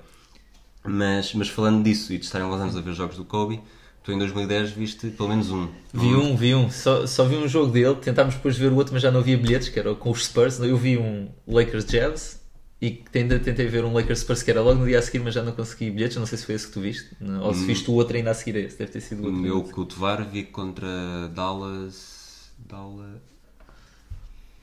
Mas, 0.84 1.34
mas 1.34 1.50
falando 1.50 1.84
disso 1.84 2.14
e 2.14 2.18
de 2.18 2.26
estar 2.26 2.40
em 2.40 2.44
Los 2.44 2.56
Angeles 2.60 2.78
a 2.78 2.82
ver 2.82 2.94
jogos 2.94 3.18
do 3.18 3.26
Kobe, 3.26 3.60
tu 4.04 4.12
em 4.12 4.18
2010 4.20 4.72
viste 4.72 5.08
pelo 5.10 5.30
menos 5.30 5.50
um. 5.52 5.68
Vi 5.94 6.08
um, 6.14 6.36
vi 6.36 6.54
um. 6.54 6.70
Só, 6.70 7.08
só 7.08 7.26
vi 7.26 7.36
um 7.36 7.48
jogo 7.48 7.72
dele. 7.72 7.96
Tentámos 7.96 8.36
depois 8.36 8.58
ver 8.58 8.72
o 8.72 8.76
outro, 8.76 8.94
mas 8.94 9.02
já 9.02 9.10
não 9.12 9.20
havia 9.20 9.38
bilhetes, 9.38 9.70
que 9.70 9.80
era 9.80 9.94
com 9.96 10.12
os 10.12 10.26
Spurs. 10.26 10.60
Eu 10.60 10.78
vi 10.78 10.98
um 10.98 11.28
Lakers 11.48 11.86
Jazz 11.86 12.42
e 12.82 13.04
ainda 13.16 13.40
tentei 13.40 13.68
ver 13.68 13.84
um 13.84 13.94
Lakers 13.94 14.20
Spurs 14.20 14.44
que 14.44 14.52
era 14.52 14.62
logo 14.62 14.80
no 14.82 14.86
dia 14.86 15.00
a 15.00 15.02
seguir, 15.02 15.20
mas 15.20 15.34
já 15.34 15.42
não 15.42 15.54
consegui 15.54 15.90
bilhetes. 15.90 16.18
Não 16.18 16.26
sei 16.28 16.38
se 16.38 16.46
foi 16.46 16.54
esse 16.56 16.68
que 16.68 16.74
tu 16.74 16.82
viste. 16.82 17.10
Ou 17.42 17.54
se 17.54 17.66
viste 17.66 17.90
o 17.90 17.94
outro 17.94 18.16
ainda 18.18 18.30
a 18.32 18.34
seguir 18.36 18.56
a 18.58 18.60
esse. 18.62 18.78
Deve 18.78 18.92
ter 18.92 19.02
sido 19.02 19.20
o 19.20 19.24
O 19.24 19.26
outro. 19.28 19.42
meu 19.42 19.64
Cultivar 19.64 20.24
vi 20.30 20.44
contra 20.44 20.88
Dallas. 21.34 22.52
Dallas. 22.60 23.22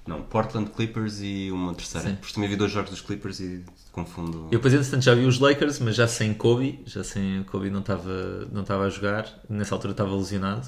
Não, 0.06 0.20
Portland 0.22 0.70
Clippers 0.70 1.20
e 1.22 1.50
uma 1.52 1.74
terceira. 1.74 2.08
Sim. 2.08 2.16
Porque 2.16 2.34
também 2.34 2.48
vi 2.50 2.56
dois 2.56 2.72
jogos 2.72 2.90
dos 2.90 3.00
Clippers 3.00 3.38
e 3.40 3.64
confundo. 3.92 4.46
Eu 4.46 4.58
depois, 4.58 4.74
entretanto, 4.74 5.02
já 5.04 5.14
vi 5.14 5.24
os 5.24 5.38
Lakers, 5.38 5.78
mas 5.78 5.94
já 5.94 6.08
sem 6.08 6.34
Kobe. 6.34 6.80
Já 6.86 7.04
sem 7.04 7.44
Kobe 7.44 7.70
não 7.70 7.80
estava 7.80 8.48
não 8.50 8.62
estava 8.62 8.84
a 8.84 8.88
jogar. 8.90 9.32
Nessa 9.48 9.74
altura 9.74 9.92
estava 9.92 10.14
lesionado. 10.16 10.66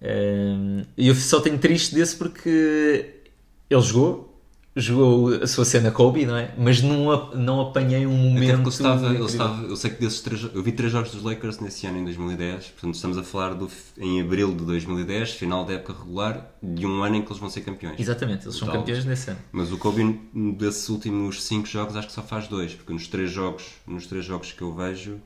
Ehm, 0.00 0.82
E 0.96 1.08
eu 1.08 1.14
só 1.14 1.40
tenho 1.40 1.58
triste 1.58 1.94
desse 1.94 2.16
porque 2.16 3.22
ele 3.70 3.80
jogou. 3.82 4.31
Jogou 4.74 5.34
a 5.34 5.46
sua 5.46 5.66
cena 5.66 5.90
Kobe, 5.90 6.24
não 6.24 6.34
é? 6.34 6.54
Mas 6.56 6.80
não, 6.80 7.30
não 7.34 7.60
apanhei 7.60 8.06
um 8.06 8.14
Até 8.14 8.22
momento. 8.22 8.52
porque 8.62 8.68
eu, 8.68 8.70
estava, 8.70 9.06
eu, 9.08 9.26
estava, 9.26 9.62
eu 9.64 9.76
sei 9.76 9.90
que 9.90 10.00
desses 10.00 10.22
três, 10.22 10.42
eu 10.42 10.62
vi 10.62 10.72
três 10.72 10.90
jogos 10.90 11.10
dos 11.10 11.22
Lakers 11.22 11.58
nesse 11.60 11.86
ano, 11.86 11.98
em 11.98 12.04
2010. 12.04 12.68
Portanto, 12.68 12.94
estamos 12.94 13.18
a 13.18 13.22
falar 13.22 13.52
do, 13.52 13.70
em 13.98 14.22
abril 14.22 14.54
de 14.54 14.64
2010, 14.64 15.32
final 15.32 15.66
da 15.66 15.74
época 15.74 15.92
regular, 16.02 16.50
de 16.62 16.86
um 16.86 17.02
ano 17.02 17.16
em 17.16 17.22
que 17.22 17.28
eles 17.28 17.38
vão 17.38 17.50
ser 17.50 17.60
campeões. 17.60 18.00
Exatamente, 18.00 18.46
eles 18.46 18.56
são 18.56 18.66
Dallas. 18.66 18.82
campeões 18.82 19.04
nesse 19.04 19.30
ano. 19.30 19.40
Mas 19.52 19.70
o 19.70 19.76
Kobe 19.76 20.18
desses 20.56 20.88
últimos 20.88 21.42
5 21.44 21.66
jogos 21.66 21.94
acho 21.94 22.06
que 22.06 22.14
só 22.14 22.22
faz 22.22 22.48
dois, 22.48 22.74
porque 22.74 22.94
nos 22.94 23.06
três 23.08 23.30
jogos, 23.30 23.64
nos 23.86 24.06
três 24.06 24.24
jogos 24.24 24.52
que 24.52 24.62
eu 24.62 24.74
vejo, 24.74 25.20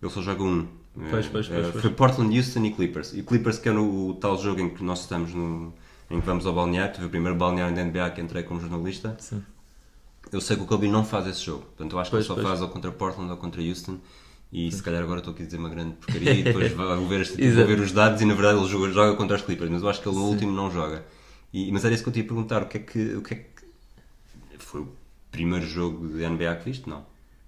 ele 0.00 0.12
só 0.12 0.22
joga 0.22 0.44
um. 0.44 0.66
Pois, 0.94 1.26
pois, 1.26 1.48
pois, 1.48 1.50
eh, 1.50 1.70
pois. 1.72 1.82
Foi 1.82 1.90
Portland, 1.90 2.36
Houston 2.38 2.64
e 2.66 2.72
Clippers. 2.72 3.14
E 3.14 3.22
Clippers 3.24 3.58
que 3.58 3.68
é 3.68 3.72
no 3.72 4.10
o 4.10 4.14
tal 4.14 4.40
jogo 4.40 4.60
em 4.60 4.68
que 4.68 4.84
nós 4.84 5.00
estamos 5.00 5.34
no, 5.34 5.72
em 6.12 6.20
que 6.20 6.26
vamos 6.26 6.46
ao 6.46 6.52
balneário, 6.54 6.92
tive 6.94 7.06
o 7.06 7.10
primeiro 7.10 7.36
balneário 7.36 7.74
da 7.74 7.82
NBA 7.82 8.10
que 8.10 8.20
entrei 8.20 8.42
como 8.42 8.60
jornalista. 8.60 9.16
Sim. 9.18 9.42
Eu 10.30 10.40
sei 10.40 10.56
que 10.56 10.62
o 10.62 10.66
Kobe 10.66 10.88
não 10.88 11.04
faz 11.04 11.26
esse 11.26 11.42
jogo, 11.42 11.62
portanto 11.62 11.92
eu 11.92 11.98
acho 11.98 12.10
que 12.10 12.16
Pois, 12.16 12.24
ele 12.24 12.28
só 12.28 12.34
pois. 12.34 12.46
faz 12.46 12.60
ou 12.60 12.68
contra 12.68 12.92
Portland 12.92 13.30
ou 13.30 13.36
contra 13.36 13.60
Houston. 13.62 13.98
E 14.52 14.70
se 14.70 14.82
calhar 14.82 15.02
agora 15.02 15.20
estou 15.20 15.32
aqui 15.32 15.42
a 15.42 15.46
dizer 15.46 15.56
uma 15.56 15.70
grande 15.70 15.94
porcaria 15.94 16.32
e 16.34 16.42
depois 16.42 16.70
vou 16.76 17.08
ver, 17.08 17.22
este, 17.22 17.50
vou 17.50 17.66
ver 17.66 17.80
os 17.80 17.90
dados 17.92 18.20
e 18.20 18.26
na 18.26 18.34
verdade 18.34 18.58
ele 18.58 18.68
joga, 18.68 18.92
joga 18.92 19.16
contra 19.16 19.36
os 19.36 19.42
Clippers, 19.42 19.70
mas 19.70 19.82
eu 19.82 19.88
acho 19.88 20.02
que 20.02 20.08
ele 20.08 20.16
no 20.16 20.26
último 20.26 20.52
não 20.52 20.70
joga. 20.70 21.04
E, 21.52 21.72
mas 21.72 21.84
era 21.84 21.94
isso 21.94 22.02
que 22.02 22.08
eu 22.10 22.12
te 22.12 22.20
ia 22.20 22.24
perguntar: 22.26 22.62
o 22.62 22.66
que 22.66 22.76
é 22.76 22.80
que, 22.80 23.14
o 23.16 23.22
que, 23.22 23.34
é 23.34 23.36
que 23.36 23.62
foi 24.58 24.82
o 24.82 24.88
primeiro 25.30 25.66
jogo 25.66 26.06
de 26.08 26.26
NBA 26.28 26.54
que 26.56 26.64
viste? 26.66 26.88
Não. 26.88 27.04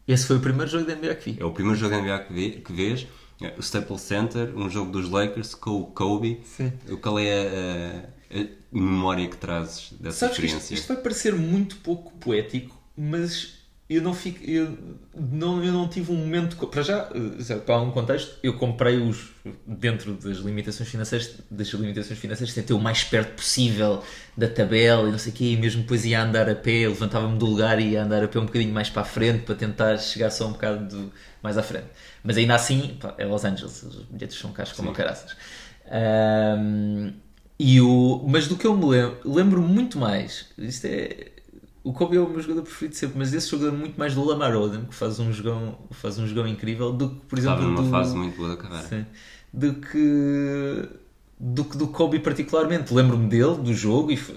Esse 0.09 0.27
foi 0.27 0.37
o 0.37 0.41
primeiro 0.41 0.71
jogo 0.71 0.87
da 0.87 0.95
NBA 0.95 1.15
que 1.17 1.33
vi. 1.33 1.41
É 1.41 1.45
o 1.45 1.51
primeiro 1.51 1.79
jogo 1.79 1.95
de 1.95 2.01
NBA 2.01 2.19
que, 2.21 2.33
vê, 2.33 2.51
que 2.51 2.73
vês, 2.73 3.07
é 3.41 3.55
o 3.57 3.61
Staples 3.61 4.01
Center, 4.01 4.53
um 4.57 4.69
jogo 4.71 4.91
dos 4.91 5.09
Lakers 5.11 5.55
com 5.55 5.81
o 5.81 5.87
Kobe. 5.87 6.41
Sim. 6.45 6.73
Qual 7.03 7.19
é 7.19 8.07
a 8.11 8.24
memória 8.73 9.29
que 9.29 9.37
trazes 9.37 9.93
dessa 10.01 10.19
Sabes 10.19 10.39
que 10.39 10.47
isto, 10.47 10.57
experiência? 10.57 10.75
isto 10.75 10.89
vai 10.89 10.97
parecer 11.03 11.35
muito 11.35 11.77
pouco 11.77 12.13
poético, 12.19 12.77
mas 12.97 13.55
eu 13.89 14.01
não 14.03 14.15
fico. 14.15 14.43
Eu 14.43 14.77
não, 15.15 15.63
eu 15.63 15.73
não 15.73 15.89
tive 15.89 16.11
um 16.11 16.17
momento. 16.17 16.57
Para 16.67 16.83
já, 16.83 17.09
eh, 17.15 17.43
já, 17.43 17.59
para 17.59 17.81
um 17.81 17.91
contexto, 17.91 18.37
eu 18.43 18.55
comprei-os 18.57 19.31
dentro 19.67 20.15
das 20.15 20.39
limitações 20.39 20.89
financeiras, 20.89 21.35
das 21.51 21.69
limitações 21.69 22.19
financeiras, 22.19 22.55
tentei 22.55 22.75
o 22.75 22.81
mais 22.81 23.05
perto 23.05 23.35
possível 23.37 24.03
da 24.37 24.49
tabela 24.49 25.09
e 25.09 25.13
não 25.13 25.19
sei 25.19 25.33
o 25.33 25.35
quê, 25.37 25.45
e 25.53 25.57
mesmo 25.57 25.83
depois 25.83 26.05
ia 26.05 26.23
andar 26.23 26.49
a 26.49 26.55
pé, 26.55 26.89
levantava-me 26.89 27.39
do 27.39 27.47
lugar 27.47 27.79
e 27.79 27.91
ia 27.91 28.03
andar 28.05 28.25
a 28.25 28.29
pé 28.29 28.39
um 28.41 28.47
bocadinho 28.47 28.73
mais 28.73 28.89
para 28.91 29.03
a 29.03 29.05
frente 29.05 29.45
para 29.45 29.55
tentar 29.55 29.97
chegar 29.99 30.31
só 30.31 30.49
um 30.49 30.53
bocado 30.53 30.89
do- 30.89 31.13
mais 31.43 31.59
à 31.59 31.63
frente. 31.63 31.87
Mas 32.23 32.37
ainda 32.39 32.55
assim, 32.55 32.97
pá, 33.01 33.15
é 33.19 33.25
Los 33.27 33.45
Angeles, 33.45 33.83
os 33.83 34.05
bilhetes 34.07 34.39
são 34.39 34.51
caros 34.53 34.73
como 34.73 34.93
caraças. 34.93 35.37
Ahm, 35.91 37.13
e 37.59 37.81
o, 37.81 38.25
mas 38.27 38.49
do 38.49 38.57
que 38.57 38.67
eu 38.67 38.77
me 38.77 38.85
lembro, 38.87 39.19
lembro 39.25 39.63
muito 39.63 39.99
mais. 39.99 40.47
Isto 40.59 40.87
é. 40.87 41.33
O 41.83 41.93
Kobe 41.93 42.17
é 42.17 42.21
o 42.21 42.29
meu 42.29 42.41
jogador 42.41 42.63
preferido 42.63 42.97
sempre, 42.97 43.19
mas 43.19 43.31
desse 43.31 43.51
jogador 43.51 43.77
muito 43.77 43.99
mais 43.99 44.15
do 44.15 44.25
Lamar 44.25 44.57
Odom, 44.57 44.87
que 44.87 44.95
faz 44.95 45.21
um 45.21 45.31
jogão, 45.33 45.79
faz 45.91 46.19
um 46.19 46.27
jogão 46.27 46.49
incrível, 46.49 46.93
do 46.93 47.11
que, 47.11 47.27
por 47.27 47.39
exemplo, 47.39 47.59
Estava 47.59 47.73
numa 47.73 47.83
do, 47.83 47.91
fase 47.91 48.17
muito 48.17 48.37
boa 48.37 48.51
da 48.51 48.57
carreira. 48.57 48.89
Sim. 48.89 49.07
do 49.53 49.75
que 49.75 50.89
do 51.39 51.65
que 51.65 51.77
do 51.77 51.89
Kobe 51.89 52.19
particularmente. 52.21 52.93
Lembro-me 52.95 53.29
dele, 53.29 53.57
do 53.57 53.75
jogo, 53.75 54.11
e 54.11 54.17
foi, 54.17 54.37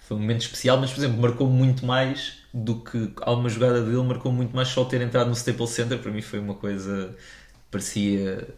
foi 0.00 0.16
um 0.16 0.20
momento 0.20 0.42
especial, 0.42 0.78
mas 0.80 0.90
por 0.92 1.00
exemplo, 1.00 1.20
marcou 1.20 1.48
muito 1.48 1.86
mais 1.86 2.38
do 2.52 2.80
que 2.80 3.12
há 3.22 3.32
uma 3.32 3.48
jogada 3.48 3.82
dele 3.82 4.02
marcou 4.02 4.30
muito 4.30 4.54
mais 4.54 4.68
só 4.68 4.84
ter 4.84 5.00
entrado 5.00 5.28
no 5.28 5.32
Staples 5.32 5.70
Center. 5.70 5.98
Para 5.98 6.10
mim 6.12 6.22
foi 6.22 6.38
uma 6.38 6.54
coisa. 6.54 7.16
parecia. 7.70 8.48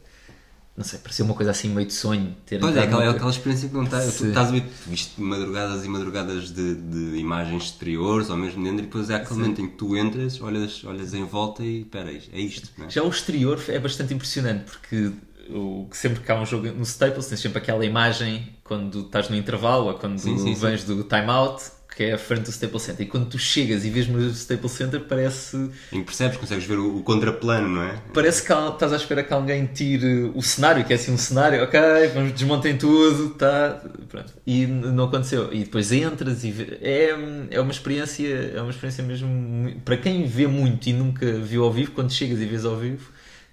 Não 0.76 0.84
sei, 0.84 0.98
parecia 0.98 1.24
uma 1.24 1.34
coisa 1.34 1.52
assim 1.52 1.68
meio 1.68 1.86
de 1.86 1.92
sonho. 1.92 2.34
Ter 2.44 2.58
Pois 2.58 2.76
é, 2.76 2.82
aquela, 2.82 3.08
aquela 3.08 3.30
experiência 3.30 3.68
que 3.68 3.74
não 3.74 3.84
está. 3.84 4.00
Tu 4.00 4.10
Sim. 4.10 4.28
estás 4.28 4.48
a 4.48 4.50
ver, 4.50 4.62
tu 4.62 4.90
viste 4.90 5.20
madrugadas 5.20 5.84
e 5.84 5.88
madrugadas 5.88 6.50
de, 6.50 6.74
de 6.74 7.16
imagens 7.16 7.64
exteriores 7.64 8.28
ao 8.28 8.36
mesmo 8.36 8.62
dentro, 8.64 8.80
e 8.80 8.82
depois 8.82 9.08
é 9.08 9.14
aquele 9.14 9.40
momento 9.40 9.60
em 9.60 9.68
que 9.68 9.76
tu 9.76 9.96
entras, 9.96 10.40
olhas, 10.40 10.82
olhas 10.84 11.14
em 11.14 11.24
volta 11.24 11.62
e 11.62 11.82
espera, 11.82 12.10
é 12.10 12.40
isto, 12.40 12.68
é? 12.82 12.90
Já 12.90 13.04
o 13.04 13.08
exterior 13.08 13.62
é 13.68 13.78
bastante 13.78 14.14
impressionante 14.14 14.64
porque 14.64 15.12
o, 15.50 15.86
sempre 15.92 16.20
que 16.20 16.32
há 16.32 16.40
um 16.40 16.46
jogo 16.46 16.66
no 16.68 16.82
Staples 16.82 17.26
tens 17.26 17.40
sempre 17.40 17.58
aquela 17.58 17.84
imagem 17.84 18.48
quando 18.64 19.00
estás 19.00 19.28
no 19.28 19.36
intervalo 19.36 19.86
ou 19.86 19.94
quando 19.94 20.18
Sim, 20.18 20.38
sim, 20.38 20.54
sim. 20.54 20.60
vens 20.60 20.84
do 20.84 21.04
timeout 21.04 21.62
que 21.96 22.02
é 22.02 22.12
a 22.14 22.18
frente 22.18 22.42
do 22.42 22.50
Staples 22.50 22.82
Center 22.82 23.06
e 23.06 23.08
quando 23.08 23.26
tu 23.28 23.38
chegas 23.38 23.84
e 23.84 23.90
vês 23.90 24.08
no 24.08 24.20
Staples 24.30 24.72
Center 24.72 25.00
parece 25.00 25.56
Em 25.92 25.98
que 26.00 26.04
percebes, 26.04 26.36
consegues 26.36 26.64
ver 26.64 26.78
o, 26.78 26.96
o 26.98 27.02
contraplano, 27.04 27.68
não 27.68 27.82
é? 27.82 27.94
parece 28.12 28.42
que 28.42 28.52
estás 28.52 28.92
à 28.92 28.96
espera 28.96 29.22
que 29.22 29.32
alguém 29.32 29.66
tire 29.66 30.30
o 30.34 30.42
cenário, 30.42 30.84
que 30.84 30.92
é 30.92 30.96
assim 30.96 31.12
um 31.12 31.16
cenário, 31.18 31.62
ok, 31.62 31.78
vamos 32.12 32.32
desmontem 32.32 32.76
tudo, 32.76 33.30
tá, 33.34 33.80
pronto. 34.08 34.32
E 34.46 34.66
não 34.66 35.04
aconteceu. 35.04 35.52
E 35.52 35.60
depois 35.60 35.92
entras 35.92 36.42
e 36.42 36.50
vê- 36.50 36.78
é, 36.82 37.14
é 37.52 37.60
uma 37.60 37.70
experiência, 37.70 38.26
é 38.54 38.60
uma 38.60 38.70
experiência 38.70 39.04
mesmo 39.04 39.80
para 39.84 39.96
quem 39.96 40.26
vê 40.26 40.46
muito 40.48 40.88
e 40.88 40.92
nunca 40.92 41.30
viu 41.32 41.62
ao 41.64 41.72
vivo, 41.72 41.92
quando 41.92 42.12
chegas 42.12 42.40
e 42.40 42.44
vês 42.44 42.64
ao 42.64 42.76
vivo, 42.76 43.10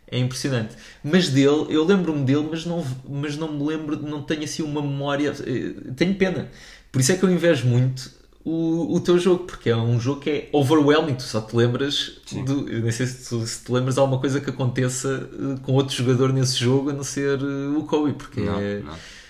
é 0.09 0.17
impressionante. 0.17 0.75
Mas 1.03 1.29
dele, 1.29 1.67
eu 1.69 1.85
lembro-me 1.85 2.23
dele, 2.25 2.47
mas 2.49 2.65
não, 2.65 2.83
mas 3.07 3.37
não 3.37 3.51
me 3.53 3.63
lembro, 3.65 4.01
não 4.01 4.23
tenho 4.23 4.43
assim 4.43 4.63
uma 4.63 4.81
memória, 4.81 5.31
eh, 5.45 5.91
tenho 5.95 6.15
pena. 6.15 6.49
Por 6.91 6.99
isso 6.99 7.11
é 7.11 7.15
que 7.15 7.23
eu 7.23 7.29
invejo 7.31 7.67
muito 7.67 8.19
o, 8.43 8.95
o 8.95 8.99
teu 8.99 9.17
jogo, 9.19 9.43
porque 9.45 9.69
é 9.69 9.75
um 9.75 9.99
jogo 9.99 10.21
que 10.21 10.29
é 10.29 10.49
overwhelming, 10.51 11.15
tu 11.15 11.23
só 11.23 11.41
te 11.41 11.55
lembras 11.55 12.19
do, 12.45 12.67
eu 12.69 12.81
nem 12.81 12.91
sei 12.91 13.05
se 13.05 13.29
tu 13.29 13.45
se 13.45 13.63
te 13.63 13.71
lembras 13.71 13.95
de 13.95 13.99
alguma 14.01 14.19
coisa 14.19 14.39
que 14.41 14.49
aconteça 14.49 15.29
eh, 15.33 15.59
com 15.61 15.73
outro 15.73 15.95
jogador 15.95 16.33
nesse 16.33 16.57
jogo 16.57 16.89
a 16.89 16.93
não 16.93 17.03
ser 17.03 17.39
eh, 17.39 17.77
o 17.77 17.83
Kobe, 17.83 18.13
porque 18.13 18.41
Não, 18.41 18.59
é, 18.59 18.81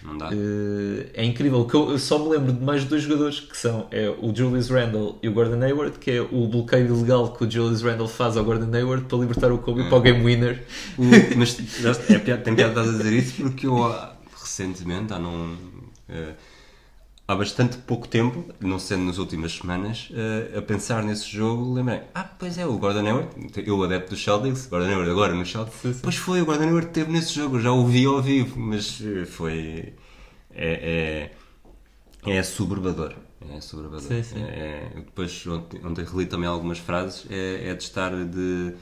não, 0.03 0.13
não 0.13 0.27
eh, 0.31 1.09
é 1.13 1.25
incrível. 1.25 1.67
Eu, 1.73 1.99
só 1.99 2.19
me 2.19 2.29
lembro 2.29 2.53
de 2.53 2.63
mais 2.63 2.85
dois 2.85 3.03
jogadores 3.03 3.39
que 3.41 3.57
são 3.57 3.87
é 3.91 4.09
o 4.09 4.33
Julius 4.35 4.69
Randle 4.69 5.17
e 5.21 5.27
o 5.27 5.33
Gordon 5.33 5.61
Hayward, 5.61 5.99
que 5.99 6.11
é 6.11 6.21
o 6.21 6.47
bloqueio 6.47 6.87
ilegal 6.87 7.33
que 7.33 7.43
o 7.43 7.51
Julius 7.51 7.81
Randle 7.81 8.07
faz 8.07 8.37
ao 8.37 8.45
Gordon 8.45 8.73
Hayward 8.75 9.05
para 9.05 9.17
libertar 9.17 9.51
o 9.51 9.57
Kobe 9.57 9.83
para 9.89 9.97
o 9.97 10.01
game 10.01 10.23
winner. 10.23 10.63
O- 10.97 11.03
mas 11.37 11.57
é 12.09 12.37
tem 12.37 12.55
piada 12.55 12.71
estás 12.81 12.87
a 12.87 12.97
dizer 12.97 13.13
isso 13.13 13.41
porque 13.43 13.67
eu 13.67 13.83
ah, 13.83 14.15
recentemente, 14.39 15.13
há, 15.13 15.19
não, 15.19 15.55
eh, 16.09 16.33
há 17.27 17.35
bastante 17.35 17.77
pouco 17.77 18.07
tempo, 18.07 18.45
não 18.59 18.77
sendo 18.77 19.03
nas 19.05 19.17
últimas 19.17 19.53
semanas, 19.53 20.09
eh, 20.13 20.57
a 20.57 20.61
pensar 20.61 21.01
nesse 21.03 21.29
jogo, 21.29 21.73
lembrei, 21.73 22.01
ah, 22.13 22.23
pois 22.23 22.57
é, 22.57 22.65
o 22.65 22.77
Gordon 22.77 23.05
Hayward, 23.07 23.29
eu 23.65 23.81
adepto 23.83 24.09
do 24.11 24.17
Celtics, 24.19 24.67
Gordon 24.67 24.87
Hayward 24.89 25.09
agora 25.11 25.33
no 25.33 25.45
Celtics, 25.45 25.99
pois 26.01 26.15
foi, 26.17 26.41
o 26.41 26.45
Gordon 26.45 26.65
Hayward 26.65 26.87
esteve 26.87 27.11
nesse 27.11 27.33
jogo, 27.33 27.59
já 27.59 27.71
o 27.71 27.85
vi 27.87 28.05
ao 28.05 28.21
vivo, 28.21 28.59
mas 28.59 29.01
eh, 29.01 29.25
foi... 29.25 29.93
é, 30.53 31.31
é, 32.23 32.31
é. 32.31 32.33
É 32.33 32.37
assoberbador. 32.39 33.15
Sim, 34.07 34.21
sim. 34.23 34.43
É, 34.43 34.91
eu 34.95 35.01
depois, 35.01 35.47
ontem, 35.47 35.81
ontem 35.83 36.05
reli 36.05 36.25
também 36.27 36.47
algumas 36.47 36.77
frases, 36.77 37.25
é, 37.31 37.69
é 37.69 37.73
de 37.73 37.81
estar 37.83 38.11
de 38.25 38.73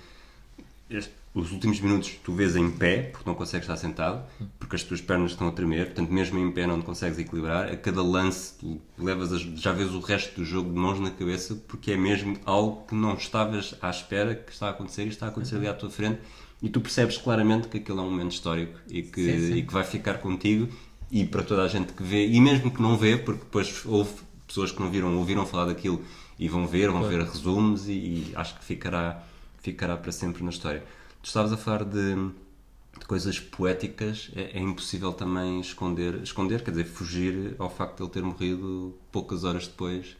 este- 0.89 1.13
os 1.39 1.51
últimos 1.51 1.79
minutos 1.79 2.11
tu 2.23 2.33
vês 2.33 2.55
em 2.55 2.69
pé, 2.69 3.03
porque 3.11 3.27
não 3.29 3.35
consegues 3.35 3.63
estar 3.65 3.77
sentado, 3.77 4.23
porque 4.59 4.75
as 4.75 4.83
tuas 4.83 5.01
pernas 5.01 5.31
estão 5.31 5.47
a 5.47 5.51
tremer, 5.51 5.85
portanto, 5.87 6.11
mesmo 6.11 6.37
em 6.39 6.51
pé 6.51 6.67
não 6.67 6.79
te 6.79 6.85
consegues 6.85 7.17
equilibrar. 7.19 7.69
A 7.71 7.75
cada 7.77 8.03
lance 8.03 8.53
tu 8.59 8.79
levas 8.97 9.31
as- 9.33 9.41
já 9.41 9.71
vês 9.71 9.91
o 9.93 9.99
resto 9.99 10.35
do 10.39 10.45
jogo 10.45 10.71
de 10.71 10.77
mãos 10.79 10.99
na 10.99 11.11
cabeça, 11.11 11.55
porque 11.67 11.91
é 11.91 11.97
mesmo 11.97 12.37
algo 12.45 12.85
que 12.87 12.95
não 12.95 13.13
estavas 13.15 13.75
à 13.81 13.89
espera 13.89 14.35
que 14.35 14.51
está 14.51 14.67
a 14.67 14.69
acontecer 14.71 15.05
e 15.05 15.09
está 15.09 15.25
a 15.25 15.29
acontecer 15.29 15.55
ali 15.55 15.67
à 15.67 15.73
tua 15.73 15.89
frente, 15.89 16.19
e 16.61 16.69
tu 16.69 16.81
percebes 16.81 17.17
claramente 17.17 17.67
que 17.69 17.77
aquele 17.77 17.97
é 17.99 18.01
um 18.01 18.11
momento 18.11 18.31
histórico 18.33 18.77
e 18.89 19.01
que, 19.01 19.23
Sim, 19.23 19.47
sim. 19.47 19.53
E 19.55 19.63
que 19.63 19.73
vai 19.73 19.83
ficar 19.83 20.15
contigo 20.15 20.67
e 21.11 21.25
para 21.25 21.41
toda 21.41 21.63
a 21.63 21.67
gente 21.67 21.93
que 21.93 22.03
vê, 22.03 22.27
e 22.27 22.39
mesmo 22.41 22.69
que 22.69 22.81
não 22.81 22.97
vê, 22.97 23.17
porque 23.17 23.39
depois 23.45 23.81
houve 23.85 24.11
pessoas 24.45 24.71
que 24.71 24.79
não 24.81 24.89
viram, 24.89 25.15
ouviram 25.17 25.45
falar 25.45 25.65
daquilo 25.65 26.03
e 26.37 26.47
vão 26.49 26.67
ver, 26.67 26.89
vão 26.89 27.01
ver 27.03 27.21
resumos 27.21 27.87
e, 27.87 27.91
e 27.93 28.31
acho 28.35 28.57
que 28.59 28.65
ficará, 28.65 29.23
ficará 29.61 29.95
para 29.97 30.11
sempre 30.11 30.43
na 30.43 30.49
história. 30.49 30.83
Tu 31.21 31.27
estavas 31.27 31.51
a 31.51 31.57
falar 31.57 31.83
de, 31.83 32.15
de 32.15 33.05
coisas 33.07 33.39
poéticas, 33.39 34.31
é, 34.35 34.57
é 34.57 34.59
impossível 34.59 35.11
também 35.13 35.59
esconder, 35.59 36.15
esconder, 36.23 36.63
quer 36.63 36.71
dizer, 36.71 36.85
fugir 36.85 37.55
ao 37.59 37.69
facto 37.69 37.97
de 37.97 38.03
ele 38.03 38.09
ter 38.11 38.23
morrido 38.23 38.95
poucas 39.11 39.43
horas 39.43 39.67
depois, 39.67 40.15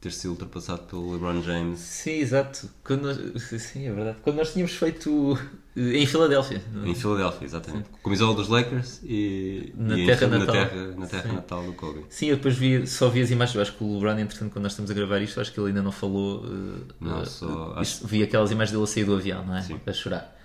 ter 0.00 0.12
sido 0.12 0.30
ultrapassado 0.30 0.82
pelo 0.82 1.12
LeBron 1.12 1.42
James. 1.42 1.80
Sim, 1.80 2.18
exato. 2.20 2.68
Quando 2.84 3.02
nós, 3.02 3.42
sim, 3.62 3.86
é 3.88 3.92
verdade. 3.92 4.18
Quando 4.22 4.36
nós 4.36 4.52
tínhamos 4.52 4.74
feito 4.76 5.36
eh, 5.74 5.96
em 5.98 6.06
Filadélfia. 6.06 6.62
Em 6.84 6.94
Filadélfia, 6.94 7.44
exatamente. 7.44 7.88
Com 7.88 7.96
a 7.98 8.02
camisola 8.02 8.34
dos 8.36 8.46
Lakers 8.48 9.00
e, 9.02 9.72
Na 9.74 9.98
e 9.98 10.06
terra 10.06 10.26
em- 10.26 10.30
natal. 10.38 10.54
na 10.54 10.66
terra, 10.66 10.86
na 10.98 11.06
terra 11.06 11.28
Sim. 11.28 11.34
natal 11.34 11.64
do 11.64 11.72
Kobe. 11.72 12.04
Sim, 12.10 12.26
eu 12.26 12.36
depois 12.36 12.54
vi, 12.56 12.86
só 12.86 13.08
vi 13.08 13.22
as 13.22 13.30
imagens. 13.30 13.56
Eu 13.56 13.62
acho 13.62 13.72
que 13.72 13.82
o 13.82 13.94
LeBron, 13.94 14.18
entretanto, 14.20 14.52
quando 14.52 14.62
nós 14.64 14.72
estamos 14.72 14.90
a 14.90 14.94
gravar 14.94 15.18
isto, 15.22 15.40
acho 15.40 15.50
que 15.52 15.58
ele 15.58 15.68
ainda 15.68 15.82
não 15.82 15.90
falou. 15.92 16.44
eh, 16.44 16.92
Não, 17.00 17.22
eh, 17.22 17.24
só- 17.24 17.72
acho- 17.76 18.06
Vi 18.06 18.22
aquelas 18.22 18.50
imagens 18.52 18.72
dele 18.72 18.84
a 18.84 18.86
sair 18.86 19.04
do 19.04 19.14
avião, 19.14 19.44
não 19.44 19.56
é? 19.56 19.62
Sim. 19.62 19.80
A 19.84 19.92
chorar. 19.94 20.35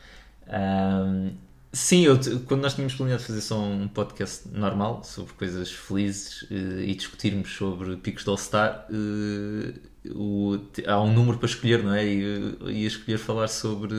Ahm, 0.48 1.32
sim, 1.72 2.02
eu, 2.06 2.18
quando 2.46 2.62
nós 2.62 2.74
tínhamos 2.74 2.96
planeado 2.96 3.24
fazer 3.24 3.42
só 3.42 3.60
um 3.60 3.88
podcast 3.88 4.48
normal 4.50 5.04
sobre 5.04 5.34
coisas 5.34 5.72
felizes 5.72 6.46
eh, 6.52 6.84
e 6.86 6.96
discutirmos 6.96 7.54
sobre 7.56 7.96
picos 7.98 8.24
de 8.24 8.30
All-Star, 8.30 8.88
eh, 8.92 9.74
te- 10.74 10.86
há 10.88 11.00
um 11.02 11.14
número 11.14 11.38
para 11.38 11.48
escolher, 11.48 11.84
não 11.84 11.94
é? 11.94 12.06
E 12.06 12.58
ia 12.72 12.88
escolher 12.88 13.18
falar 13.18 13.48
sobre, 13.48 13.96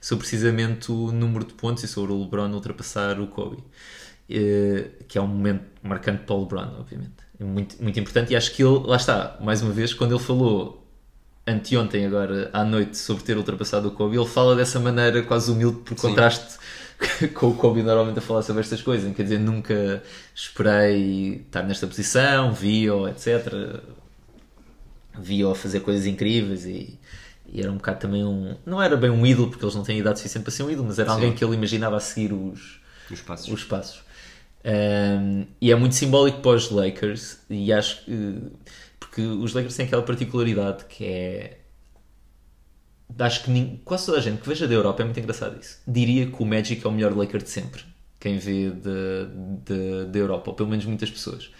sobre 0.00 0.22
precisamente 0.26 0.90
o 0.92 1.12
número 1.12 1.44
de 1.44 1.54
pontos 1.54 1.82
e 1.84 1.88
sobre 1.88 2.12
o 2.12 2.20
LeBron 2.22 2.50
ultrapassar 2.52 3.20
o 3.20 3.26
Kobe. 3.28 3.62
Eh, 4.30 4.90
que 5.08 5.16
é 5.18 5.22
um 5.22 5.26
momento 5.28 5.64
marcante 5.82 6.24
para 6.24 6.34
o 6.36 6.40
LeBron, 6.42 6.76
obviamente. 6.80 7.14
É 7.40 7.44
muito, 7.44 7.82
muito 7.82 7.98
importante 8.00 8.32
e 8.32 8.36
acho 8.36 8.54
que 8.54 8.62
ele, 8.62 8.80
lá 8.86 8.96
está, 8.96 9.38
mais 9.40 9.62
uma 9.62 9.72
vez, 9.72 9.94
quando 9.94 10.14
ele 10.14 10.22
falou 10.24 10.87
anteontem, 11.48 12.06
agora 12.06 12.50
à 12.52 12.64
noite, 12.64 12.96
sobre 12.96 13.24
ter 13.24 13.36
ultrapassado 13.36 13.88
o 13.88 13.90
Kobe, 13.92 14.16
ele 14.16 14.26
fala 14.26 14.54
dessa 14.54 14.78
maneira 14.78 15.22
quase 15.22 15.50
humilde, 15.50 15.78
por 15.78 15.98
Sim. 15.98 16.08
contraste 16.08 16.58
com 17.34 17.48
o 17.48 17.54
Kobe 17.54 17.82
normalmente 17.82 18.18
a 18.18 18.22
falar 18.22 18.42
sobre 18.42 18.60
estas 18.60 18.82
coisas. 18.82 19.14
Quer 19.14 19.22
dizer, 19.22 19.38
nunca 19.38 20.02
esperei 20.34 21.42
estar 21.46 21.62
nesta 21.62 21.86
posição, 21.86 22.52
vi-o, 22.52 23.08
etc. 23.08 23.80
Vi-o 25.18 25.50
a 25.50 25.54
fazer 25.54 25.80
coisas 25.80 26.06
incríveis 26.06 26.64
e, 26.64 26.98
e 27.52 27.60
era 27.60 27.70
um 27.70 27.76
bocado 27.76 28.00
também 28.00 28.24
um. 28.24 28.56
Não 28.66 28.82
era 28.82 28.96
bem 28.96 29.10
um 29.10 29.24
ídolo, 29.26 29.48
porque 29.48 29.64
eles 29.64 29.74
não 29.74 29.82
têm 29.82 29.98
idade 29.98 30.18
suficiente 30.18 30.44
para 30.44 30.52
ser 30.52 30.62
um 30.64 30.70
ídolo, 30.70 30.86
mas 30.88 30.98
era 30.98 31.10
alguém 31.12 31.32
que 31.32 31.44
ele 31.44 31.54
imaginava 31.54 31.96
a 31.96 32.00
seguir 32.00 32.32
os, 32.32 32.80
Os 33.10 33.20
passos. 33.20 33.48
os 33.48 33.64
passos. 33.64 34.08
Um, 34.64 35.46
e 35.60 35.70
é 35.70 35.74
muito 35.76 35.94
simbólico 35.94 36.40
para 36.40 36.50
os 36.50 36.70
Lakers, 36.70 37.38
e 37.48 37.72
acho 37.72 38.04
que. 38.04 38.38
Porque 39.18 39.22
os 39.42 39.52
Lakers 39.52 39.74
têm 39.76 39.86
aquela 39.86 40.02
particularidade 40.02 40.84
que 40.84 41.04
é. 41.04 41.58
Acho 43.18 43.42
que 43.44 43.50
nin- 43.50 43.80
quase 43.84 44.06
toda 44.06 44.18
a 44.18 44.20
gente 44.20 44.40
que 44.40 44.48
veja 44.48 44.68
da 44.68 44.74
Europa 44.74 45.02
é 45.02 45.04
muito 45.04 45.18
engraçado 45.18 45.58
isso. 45.60 45.80
Diria 45.88 46.26
que 46.30 46.40
o 46.40 46.46
Magic 46.46 46.84
é 46.84 46.88
o 46.88 46.92
melhor 46.92 47.16
Laker 47.16 47.42
de 47.42 47.48
sempre. 47.50 47.82
Quem 48.20 48.38
vê 48.38 48.70
da- 48.70 50.18
Europa, 50.18 50.50
ou 50.50 50.54
pelo 50.56 50.68
menos 50.68 50.84
muitas 50.84 51.10
pessoas. 51.10 51.50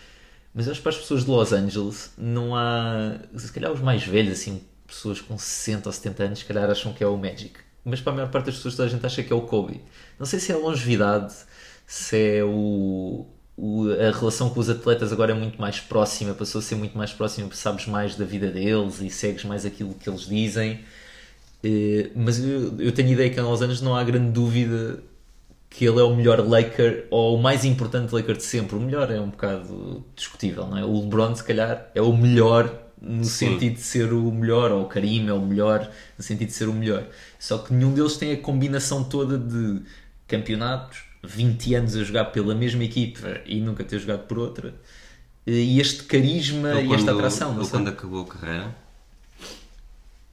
Mas 0.54 0.68
acho 0.68 0.76
que 0.78 0.82
para 0.84 0.90
as 0.92 0.98
pessoas 0.98 1.24
de 1.24 1.30
Los 1.30 1.52
Angeles 1.52 2.12
não 2.16 2.54
há. 2.54 3.18
Se 3.36 3.50
calhar 3.52 3.72
os 3.72 3.80
mais 3.80 4.04
velhos, 4.04 4.34
assim, 4.38 4.60
pessoas 4.86 5.20
com 5.20 5.36
60 5.36 5.88
ou 5.88 5.92
70 5.92 6.22
anos, 6.24 6.38
se 6.40 6.44
calhar 6.44 6.70
acham 6.70 6.92
que 6.92 7.02
é 7.02 7.06
o 7.08 7.16
Magic. 7.16 7.54
Mas 7.84 8.00
para 8.00 8.12
a 8.12 8.16
maior 8.16 8.30
parte 8.30 8.46
das 8.46 8.56
pessoas, 8.56 8.76
toda 8.76 8.86
a 8.88 8.90
gente 8.90 9.04
acha 9.04 9.22
que 9.22 9.32
é 9.32 9.36
o 9.36 9.42
Kobe. 9.42 9.80
Não 10.18 10.26
sei 10.26 10.38
se 10.38 10.52
é 10.52 10.54
a 10.54 10.58
longevidade, 10.58 11.34
se 11.86 12.16
é 12.38 12.44
o, 12.44 13.26
o- 13.58 13.90
a 13.92 14.12
relação 14.12 14.50
com 14.50 14.60
os 14.60 14.70
atletas 14.70 15.12
agora 15.12 15.32
é 15.32 15.34
muito 15.34 15.60
mais 15.60 15.80
próxima, 15.80 16.34
passou 16.34 16.60
a 16.60 16.62
ser 16.62 16.76
muito 16.76 16.96
mais 16.96 17.12
próxima, 17.12 17.48
sabes 17.52 17.86
mais 17.86 18.16
da 18.16 18.24
vida 18.24 18.50
deles 18.50 19.00
e 19.02 19.10
segues 19.10 19.44
mais 19.44 19.66
aquilo 19.66 19.94
que 19.94 20.08
eles 20.08 20.22
dizem. 20.28 20.80
Eh, 21.64 22.10
mas 22.16 22.38
eu, 22.38 22.80
eu 22.80 22.92
tenho 22.92 23.10
ideia 23.12 23.30
que 23.30 23.40
há 23.40 23.46
uns 23.46 23.62
anos 23.62 23.80
não 23.80 23.96
há 23.96 24.04
grande 24.04 24.30
dúvida 24.32 25.02
que 25.70 25.84
ele 25.86 26.00
é 26.00 26.02
o 26.04 26.14
melhor 26.16 26.40
Laker 26.46 27.06
ou 27.10 27.36
o 27.38 27.42
mais 27.42 27.64
importante 27.64 28.14
Laker 28.14 28.36
de 28.36 28.42
sempre. 28.44 28.76
O 28.76 28.80
melhor 28.80 29.10
é 29.10 29.20
um 29.20 29.30
bocado 29.30 30.04
discutível, 30.16 30.66
não 30.66 30.78
é? 30.78 30.84
O 30.84 31.00
LeBron, 31.02 31.34
se 31.34 31.44
calhar, 31.44 31.90
é 31.94 32.02
o 32.02 32.16
melhor 32.16 32.72
no 33.00 33.24
Sim. 33.24 33.52
sentido 33.52 33.74
de 33.74 33.80
ser 33.82 34.12
o 34.12 34.30
melhor, 34.32 34.72
ou 34.72 34.82
o 34.82 34.86
Karim 34.86 35.28
é 35.28 35.32
o 35.32 35.40
melhor 35.40 35.88
no 36.16 36.24
sentido 36.24 36.48
de 36.48 36.54
ser 36.54 36.68
o 36.68 36.72
melhor. 36.74 37.06
Só 37.38 37.58
que 37.58 37.72
nenhum 37.72 37.94
deles 37.94 38.16
tem 38.16 38.32
a 38.32 38.36
combinação 38.38 39.04
toda 39.04 39.38
de 39.38 39.82
campeonatos, 40.26 41.04
20 41.28 41.74
anos 41.74 41.96
a 41.96 42.02
jogar 42.02 42.26
pela 42.26 42.54
mesma 42.54 42.82
equipa 42.84 43.40
e 43.46 43.60
nunca 43.60 43.84
ter 43.84 43.98
jogado 43.98 44.26
por 44.26 44.38
outra. 44.38 44.74
E 45.46 45.80
este 45.80 46.04
carisma 46.04 46.70
Ele 46.80 46.88
e 46.90 46.94
esta 46.94 47.12
atração, 47.12 47.58
ele 47.58 47.68
quando 47.68 47.88
acabou 47.88 48.22
a 48.22 48.26
carreira, 48.26 48.76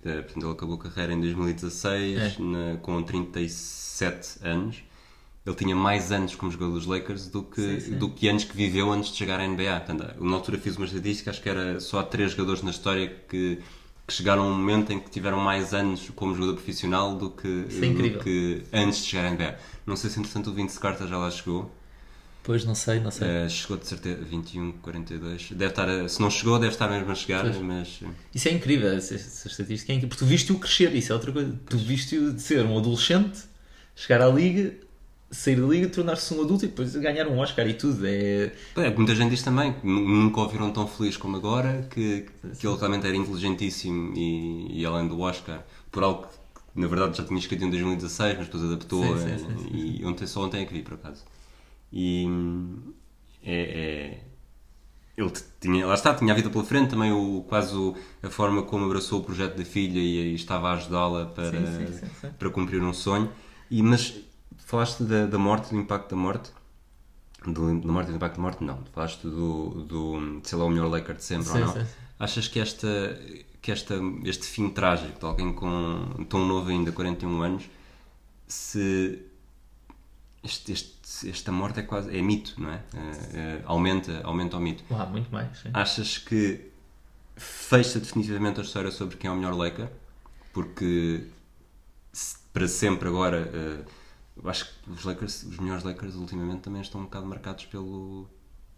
eh, 0.03 0.21
portanto, 0.21 0.43
ele 0.45 0.51
acabou 0.53 0.75
a 0.75 0.79
carreira 0.79 1.13
em 1.13 1.21
2016, 1.21 2.19
É. 2.19 2.35
na- 2.41 2.77
com 2.77 3.01
37 3.01 4.39
anos. 4.43 4.77
Ele 5.45 5.55
tinha 5.55 5.75
mais 5.75 6.11
anos 6.11 6.33
como 6.35 6.51
jogador 6.51 6.73
dos 6.73 6.85
Lakers 6.87 7.27
do 7.27 7.43
que, 7.43 7.61
Sim, 7.61 7.79
sim. 7.79 7.97
do 7.97 8.09
que 8.09 8.27
anos 8.27 8.43
que 8.43 8.55
viveu 8.57 8.91
antes 8.91 9.11
de 9.11 9.17
chegar 9.17 9.39
à 9.39 9.43
NBA. 9.45 9.79
Portanto, 9.79 10.23
na 10.23 10.35
altura 10.35 10.57
fiz 10.57 10.75
uma 10.75 10.85
estatística, 10.87 11.29
acho 11.29 11.41
que 11.41 11.49
era 11.49 11.79
só 11.79 11.99
há 11.99 12.03
três 12.03 12.31
jogadores 12.31 12.63
na 12.63 12.71
história 12.71 13.07
que 13.29 13.59
que 14.07 14.13
chegaram 14.13 14.43
a 14.43 14.45
um 14.45 14.53
momento 14.55 14.91
em 14.93 14.99
que 14.99 15.09
tiveram 15.09 15.39
mais 15.39 15.73
anos 15.73 16.11
como 16.15 16.33
jogador 16.35 16.53
profissional 16.55 17.15
do 17.15 17.31
que, 17.31 17.65
é 17.69 18.09
do 18.09 18.19
que 18.23 18.63
antes 18.71 18.99
de 18.99 19.05
chegar 19.05 19.25
à 19.25 19.31
NBA. 19.31 19.57
Não 19.85 19.95
sei 19.95 20.09
se 20.09 20.19
entretanto 20.19 20.49
o 20.51 20.53
Vince 20.53 20.79
Carter 20.79 21.07
já 21.07 21.17
lá 21.17 21.29
chegou. 21.31 21.73
Pois 22.43 22.63
não 22.63 22.75
sei, 22.75 22.99
não 22.99 23.09
sei. 23.09 23.27
Eh, 23.27 23.49
chegou 23.49 23.75
de 23.75 23.87
certeza 23.87 24.21
21, 24.23 24.73
42. 24.73 25.49
Deve 25.51 25.65
estar, 25.71 25.89
a- 25.89 26.07
se 26.07 26.21
não 26.21 26.29
chegou, 26.29 26.59
deve 26.59 26.73
estar 26.73 26.87
mesmo 26.87 27.11
a 27.11 27.15
chegar, 27.15 27.41
Pois. 27.41 27.57
mas 27.57 27.99
eh, 28.03 28.07
Isso 28.35 28.47
é 28.47 28.51
incrível, 28.51 28.89
essa, 28.95 29.15
essa 29.15 29.47
estatística 29.47 29.91
é 29.91 29.95
incrível. 29.95 30.09
Porque 30.09 30.23
tu 30.23 30.27
viste-o 30.29 30.59
crescer, 30.59 30.93
isso 30.95 31.11
é 31.11 31.15
outra 31.15 31.31
coisa. 31.31 31.59
Tu 31.67 31.77
viste-o 31.79 32.31
de 32.33 32.41
ser 32.43 32.63
um 32.63 32.77
adolescente, 32.77 33.39
chegar 33.95 34.21
à 34.21 34.27
liga, 34.27 34.75
sair 35.31 35.55
da 35.59 35.67
liga, 35.67 35.89
tornar-se 35.89 36.33
um 36.33 36.41
adulto 36.41 36.65
e 36.65 36.67
depois 36.67 36.95
ganhar 36.95 37.27
um 37.27 37.37
Oscar 37.39 37.67
e 37.67 37.73
tudo. 37.73 38.05
É... 38.05 38.51
É, 38.75 38.89
muita 38.95 39.15
gente 39.15 39.31
diz 39.31 39.41
também 39.43 39.73
que 39.73 39.85
nu- 39.85 40.07
nunca 40.07 40.41
o 40.41 40.47
viram 40.47 40.71
tão 40.71 40.87
feliz 40.87 41.17
como 41.17 41.37
agora, 41.37 41.87
que, 41.89 42.25
que 42.59 42.67
ele 42.67 42.77
realmente 42.77 43.05
era 43.07 43.15
inteligentíssimo 43.15 44.13
e, 44.15 44.81
e 44.81 44.85
além 44.85 45.07
do 45.07 45.19
Oscar, 45.19 45.63
por 45.91 46.03
algo 46.03 46.27
que 46.27 46.79
na 46.79 46.87
verdade 46.87 47.17
já 47.17 47.23
tinha 47.25 47.39
escrito 47.39 47.63
em 47.63 47.69
2016, 47.69 48.37
mas 48.37 48.47
depois 48.47 48.63
adaptou 48.63 49.17
Sim, 49.17 49.17
sim, 49.17 49.27
eh, 49.27 49.37
sim, 49.37 49.57
sim, 49.57 49.99
e 50.01 50.05
ontem, 50.05 50.27
só 50.27 50.43
ontem 50.43 50.61
é 50.61 50.65
que 50.65 50.73
vi 50.73 50.81
por 50.81 50.93
acaso. 50.95 51.23
E 51.91 52.25
hum, 52.27 52.93
é, 53.43 53.61
é- 54.17 54.23
ele 55.17 55.31
tinha, 55.61 55.85
lá 55.87 55.93
está, 55.93 56.13
tinha 56.13 56.33
a 56.33 56.35
vida 56.35 56.49
pela 56.49 56.63
frente, 56.63 56.89
também 56.89 57.11
o, 57.11 57.43
quase 57.47 57.73
o- 57.75 57.95
a 58.21 58.29
forma 58.29 58.63
como 58.63 58.85
abraçou 58.85 59.21
o 59.21 59.23
projeto 59.23 59.55
da 59.57 59.63
filha 59.63 59.99
e, 59.99 60.31
e 60.31 60.35
estava 60.35 60.69
a 60.69 60.73
ajudá-la 60.73 61.25
para, 61.27 61.49
Sim, 61.51 61.65
sim, 61.87 61.93
sim, 61.99 62.07
sim. 62.21 62.29
para 62.37 62.49
cumprir 62.49 62.81
um 62.83 62.91
sonho. 62.93 63.31
E, 63.71 63.81
mas 63.81 64.13
falaste 64.65 65.03
da, 65.03 65.25
da 65.25 65.37
morte, 65.37 65.69
do 65.69 65.79
impacto 65.79 66.09
da 66.09 66.15
morte. 66.15 66.51
Do, 67.45 67.79
da 67.79 67.91
morte 67.91 68.07
e 68.07 68.11
do 68.11 68.15
impacto 68.15 68.35
da 68.37 68.41
morte, 68.41 68.63
não. 68.63 68.83
Falaste 68.93 69.21
do, 69.23 69.83
do 69.83 70.41
sei 70.43 70.57
lá, 70.57 70.65
o 70.65 70.69
melhor 70.69 70.89
Laker 70.89 71.15
de 71.15 71.23
sempre 71.23 71.45
Sim, 71.47 71.59
ou 71.61 71.65
não. 71.67 71.73
sim. 71.73 71.85
Achas 72.17 72.47
que, 72.47 72.59
esta, 72.59 72.87
que 73.61 73.71
esta, 73.71 73.95
este 74.23 74.45
fim 74.47 74.69
trágico 74.69 75.19
de 75.19 75.25
alguém 75.25 75.53
com 75.53 76.25
tão 76.29 76.45
novo 76.45 76.69
ainda, 76.69 76.91
41 76.91 77.41
anos, 77.41 77.63
se 78.47 79.21
este, 80.43 80.71
este- 80.71 81.29
esta 81.29 81.51
morte 81.51 81.79
é 81.79 81.83
quase 81.83 82.15
é 82.17 82.21
mito, 82.21 82.53
não 82.57 82.71
é? 82.71 82.83
É, 82.93 83.37
é, 83.37 83.61
aumenta, 83.65 84.21
aumenta 84.23 84.57
o 84.57 84.59
mito. 84.59 84.83
Uau, 84.89 85.07
muito 85.09 85.31
mais. 85.31 85.57
sim. 85.59 85.69
Achas 85.73 86.17
que 86.17 86.71
fecha 87.35 87.99
definitivamente 87.99 88.59
a 88.59 88.63
história 88.63 88.91
sobre 88.91 89.17
quem 89.17 89.29
é 89.29 89.33
o 89.33 89.35
melhor 89.35 89.53
Laker? 89.53 89.89
Porque 90.53 91.25
se- 92.13 92.37
para 92.53 92.67
sempre 92.67 93.09
agora, 93.09 93.49
eh, 93.53 93.85
eu 94.41 94.49
acho 94.49 94.65
que 94.81 94.89
os 94.91 95.03
Lakers, 95.03 95.43
os 95.43 95.57
melhores 95.59 95.83
Lakers 95.83 96.15
ultimamente 96.15 96.61
também 96.61 96.81
estão 96.81 97.01
um 97.01 97.05
bocado 97.05 97.25
marcados 97.25 97.65
pelo 97.65 98.27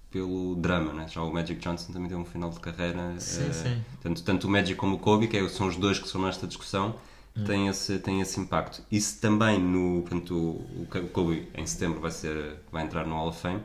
pelo 0.09 0.55
drama, 0.55 0.93
né? 0.93 1.07
já 1.09 1.21
o 1.21 1.33
Magic 1.33 1.59
Johnson 1.61 1.91
também 1.93 2.07
teve 2.09 2.21
um 2.21 2.25
final 2.25 2.49
de 2.49 2.59
carreira 2.61 3.19
Sim, 3.19 3.49
eh, 3.49 3.53
sim. 3.53 3.85
Tanto, 4.01 4.23
tanto 4.23 4.47
o 4.47 4.49
Magic 4.49 4.75
como 4.75 4.95
o 4.95 4.99
Kobe, 4.99 5.27
que 5.27 5.37
é- 5.37 5.49
são 5.49 5.67
os 5.67 5.75
dois 5.75 5.99
que 5.99 6.07
são 6.07 6.21
nesta 6.21 6.47
discussão, 6.47 6.95
Hum. 7.35 7.43
têm, 7.45 7.67
esse, 7.67 7.99
têm 7.99 8.21
esse 8.21 8.39
impacto. 8.39 8.81
Isso 8.91 9.19
também 9.21 9.59
no 9.59 10.01
portanto, 10.01 10.33
o, 10.35 10.83
o 10.83 11.09
Kobe 11.09 11.49
em 11.53 11.65
setembro 11.67 11.99
vai, 11.99 12.11
ser, 12.11 12.57
vai 12.71 12.83
entrar 12.85 13.05
no 13.05 13.15
Hall 13.15 13.29
of 13.29 13.39
Fame 13.41 13.61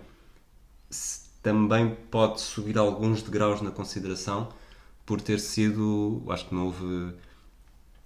se- 0.90 1.22
também 1.42 1.94
pode 2.10 2.40
subir 2.40 2.78
alguns 2.78 3.22
degraus 3.22 3.60
na 3.60 3.70
consideração 3.70 4.48
por 5.06 5.20
ter 5.20 5.40
sido, 5.40 6.22
acho 6.28 6.46
que 6.48 6.54
não 6.54 6.66
houve, 6.66 7.14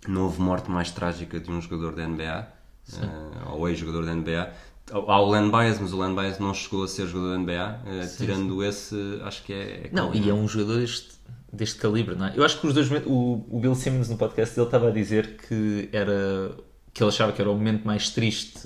não 0.08 0.24
houve 0.24 0.40
morte 0.40 0.70
mais 0.70 0.90
trágica 0.90 1.38
de 1.40 1.50
um 1.50 1.60
jogador 1.60 1.94
da 1.94 2.04
NBA, 2.04 2.46
eh, 2.94 3.50
ou 3.52 3.68
ex-jogador 3.68 4.04
da 4.06 4.14
NBA. 4.14 4.52
Há 4.92 5.20
o 5.20 5.30
Len 5.30 5.50
Bias, 5.50 5.80
mas 5.80 5.92
o 5.92 6.00
Len 6.00 6.14
Bias 6.14 6.38
não 6.38 6.54
chegou 6.54 6.84
a 6.84 6.88
ser 6.88 7.06
jogador 7.06 7.32
da 7.32 7.38
NBA. 7.38 7.80
eh, 7.86 8.06
tirando 8.16 8.62
esse, 8.64 8.94
acho 9.24 9.42
que 9.42 9.52
é. 9.52 9.86
é 9.86 9.90
Não, 9.92 10.14
e 10.14 10.28
é 10.30 10.32
um 10.32 10.46
jogador 10.46 10.78
deste, 10.78 11.08
deste 11.52 11.78
calibre, 11.80 12.14
não 12.14 12.26
é? 12.26 12.32
Eu 12.36 12.44
acho 12.44 12.60
que 12.60 12.66
os 12.66 12.72
dois 12.74 12.88
momentos- 12.88 13.10
o, 13.10 13.44
o 13.50 13.58
Bill 13.60 13.74
Simmons 13.74 14.08
no 14.08 14.16
podcast 14.16 14.54
dele 14.54 14.66
estava 14.68 14.88
a 14.88 14.90
dizer 14.92 15.36
que 15.48 15.88
era 15.92 16.54
que 16.94 17.02
ele 17.02 17.10
achava 17.10 17.30
que 17.32 17.42
era 17.42 17.50
o 17.50 17.54
momento 17.54 17.84
mais 17.84 18.08
triste, 18.08 18.60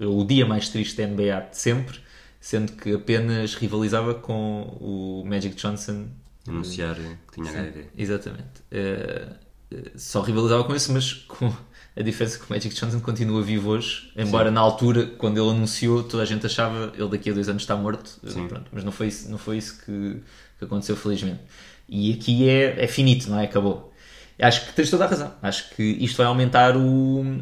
o 0.00 0.24
dia 0.24 0.46
mais 0.46 0.68
triste 0.68 0.96
da 0.96 1.08
NBA 1.08 1.48
de 1.50 1.56
sempre, 1.58 1.98
sendo 2.40 2.70
que 2.72 2.92
apenas 2.94 3.54
rivalizava 3.56 4.14
com 4.14 4.76
o 4.80 5.24
Magic 5.26 5.56
Johnson 5.56 6.06
anunciar 6.46 6.94
que 6.94 7.32
tinha 7.32 7.50
HIV. 7.50 7.86
Exatamente. 7.98 8.62
Eh, 8.70 9.26
eh, 9.72 9.90
só 9.96 10.20
rivalizava 10.20 10.62
com 10.62 10.72
isso, 10.76 10.92
mas 10.92 11.14
com 11.14 11.52
a 11.96 12.02
diferença 12.02 12.38
que 12.38 12.44
o 12.44 12.52
Magic 12.52 12.74
Johnson 12.74 13.00
continua 13.00 13.40
vivo 13.42 13.70
hoje, 13.70 14.10
embora 14.16 14.50
na 14.50 14.60
altura, 14.60 15.06
quando 15.18 15.38
ele 15.38 15.50
anunciou, 15.50 16.02
toda 16.02 16.22
a 16.22 16.26
gente 16.26 16.44
achava 16.44 16.92
ele 16.96 17.08
daqui 17.08 17.30
a 17.30 17.32
dois 17.32 17.48
anos 17.48 17.62
está 17.62 17.76
morto, 17.76 18.20
Sim. 18.26 18.48
pronto, 18.48 18.66
mas 18.72 18.82
não 18.82 18.90
foi 18.92 19.06
isso, 19.08 19.30
não 19.30 19.38
foi 19.38 19.58
isso 19.58 19.78
que, 19.84 20.20
que 20.58 20.64
aconteceu, 20.64 20.96
felizmente. 20.96 21.40
E 21.88 22.12
aqui 22.14 22.48
é, 22.48 22.82
é 22.84 22.86
finito, 22.88 23.30
não 23.30 23.38
é? 23.38 23.44
Acabou. 23.44 23.92
Acho 24.40 24.66
que 24.66 24.72
tens 24.72 24.90
toda 24.90 25.04
a 25.04 25.06
razão. 25.08 25.32
Acho 25.40 25.70
que 25.76 25.82
isto 25.82 26.16
vai 26.16 26.26
aumentar 26.26 26.76
o, 26.76 27.40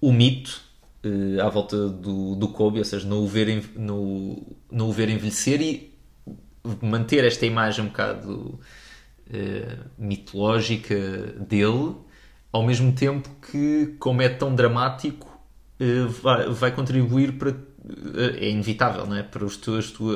o 0.00 0.12
mito 0.12 0.60
eh, 1.04 1.38
à 1.40 1.48
volta 1.50 1.88
do, 1.88 2.34
do 2.36 2.48
Kobe, 2.48 2.78
ou 2.78 2.84
seja, 2.84 3.06
não 3.06 3.18
o, 3.18 3.26
ver, 3.26 3.48
enve- 3.48 3.78
não, 3.78 4.42
não 4.70 4.88
o 4.88 4.92
ver 4.92 5.10
envelhecer 5.10 5.60
e 5.60 5.90
manter 6.80 7.24
esta 7.24 7.44
imagem 7.44 7.84
um 7.84 7.88
bocado 7.88 8.58
eh, 9.30 9.76
mitológica 9.98 10.96
dele, 11.46 11.94
ao 12.52 12.62
mesmo 12.62 12.92
tempo 12.92 13.28
que, 13.50 13.94
como 13.98 14.22
é 14.22 14.28
tão 14.28 14.54
dramático, 14.54 15.28
eh, 15.78 16.04
vai, 16.22 16.48
contribuir 16.74 17.32
para. 17.38 17.50
eh, 17.50 18.46
é 18.46 18.50
inevitável, 18.50 19.06
não 19.06 19.16
é? 19.16 19.22
Para 19.22 19.44
os 19.44 19.56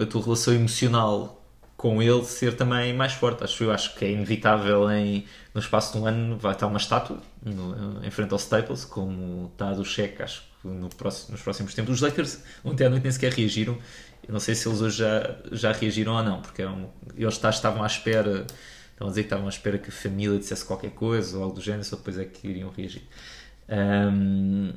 a 0.03 0.07
tua 0.07 0.23
relação 0.23 0.55
emocional 0.55 1.41
com 1.77 2.03
ele 2.03 2.25
ser 2.25 2.57
também 2.57 2.95
mais 2.95 3.13
forte. 3.13 3.45
Acho 3.45 3.65
eu 3.65 3.73
acho 3.73 3.95
que 3.97 4.05
é 4.05 4.11
inevitável 4.13 4.91
em 4.91 5.25
no 5.55 5.61
espaço 5.61 5.93
de 5.93 5.99
um 5.99 6.07
ano 6.07 6.37
vai 6.39 6.53
estar 6.53 6.67
uma 6.67 6.79
estátua 6.79 7.19
no- 7.45 8.05
em 8.05 8.11
frente 8.11 8.33
ao 8.33 8.39
Staples, 8.39 8.85
como 8.85 9.51
está 9.53 9.73
do 9.73 9.85
Cheque, 9.85 10.23
acho 10.23 10.43
que 10.63 10.69
no 10.69 10.89
próximo- 10.89 11.33
nos 11.33 11.43
próximos 11.43 11.75
tempos. 11.75 11.95
Os 11.95 12.01
Lakers 12.01 12.39
ontem 12.65 12.87
à 12.87 12.91
noite 12.91 13.03
nem 13.05 13.13
sequer 13.13 13.33
reagiram. 13.33 13.77
Eu 14.27 14.33
não 14.33 14.41
sei 14.41 14.55
se 14.55 14.67
eles 14.67 14.81
hoje 14.81 14.99
já, 14.99 15.37
já 15.53 15.73
reagiram 15.73 16.15
ou 16.15 16.23
não, 16.23 16.41
porque 16.41 16.63
eram, 16.63 16.91
eles 17.17 17.37
tá- 17.39 17.51
estavam 17.51 17.83
à 17.83 17.87
espera, 17.87 18.47
estavam 18.95 19.09
a 19.09 19.11
dizer 19.11 19.23
que 19.23 19.27
estavam 19.27 19.47
à 19.47 19.49
espera 19.51 19.79
que 19.79 19.89
a 19.89 19.93
família 19.93 20.39
dissesse 20.39 20.65
qualquer 20.65 20.91
coisa 20.93 21.37
ou 21.37 21.43
algo 21.45 21.57
do 21.57 21.61
género, 21.61 21.85
só 21.85 21.97
depois 21.97 22.19
é 22.19 22.25
que 22.25 22.47
iriam 22.49 22.71
reagir. 22.71 23.03
Ahm, 23.69 24.73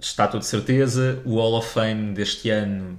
estátua 0.00 0.40
de 0.40 0.46
certeza, 0.46 1.22
o 1.24 1.36
Hall 1.36 1.54
of 1.54 1.68
Fame 1.68 2.14
deste 2.14 2.50
ano 2.50 2.98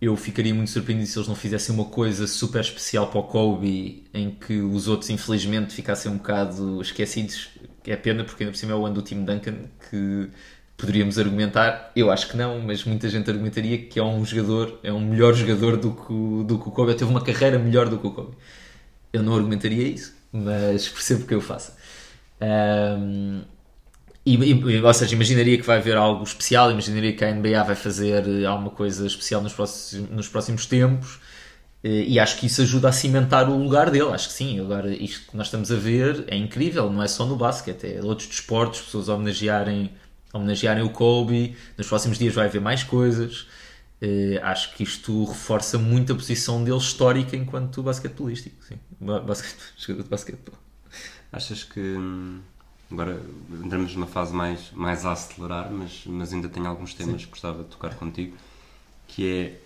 eu 0.00 0.16
ficaria 0.16 0.54
muito 0.54 0.70
surpreendido 0.70 1.08
se 1.08 1.18
eles 1.18 1.28
não 1.28 1.34
fizessem 1.34 1.74
uma 1.74 1.84
coisa 1.86 2.26
super 2.26 2.60
especial 2.60 3.08
para 3.08 3.18
o 3.18 3.24
Kobe 3.24 4.04
em 4.14 4.30
que 4.30 4.60
os 4.60 4.86
outros 4.86 5.10
infelizmente 5.10 5.74
ficassem 5.74 6.10
um 6.10 6.18
bocado 6.18 6.80
esquecidos. 6.80 7.48
Que 7.82 7.90
é 7.90 7.96
pena 7.96 8.22
porque 8.24 8.44
ainda 8.44 8.52
por 8.52 8.58
cima 8.58 8.72
é 8.72 8.76
o 8.76 8.86
ano 8.86 8.96
do 8.96 9.02
Tim 9.02 9.24
Duncan 9.24 9.56
que 9.90 10.30
poderíamos 10.76 11.18
argumentar, 11.18 11.90
eu 11.96 12.10
acho 12.10 12.28
que 12.28 12.36
não 12.36 12.60
mas 12.60 12.84
muita 12.84 13.08
gente 13.08 13.28
argumentaria 13.28 13.78
que 13.78 13.98
é 13.98 14.02
um 14.02 14.24
jogador 14.24 14.78
é 14.84 14.92
um 14.92 15.00
melhor 15.00 15.34
jogador 15.34 15.76
do 15.76 15.90
que, 15.92 16.44
do 16.46 16.58
que 16.60 16.68
o 16.68 16.70
Kobe, 16.70 16.94
teve 16.94 17.10
uma 17.10 17.20
carreira 17.20 17.58
melhor 17.58 17.88
do 17.88 17.98
que 17.98 18.06
o 18.06 18.12
Kobe 18.12 18.36
eu 19.12 19.22
não 19.22 19.34
argumentaria 19.34 19.86
isso 19.86 20.14
mas 20.32 20.86
percebo 20.88 21.26
que 21.26 21.34
eu 21.34 21.40
faço 21.40 21.72
Ahm, 22.40 23.42
e, 24.24 24.80
ou 24.82 24.94
seja, 24.94 25.14
imaginaria 25.14 25.56
que 25.56 25.64
vai 25.64 25.78
haver 25.78 25.96
algo 25.96 26.22
especial, 26.22 26.70
imaginaria 26.70 27.14
que 27.14 27.24
a 27.24 27.32
NBA 27.32 27.62
vai 27.64 27.74
fazer 27.74 28.28
eh, 28.28 28.44
alguma 28.44 28.70
coisa 28.70 29.06
especial 29.06 29.40
nos 29.40 29.54
próximos, 29.54 30.10
nos 30.10 30.28
próximos 30.28 30.66
tempos 30.66 31.18
eh, 31.82 32.04
e 32.06 32.20
acho 32.20 32.36
que 32.38 32.46
isso 32.46 32.60
ajuda 32.60 32.90
a 32.90 32.92
cimentar 32.92 33.48
o 33.48 33.56
lugar 33.56 33.90
dele. 33.90 34.10
Acho 34.12 34.28
que 34.28 34.34
sim. 34.34 34.60
Agora, 34.60 34.90
isto 34.94 35.30
que 35.30 35.36
nós 35.36 35.46
estamos 35.46 35.72
a 35.72 35.76
ver 35.76 36.24
é 36.28 36.36
incrível, 36.36 36.90
não 36.90 37.02
é 37.02 37.08
só 37.08 37.24
no 37.24 37.36
basquete, 37.36 37.84
é 37.86 38.00
outros 38.02 38.28
desportos, 38.28 38.82
pessoas 38.82 39.08
homenagearem, 39.08 39.90
homenagearem 40.32 40.82
o 40.84 40.90
Kobe. 40.90 41.56
Nos 41.78 41.88
próximos 41.88 42.18
dias 42.18 42.34
vai 42.34 42.46
haver 42.46 42.60
mais 42.60 42.84
coisas. 42.84 43.46
Eh, 44.00 44.38
acho 44.42 44.74
que 44.76 44.82
isto 44.84 45.24
reforça 45.24 45.78
muito 45.78 46.12
a 46.12 46.16
posição 46.16 46.62
dele 46.62 46.76
histórica 46.78 47.36
enquanto 47.36 47.82
basquetebolístico. 47.82 48.62
Sim, 48.64 48.78
Ba- 49.00 49.20
basquete, 49.20 49.58
jogador 49.76 50.04
de 50.04 50.08
basquetebol. 50.10 50.54
Achas 51.32 51.64
que 51.64 51.80
hum, 51.80 52.40
agora 52.90 53.20
entramos 53.64 53.94
numa 53.94 54.06
fase 54.06 54.32
mais, 54.34 54.70
mais 54.72 55.04
a 55.04 55.12
acelerar, 55.12 55.70
mas, 55.72 56.04
mas 56.06 56.32
ainda 56.32 56.48
tenho 56.48 56.66
alguns 56.66 56.94
temas 56.94 57.24
que 57.24 57.30
gostava 57.30 57.62
de 57.64 57.70
tocar 57.70 57.94
contigo, 57.96 58.36
que 59.08 59.26
é 59.28 59.60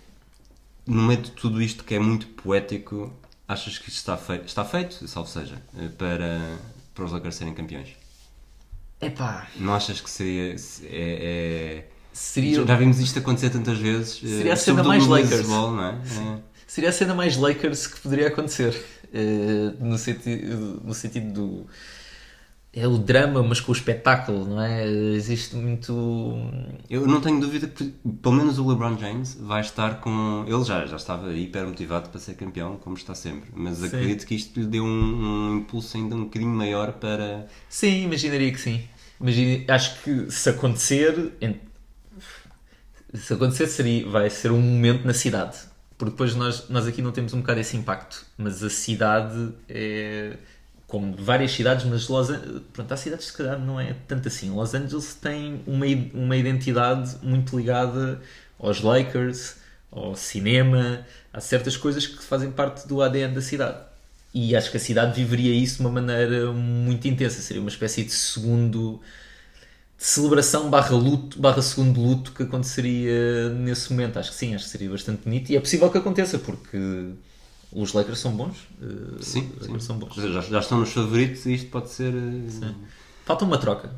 no 0.87 1.03
meio 1.03 1.21
de 1.21 1.31
tudo 1.31 1.61
isto 1.61 1.83
que 1.83 1.95
é 1.95 1.99
muito 1.99 2.27
poético, 2.27 3.13
achas 3.47 3.77
que 3.77 3.89
isto 3.89 3.97
está 3.99 4.17
feito, 4.17 4.45
está 4.47 4.65
feito, 4.65 5.07
salvo 5.07 5.29
seja, 5.29 5.61
eh, 5.77 5.89
para, 5.89 6.59
para 6.93 7.05
os 7.05 7.11
Lakers 7.11 7.35
serem 7.35 7.53
campeões? 7.53 7.89
Epá, 8.99 9.47
Não 9.55 9.73
achas 9.75 10.01
que 10.01 10.09
seria 10.09 10.57
se- 10.57 10.87
é, 10.87 11.79
é- 11.79 11.89
seria, 12.13 12.65
já 12.65 12.75
vimos 12.75 12.99
isto 12.99 13.19
acontecer 13.19 13.49
tantas 13.49 13.77
vezes? 13.77 14.21
eh, 14.23 14.27
Seria 14.27 14.53
a 14.53 14.55
cena 14.55 14.83
mais 14.83 15.05
Lakers. 15.07 15.29
baseball, 15.41 15.81
é? 15.81 15.89
É. 16.37 16.39
Seria 16.67 16.89
a 16.89 16.93
cena 16.93 17.13
mais 17.13 17.37
Lakers 17.37 17.87
que 17.87 17.99
poderia 18.01 18.27
acontecer. 18.29 18.75
Eh, 19.13 19.73
no, 19.79 19.97
sentido, 19.97 20.81
no 20.83 20.93
sentido 20.93 21.31
do. 21.33 21.67
é 22.75 22.87
o 22.87 22.97
drama, 22.97 23.43
mas 23.43 23.59
com 23.61 23.71
o 23.71 23.75
espetáculo, 23.75 24.45
não 24.45 24.59
é? 24.61 24.87
Existe 24.87 25.55
muito. 25.55 25.93
Eu 26.89 27.05
não 27.05 27.21
tenho 27.21 27.39
dúvida 27.39 27.67
que, 27.67 27.93
pelo 28.23 28.33
menos, 28.35 28.57
o 28.57 28.67
LeBron 28.67 28.97
James 28.97 29.37
vai 29.39 29.61
estar 29.61 29.99
com. 30.01 30.43
Ele 30.47 30.63
já, 30.63 30.85
já 30.87 30.95
estava 30.95 31.31
hiper 31.33 31.67
motivado 31.67 32.09
para 32.09 32.19
ser 32.19 32.33
campeão, 32.33 32.75
como 32.77 32.95
está 32.95 33.13
sempre. 33.13 33.51
Mas 33.55 33.77
Sim. 33.77 33.85
acredito 33.85 34.25
que 34.25 34.33
isto 34.33 34.59
lhe 34.59 34.65
deu 34.65 34.83
um, 34.83 34.87
um 35.51 35.57
impulso 35.57 35.95
ainda 35.97 36.15
um 36.15 36.23
bocadinho 36.23 36.51
maior 36.51 36.93
para. 36.93 37.45
Sim, 37.69 38.05
imaginaria 38.05 38.51
que 38.51 38.59
sim. 38.59 38.81
Imagina, 39.21 39.63
acho 39.75 40.01
que 40.01 40.31
se 40.31 40.49
acontecer, 40.49 41.33
se 43.13 43.33
acontecer 43.33 43.67
seria, 43.67 44.07
vai 44.09 44.29
ser 44.29 44.51
um 44.51 44.59
momento 44.59 45.05
na 45.05 45.13
cidade. 45.13 45.57
Porque 45.97 46.11
depois 46.11 46.35
nós, 46.35 46.69
nós 46.69 46.87
aqui 46.87 47.01
não 47.01 47.11
temos 47.11 47.33
um 47.33 47.41
bocado 47.41 47.59
esse 47.59 47.77
impacto. 47.77 48.25
Mas 48.37 48.63
a 48.63 48.69
cidade 48.69 49.53
é 49.69 50.37
como 50.93 51.15
várias 51.15 51.51
cidades, 51.51 51.85
mas 51.85 52.07
Los 52.07 52.29
Angeles, 52.29 52.61
pronto, 52.71 52.91
há 52.93 52.97
cidades 52.97 53.31
que 53.31 53.41
não 53.41 53.79
é 53.79 53.95
tanto 54.07 54.27
assim. 54.27 54.51
Los 54.51 54.75
Angeles 54.75 55.15
tem 55.15 55.63
uma, 55.65 55.87
uma 56.13 56.37
identidade 56.37 57.15
muito 57.23 57.57
ligada 57.57 58.21
aos 58.59 58.79
Lakers, 58.81 59.55
ao 59.91 60.15
cinema, 60.15 61.03
há 61.31 61.39
certas 61.39 61.75
coisas 61.75 62.05
que 62.05 62.21
fazem 62.23 62.51
parte 62.51 62.87
do 62.87 63.01
ADN 63.01 63.33
da 63.33 63.41
cidade. 63.41 63.77
E 64.33 64.55
acho 64.55 64.69
que 64.69 64.77
a 64.77 64.79
cidade 64.79 65.19
viveria 65.19 65.53
isso 65.53 65.77
de 65.77 65.81
uma 65.81 65.89
maneira 65.89 66.51
muito 66.51 67.07
intensa. 67.07 67.41
Seria 67.41 67.61
uma 67.61 67.69
espécie 67.69 68.03
de 68.03 68.11
segundo 68.11 69.01
celebração 70.05 70.69
barra 70.69 70.95
luto, 70.95 71.39
barra 71.39 71.61
segundo 71.61 72.01
luto 72.01 72.31
que 72.33 72.43
aconteceria 72.43 73.49
nesse 73.51 73.91
momento. 73.91 74.19
Acho 74.19 74.31
que 74.31 74.37
sim, 74.37 74.53
acho 74.55 74.65
que 74.65 74.71
seria 74.71 74.89
bastante 74.89 75.23
bonito 75.23 75.49
e 75.51 75.55
é 75.55 75.59
possível 75.59 75.89
que 75.91 75.97
aconteça 75.97 76.39
porque 76.39 76.77
os 77.71 77.93
Lakers 77.93 78.19
são 78.19 78.35
bons. 78.35 78.67
eh, 78.81 78.85
Sim, 79.19 79.51
os 79.57 79.65
sim. 79.65 79.67
Lakers 79.67 79.83
são 79.83 79.97
bons. 79.97 80.15
Já, 80.15 80.41
já 80.41 80.59
estão 80.59 80.79
nos 80.79 80.91
favoritos 80.91 81.45
e 81.45 81.53
isto 81.53 81.69
pode 81.69 81.89
ser. 81.89 82.13
eh, 82.13 82.73
Falta 83.25 83.45
uma 83.45 83.57
troca. 83.57 83.89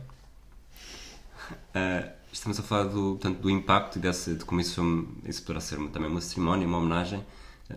Uh, 1.75 2.09
estamos 2.31 2.59
a 2.59 2.63
falar 2.63 2.85
do, 2.85 3.11
portanto, 3.19 3.39
do 3.39 3.49
impacto 3.49 3.97
e 3.97 4.01
desse, 4.01 4.35
de 4.35 4.45
como 4.45 4.61
isso, 4.61 4.75
foi- 4.75 5.29
isso 5.29 5.41
poderá 5.43 5.59
ser 5.61 5.77
também 5.89 6.09
uma 6.09 6.21
cerimónia, 6.21 6.67
uma 6.67 6.77
homenagem. 6.77 7.23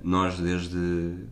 Nós, 0.02 0.38
desde, 0.38 0.76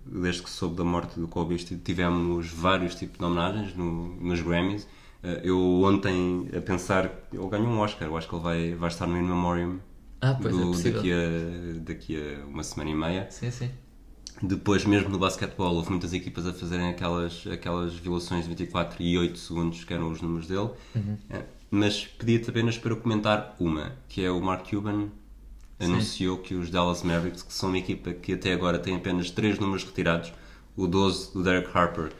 desde 0.06 0.42
que 0.42 0.50
soube 0.50 0.76
da 0.76 0.84
morte 0.84 1.18
do 1.20 1.28
Kobe, 1.28 1.56
tivemos 1.58 2.48
vários 2.48 2.94
tipos 2.94 3.18
de 3.18 3.24
homenagens 3.24 3.74
no, 3.76 4.16
nos 4.16 4.40
Grammys. 4.40 4.86
Uh, 5.26 5.40
eu 5.42 5.82
ontem, 5.82 6.48
a 6.56 6.60
pensar, 6.60 7.04
ele 7.32 7.48
ganhou 7.48 7.66
um 7.68 7.78
Oscar, 7.80 8.06
eu 8.06 8.16
acho 8.16 8.28
que 8.28 8.34
ele 8.34 8.42
vai, 8.44 8.74
vai 8.74 8.88
estar 8.88 9.06
no 9.06 9.16
In 9.16 9.22
Memoriam 9.22 9.80
Ah, 10.20 10.36
é 10.38 10.48
do- 10.48 10.66
possível. 10.68 10.92
daqui, 10.94 11.12
a, 11.12 11.80
daqui 11.80 12.16
a 12.16 12.46
uma 12.46 12.62
semana 12.62 12.90
e 12.90 12.94
meia. 12.94 13.26
Sim, 13.30 13.50
sim. 13.50 13.70
Depois, 14.42 14.84
mesmo 14.84 15.08
no 15.08 15.18
basquetebol, 15.18 15.74
houve 15.74 15.90
muitas 15.90 16.12
equipas 16.12 16.46
a 16.46 16.52
fazerem 16.52 16.90
aquelas, 16.90 17.44
aquelas 17.50 17.94
violações 17.94 18.44
de 18.44 18.50
24 18.50 19.02
e 19.02 19.16
8 19.18 19.38
segundos, 19.38 19.82
que 19.82 19.92
eram 19.94 20.10
os 20.10 20.20
números 20.20 20.46
dele. 20.46 20.70
Eh, 21.30 21.42
Mas 21.70 22.06
pedia-te 22.06 22.50
apenas 22.50 22.76
para 22.78 22.92
eu 22.92 22.98
comentar 22.98 23.56
uma, 23.58 23.92
que 24.08 24.22
é 24.24 24.30
o 24.30 24.40
Mark 24.40 24.68
Cuban 24.68 25.08
anunciou 25.80 26.38
que 26.38 26.54
os 26.54 26.70
Dallas 26.70 27.02
Mavericks, 27.02 27.42
que 27.42 27.52
são 27.52 27.68
uma 27.70 27.78
equipa 27.78 28.12
que 28.12 28.32
até 28.34 28.52
agora 28.52 28.78
tem 28.78 28.94
apenas 28.96 29.30
3 29.30 29.58
números 29.58 29.84
retirados, 29.84 30.32
o 30.76 30.86
12 30.86 31.32
do 31.32 31.42
Derek 31.42 31.70
Harper, 31.76 32.12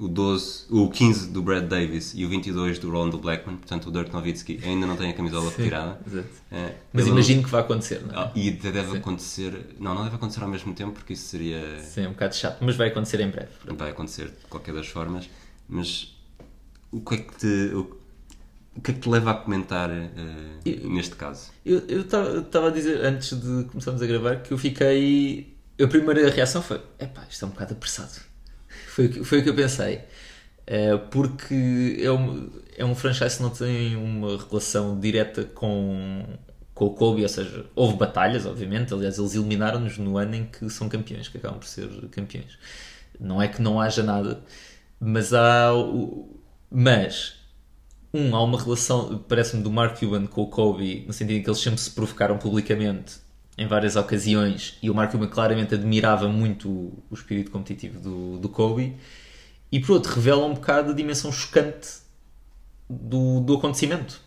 o, 0.00 0.08
12, 0.08 0.64
o 0.70 0.88
15 0.88 1.28
do 1.28 1.42
Brad 1.42 1.64
Davis 1.68 2.12
e 2.16 2.24
o 2.24 2.28
22 2.28 2.78
do 2.78 2.90
Rondo 2.90 3.18
Blackman, 3.18 3.56
portanto 3.58 3.88
o 3.88 3.92
Dirk 3.92 4.10
Nowitzki 4.12 4.58
ainda 4.64 4.86
não 4.86 4.96
tem 4.96 5.10
a 5.10 5.12
camisola 5.12 5.50
retirada. 5.50 6.00
exato. 6.06 6.28
Eh, 6.50 6.74
Mas 6.92 7.06
imagino 7.06 7.42
que 7.42 7.50
vai 7.50 7.60
acontecer, 7.60 8.02
não 8.06 8.14
é? 8.14 8.18
Ah, 8.24 8.32
E 8.34 8.50
deve 8.50 8.96
acontecer. 8.96 9.76
Não, 9.78 9.94
não 9.94 10.04
deve 10.04 10.16
acontecer 10.16 10.42
ao 10.42 10.48
mesmo 10.48 10.72
tempo, 10.74 10.92
porque 10.92 11.12
isso 11.12 11.26
seria. 11.28 11.80
Sim, 11.82 12.04
é 12.04 12.08
um 12.08 12.12
bocado 12.12 12.34
chato, 12.34 12.58
mas 12.64 12.76
vai 12.76 12.88
acontecer 12.88 13.20
em 13.20 13.28
breve. 13.30 13.50
Vai 13.76 13.90
acontecer 13.90 14.28
de 14.28 14.46
qualquer 14.48 14.74
das 14.74 14.86
formas. 14.88 15.28
Mas 15.68 16.16
o 16.90 17.00
que 17.00 17.14
é 17.14 17.18
que 17.18 17.36
te. 17.36 17.74
O, 17.74 18.00
o 18.76 18.80
que 18.80 18.92
é 18.92 18.94
que 18.94 19.00
te 19.00 19.08
leva 19.08 19.32
a 19.32 19.34
comentar 19.34 19.90
eh, 19.90 20.08
neste 20.84 21.14
caso? 21.16 21.50
Eu 21.64 22.00
estava 22.00 22.68
a 22.68 22.70
dizer 22.70 23.04
antes 23.04 23.38
de 23.38 23.64
começarmos 23.64 24.00
a 24.00 24.06
gravar 24.06 24.36
que 24.36 24.52
eu 24.52 24.56
fiquei. 24.58 25.54
A 25.78 25.86
primeira 25.86 26.30
reação 26.30 26.62
foi: 26.62 26.80
epá, 26.98 27.26
isto 27.28 27.44
é 27.44 27.48
um 27.48 27.50
bocado 27.50 27.74
apressado. 27.74 28.29
Foi, 28.90 29.08
foi 29.24 29.38
o 29.40 29.42
que 29.42 29.48
eu 29.48 29.54
pensei. 29.54 30.00
Eh, 30.66 30.96
porque 31.10 31.98
é 32.00 32.10
um, 32.12 32.50
é 32.76 32.84
um 32.84 32.94
franchise 32.94 33.36
que 33.36 33.42
não 33.42 33.50
tem 33.50 33.96
uma 33.96 34.38
relação 34.38 34.98
direta 34.98 35.44
com, 35.44 36.24
com 36.74 36.86
o 36.86 36.90
Kobe, 36.94 37.22
ou 37.22 37.28
seja, 37.28 37.66
houve 37.74 37.96
batalhas, 37.96 38.46
obviamente. 38.46 38.92
Aliás, 38.94 39.18
eles 39.18 39.34
eliminaram-nos 39.34 39.98
no 39.98 40.16
ano 40.18 40.34
em 40.36 40.44
que 40.46 40.68
são 40.70 40.88
campeões, 40.88 41.28
que 41.28 41.38
acabam 41.38 41.58
por 41.58 41.66
ser 41.66 41.88
campeões. 42.10 42.58
Não 43.18 43.40
é 43.42 43.48
que 43.48 43.62
não 43.62 43.80
haja 43.80 44.02
nada, 44.02 44.42
mas 45.00 45.32
há. 45.34 45.70
Mas 46.70 47.36
um, 48.14 48.34
há 48.34 48.42
uma 48.42 48.60
relação, 48.60 49.24
parece-me, 49.28 49.62
do 49.62 49.70
Mark 49.70 49.98
Cuban 49.98 50.26
com 50.26 50.42
o 50.42 50.46
Kobe, 50.48 51.04
no 51.06 51.12
sentido 51.12 51.38
em 51.38 51.42
que 51.42 51.50
eles 51.50 51.60
sempre 51.60 51.80
se 51.80 51.90
provocaram 51.90 52.38
publicamente 52.38 53.19
em 53.60 53.66
várias 53.66 53.94
ocasiões 53.94 54.78
e 54.82 54.88
o 54.88 54.94
Mark 54.94 55.12
Cuban 55.12 55.26
claramente 55.26 55.74
admirava 55.74 56.26
muito 56.26 56.66
o, 56.66 57.04
o 57.10 57.14
espírito 57.14 57.50
competitivo 57.50 58.00
do, 58.00 58.38
do 58.38 58.48
Kobe. 58.48 58.96
E 59.70 59.78
por 59.78 59.92
outro, 59.92 60.14
revela 60.14 60.46
um 60.46 60.54
bocado 60.54 60.92
a 60.92 60.94
dimensão 60.94 61.30
chocante 61.30 61.98
do, 62.88 63.40
do 63.40 63.56
acontecimento. 63.56 64.18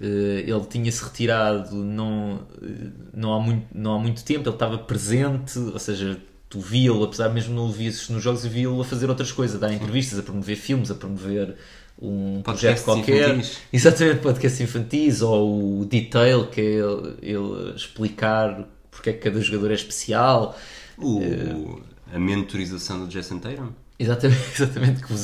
Eh, 0.00 0.44
ele 0.44 0.64
tinha-se 0.68 1.04
retirado 1.04 1.76
não, 1.76 2.40
eh, 2.60 2.90
não, 3.14 3.32
há 3.32 3.38
muito, 3.38 3.66
não 3.72 3.94
há 3.94 3.98
muito 4.00 4.24
tempo, 4.24 4.48
ele 4.48 4.56
estava 4.56 4.76
presente, 4.76 5.56
ou 5.56 5.78
seja, 5.78 6.20
tu 6.48 6.58
via-lo, 6.58 7.04
apesar 7.04 7.28
mesmo 7.28 7.54
não 7.54 7.66
o 7.66 7.70
vias 7.70 8.08
nos 8.08 8.20
jogos, 8.20 8.44
via-lo 8.44 8.80
a 8.80 8.84
fazer 8.84 9.08
outras 9.08 9.30
coisas, 9.30 9.62
a 9.62 9.68
dar 9.68 9.72
entrevistas, 9.72 10.18
a 10.18 10.22
promover 10.24 10.56
filmes, 10.56 10.90
a 10.90 10.96
promover 10.96 11.54
um 12.02 12.42
projeto 12.42 12.82
Podcasts 12.82 12.84
qualquer. 12.84 13.28
infantis. 13.28 13.58
Exatamente, 13.72 14.18
podcast 14.20 14.62
infantis, 14.64 15.22
ou 15.22 15.80
o 15.82 15.84
detail, 15.84 16.48
que 16.48 16.60
é 16.60 16.64
ele, 16.64 17.16
ele 17.22 17.76
explicar 17.76 18.68
porque 19.00 19.10
é 19.10 19.12
que 19.12 19.20
cada 19.20 19.40
jogador 19.40 19.70
é 19.70 19.74
especial. 19.74 20.58
O, 20.98 21.20
Eh, 21.22 22.16
a 22.16 22.18
mentorização 22.18 23.00
do 23.00 23.06
Jason 23.08 23.38
Tatum? 23.38 23.70
Exatamente, 23.98 24.42
exatamente 24.54 25.02
que 25.02 25.14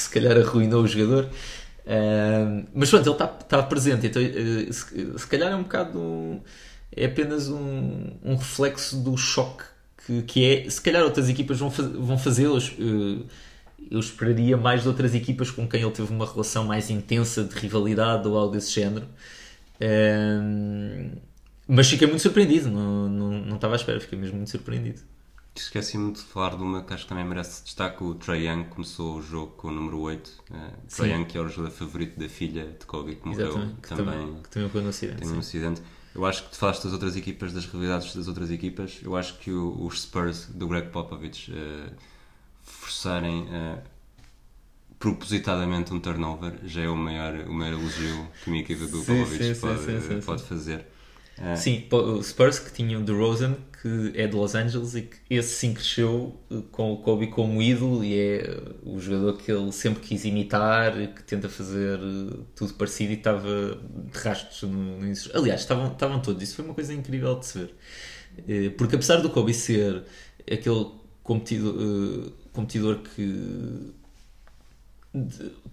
se 0.00 0.10
calhar 0.10 0.36
arruinou 0.38 0.82
o 0.82 0.86
jogador. 0.88 1.28
Ahm, 1.86 2.66
mas 2.74 2.90
pronto, 2.90 3.06
ele 3.06 3.14
está 3.14 3.26
tá 3.28 3.62
presente, 3.62 4.06
então 4.06 4.20
eh, 4.22 4.72
se, 4.72 5.18
se 5.18 5.26
calhar 5.28 5.52
é 5.52 5.56
um 5.56 5.62
bocado. 5.62 5.98
um- 5.98 6.40
é 6.96 7.04
apenas 7.06 7.48
um, 7.48 8.10
um 8.24 8.36
reflexo 8.36 8.96
do 9.02 9.16
choque 9.16 9.64
que, 10.06 10.22
que 10.22 10.44
é. 10.44 10.70
Se 10.70 10.80
calhar 10.80 11.02
outras 11.04 11.28
equipas 11.28 11.58
vão, 11.58 11.70
faz, 11.70 11.88
vão 11.92 12.18
fazê-lo. 12.18 12.58
eh, 12.58 13.24
Eu 13.90 14.00
esperaria 14.00 14.56
mais 14.56 14.82
de 14.82 14.88
outras 14.88 15.14
equipas 15.14 15.50
com 15.50 15.68
quem 15.68 15.82
ele 15.82 15.90
teve 15.92 16.12
uma 16.12 16.26
relação 16.26 16.64
mais 16.64 16.90
intensa 16.90 17.44
de 17.44 17.54
rivalidade 17.56 18.26
ou 18.28 18.36
algo 18.38 18.52
desse 18.54 18.72
género. 18.72 19.06
Ahm, 19.80 21.10
mas 21.68 21.88
fiquei 21.88 22.06
muito 22.06 22.22
surpreendido, 22.22 22.70
não, 22.70 23.08
não, 23.08 23.30
não 23.32 23.56
estava 23.56 23.74
à 23.74 23.76
espera, 23.76 24.00
fiquei 24.00 24.18
mesmo 24.18 24.36
muito 24.36 24.50
surpreendido. 24.50 25.02
Esqueci-me 25.54 26.12
de 26.12 26.20
falar 26.20 26.56
de 26.56 26.62
uma 26.62 26.82
que 26.82 26.92
acho 26.92 27.04
que 27.04 27.08
também 27.08 27.24
merece 27.24 27.64
destaque. 27.64 28.04
O 28.04 28.14
Trae 28.14 28.46
Young 28.46 28.64
começou 28.64 29.16
o 29.16 29.22
jogo 29.22 29.52
com 29.52 29.68
o 29.68 29.72
número 29.72 29.98
8. 30.00 30.28
Uh, 30.28 30.54
Trae 30.94 31.08
Sim. 31.08 31.14
Young, 31.14 31.24
que 31.24 31.38
é 31.38 31.40
o 31.40 31.48
jogador 31.48 31.70
favorito 31.74 32.20
da 32.20 32.28
filha 32.28 32.76
de 32.78 32.84
Kobe, 32.84 33.16
que 33.16 33.26
morreu 33.26 33.48
Exatamente, 33.48 33.80
que 33.80 33.88
também. 33.88 34.04
também, 34.04 34.42
que 34.42 34.48
também 34.50 34.68
foi 34.68 34.82
no 34.82 34.88
acidente. 34.90 35.18
Tem 35.22 35.30
um 35.30 35.38
acidente. 35.38 35.82
Eu 36.14 36.24
acho 36.26 36.44
que 36.44 36.50
te 36.50 36.56
falaste 36.58 36.84
das 36.84 36.92
outras 36.92 37.16
equipas, 37.16 37.52
das 37.54 37.64
rivalidades 37.64 38.14
das 38.14 38.28
outras 38.28 38.50
equipas. 38.50 39.00
Eu 39.02 39.16
acho 39.16 39.38
que 39.38 39.50
os 39.50 40.02
Spurs 40.02 40.46
do 40.46 40.68
Greg 40.68 40.90
Popovich 40.90 41.52
eh, 41.52 41.90
forçarem 42.62 43.48
eh, 43.50 43.82
propositadamente 44.98 45.92
um 45.92 46.00
turnover 46.00 46.58
já 46.64 46.82
é 46.82 46.88
o 46.88 46.96
maior, 46.96 47.34
o 47.46 47.52
maior 47.52 47.74
elogio 47.74 48.28
que 48.42 48.48
uma 48.50 48.58
equipa 48.58 48.86
do 48.86 48.98
Sim, 48.98 49.04
Popovich 49.24 49.54
sim, 49.54 49.60
pode, 49.60 50.00
sim, 50.02 50.20
pode 50.20 50.42
fazer. 50.44 50.86
Eh, 51.38 51.56
Sim, 51.56 51.84
o 51.90 52.22
Spurs 52.22 52.58
que 52.58 52.72
tinha 52.72 52.98
o 52.98 53.02
DeRozan, 53.02 53.56
que 53.82 54.12
é 54.14 54.26
de 54.26 54.34
Los 54.34 54.54
Angeles 54.54 54.94
e 54.94 55.02
que 55.02 55.16
esse 55.30 55.54
sim 55.54 55.74
cresceu 55.74 56.34
eh, 56.50 56.62
com 56.72 56.92
o 56.92 56.96
Kobe 56.98 57.28
como 57.28 57.62
ídolo 57.62 58.02
e 58.02 58.14
é 58.14 58.36
eh, 58.38 58.60
o 58.82 58.98
jogador 58.98 59.36
que 59.36 59.52
ele 59.52 59.70
sempre 59.70 60.00
quis 60.02 60.24
imitar, 60.24 60.92
que 61.14 61.22
tenta 61.22 61.48
fazer 61.48 61.98
eh, 61.98 62.36
tudo 62.54 62.74
parecido 62.74 63.12
e 63.12 63.16
estava 63.16 63.78
de 64.12 64.18
rastros 64.18 64.62
no, 64.62 64.98
no. 64.98 65.12
Aliás, 65.34 65.60
estavam, 65.60 65.92
estavam 65.92 66.20
todos, 66.20 66.42
isso 66.42 66.56
foi 66.56 66.64
uma 66.64 66.74
coisa 66.74 66.92
incrível 66.94 67.38
de 67.38 67.46
se 67.46 67.58
ver. 67.58 68.72
Porque 68.76 68.96
apesar 68.96 69.16
do 69.18 69.30
Kobe 69.30 69.54
ser 69.54 70.02
aquele 70.50 70.86
competidor, 71.22 72.32
competidor 72.52 72.98
que 72.98 73.92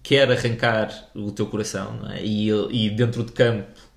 quer 0.01 0.31
arrancar 0.31 1.09
o 1.13 1.31
teu 1.31 1.47
coração 1.47 1.99
é? 2.09 2.23
e, 2.23 2.49
e 2.49 2.89
dentro 2.89 3.23
de 3.23 3.31
campo 3.33 3.92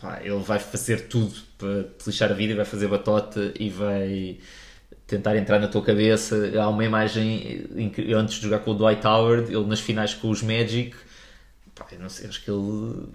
epá, 0.00 0.20
ele 0.22 0.38
vai 0.38 0.58
fazer 0.58 1.08
tudo 1.08 1.34
para 1.58 1.84
te 1.84 2.06
lixar 2.06 2.30
a 2.30 2.34
vida 2.34 2.54
e 2.54 2.56
vai 2.56 2.64
fazer 2.64 2.88
batota 2.88 3.52
e 3.58 3.68
vai 3.68 4.38
tentar 5.06 5.36
entrar 5.36 5.58
na 5.58 5.68
tua 5.68 5.82
cabeça 5.82 6.50
há 6.58 6.68
uma 6.68 6.84
imagem 6.84 7.68
em 7.76 7.90
que 7.90 8.12
antes 8.14 8.36
de 8.36 8.42
jogar 8.42 8.60
com 8.60 8.70
o 8.70 8.74
Dwight 8.74 9.06
Howard 9.06 9.52
ele 9.52 9.66
nas 9.66 9.80
finais 9.80 10.14
com 10.14 10.30
os 10.30 10.42
Magic 10.42 10.96
pá, 11.74 11.86
não 11.98 12.08
sei, 12.08 12.28
acho 12.28 12.42
que 12.42 12.50
ele 12.50 13.08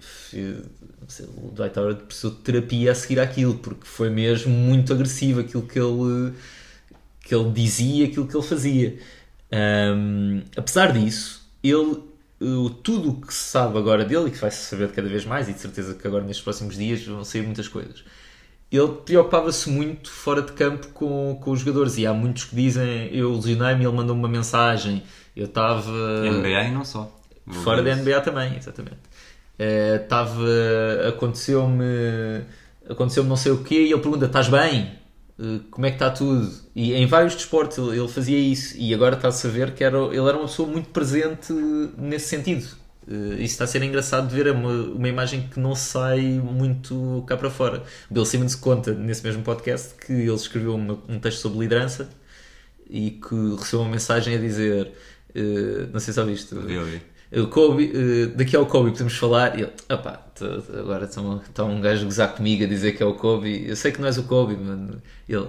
sei, 1.08 1.26
o 1.26 1.50
Dwight 1.50 1.78
Howard 1.78 2.04
precisou 2.04 2.30
de 2.32 2.38
terapia 2.38 2.92
a 2.92 2.94
seguir 2.94 3.18
aquilo 3.18 3.54
porque 3.56 3.86
foi 3.86 4.10
mesmo 4.10 4.52
muito 4.52 4.92
agressivo 4.92 5.40
aquilo 5.40 5.66
que 5.66 5.78
ele 5.78 6.34
que 7.26 7.34
ele 7.34 7.50
dizia, 7.50 8.06
aquilo 8.06 8.28
que 8.28 8.36
ele 8.36 8.46
fazia. 8.46 8.98
Ahm, 9.50 10.42
apesar 10.56 10.92
disso, 10.92 11.44
ele 11.60 12.00
o, 12.40 12.68
tudo 12.70 13.10
o 13.10 13.20
que 13.20 13.32
se 13.32 13.50
sabe 13.50 13.78
agora 13.78 14.04
dele 14.04 14.28
e 14.28 14.30
que 14.30 14.38
vai-se 14.38 14.64
saber 14.64 14.90
cada 14.92 15.08
vez 15.08 15.24
mais, 15.24 15.48
e 15.48 15.52
de 15.52 15.60
certeza 15.60 15.94
que 15.94 16.06
agora 16.06 16.24
nestes 16.24 16.44
próximos 16.44 16.76
dias 16.76 17.04
vão 17.04 17.24
sair 17.24 17.42
muitas 17.42 17.68
coisas. 17.68 18.04
Ele 18.70 18.88
preocupava-se 19.04 19.70
muito 19.70 20.10
fora 20.10 20.42
de 20.42 20.52
campo 20.52 20.88
com, 20.88 21.38
com 21.40 21.50
os 21.50 21.60
jogadores, 21.60 21.96
e 21.98 22.06
há 22.06 22.12
muitos 22.12 22.44
que 22.44 22.56
dizem: 22.56 23.08
Eu 23.12 23.34
lesionei-me, 23.34 23.84
ele 23.84 23.94
mandou-me 23.94 24.20
uma 24.20 24.28
mensagem, 24.28 25.02
eu 25.36 25.46
estava. 25.46 25.90
NBA 26.30 26.64
e 26.64 26.70
não 26.72 26.84
só. 26.84 27.12
Fora 27.62 27.80
da 27.80 27.94
NBA 27.94 28.20
também, 28.22 28.56
exatamente. 28.56 28.98
Estava. 29.58 30.42
aconteceu-me. 31.08 31.84
Aconteceu-me 32.88 33.28
não 33.28 33.36
sei 33.36 33.52
o 33.52 33.62
quê, 33.62 33.82
e 33.82 33.92
ele 33.92 34.00
pergunta: 34.00 34.26
Estás 34.26 34.48
bem? 34.48 35.05
Uh, 35.38 35.60
como 35.70 35.86
é 35.86 35.90
que 35.90 35.96
está 35.96 36.10
tudo? 36.10 36.50
E 36.74 36.94
em 36.94 37.06
vários 37.06 37.34
desportos 37.34 37.76
ele, 37.76 37.98
ele 37.98 38.08
fazia 38.08 38.38
isso, 38.38 38.74
e 38.78 38.94
agora 38.94 39.16
está-se 39.16 39.46
a 39.46 39.50
ver 39.50 39.74
que 39.74 39.84
era, 39.84 39.98
ele 39.98 40.26
era 40.26 40.36
uma 40.36 40.46
pessoa 40.46 40.68
muito 40.68 40.88
presente 40.88 41.52
nesse 41.98 42.28
sentido. 42.28 42.66
Uh, 43.06 43.34
isso 43.34 43.52
está 43.52 43.64
a 43.64 43.66
ser 43.66 43.82
engraçado 43.82 44.28
de 44.28 44.34
ver, 44.34 44.46
é 44.46 44.52
uma, 44.52 44.70
uma 44.70 45.08
imagem 45.08 45.48
que 45.48 45.60
não 45.60 45.74
sai 45.74 46.22
muito 46.22 47.22
cá 47.26 47.36
para 47.36 47.50
fora. 47.50 47.82
Bill 48.10 48.24
Simmons 48.24 48.54
conta 48.54 48.92
nesse 48.92 49.22
mesmo 49.22 49.42
podcast 49.42 49.94
que 49.94 50.12
ele 50.12 50.34
escreveu 50.34 50.74
uma, 50.74 50.98
um 51.08 51.20
texto 51.20 51.40
sobre 51.40 51.60
liderança 51.60 52.08
e 52.88 53.10
que 53.10 53.56
recebeu 53.56 53.82
uma 53.82 53.90
mensagem 53.90 54.34
a 54.34 54.38
dizer: 54.38 54.92
uh, 55.34 55.90
Não 55.92 56.00
sei 56.00 56.14
se 56.14 56.20
ouviste. 56.20 56.54
Vi, 56.54 56.78
ouvi. 56.78 57.02
O 57.36 57.48
Kobe, 57.48 57.92
uh, 57.94 58.36
daqui 58.36 58.56
ao 58.56 58.64
Kobe 58.66 58.90
podemos 58.92 59.16
falar. 59.16 59.58
E 59.58 59.62
ele, 59.62 59.72
opá, 59.90 60.24
agora 60.78 61.04
está 61.04 61.64
um 61.64 61.80
gajo 61.80 62.02
a 62.02 62.04
gozar 62.04 62.34
comigo 62.34 62.64
a 62.64 62.66
dizer 62.66 62.92
que 62.92 63.02
é 63.02 63.06
o 63.06 63.14
Kobe. 63.14 63.68
Eu 63.68 63.76
sei 63.76 63.92
que 63.92 64.00
não 64.00 64.06
és 64.06 64.16
o 64.16 64.22
Kobe, 64.22 64.56
mano. 64.56 65.02
Ele, 65.28 65.48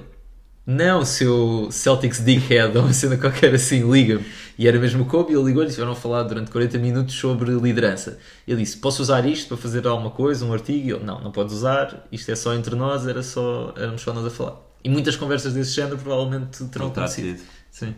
não, 0.70 1.06
seu 1.06 1.70
Celtics 1.72 2.20
Dickhead 2.26 2.78
ou 2.78 2.84
uma 2.84 2.92
cena 2.92 3.16
qualquer 3.16 3.56
assim, 3.56 3.90
liga-me. 3.90 4.26
E 4.60 4.68
era 4.68 4.78
mesmo 4.78 5.04
o 5.04 5.06
Kobe, 5.06 5.32
ele 5.32 5.44
ligou-lhe 5.44 5.68
e 5.68 5.70
estiveram 5.70 5.94
a 5.94 5.96
falar 5.96 6.24
durante 6.24 6.52
40 6.52 6.78
minutos 6.78 7.16
sobre 7.16 7.52
liderança. 7.52 8.20
Ele 8.46 8.64
disse: 8.64 8.76
Posso 8.76 9.02
usar 9.02 9.26
isto 9.26 9.48
para 9.48 9.56
fazer 9.56 9.88
alguma 9.88 10.12
coisa, 10.12 10.44
um 10.46 10.52
artigo? 10.52 10.90
E 10.90 10.92
ele: 10.92 11.06
Não, 11.06 11.22
não 11.22 11.32
podes 11.32 11.54
usar, 11.54 12.06
isto 12.12 12.30
é 12.30 12.36
só 12.36 12.54
entre 12.54 12.76
nós, 12.76 13.08
era 13.08 13.24
só, 13.24 13.74
éramos 13.78 14.02
só 14.02 14.12
nós 14.12 14.26
a 14.26 14.30
falar. 14.30 14.58
E 14.84 14.90
muitas 14.90 15.16
conversas 15.16 15.54
desse 15.54 15.72
género 15.72 15.98
provavelmente 15.98 16.62
terão 16.66 16.88
acontecido. 16.88 17.40
Sim. 17.72 17.96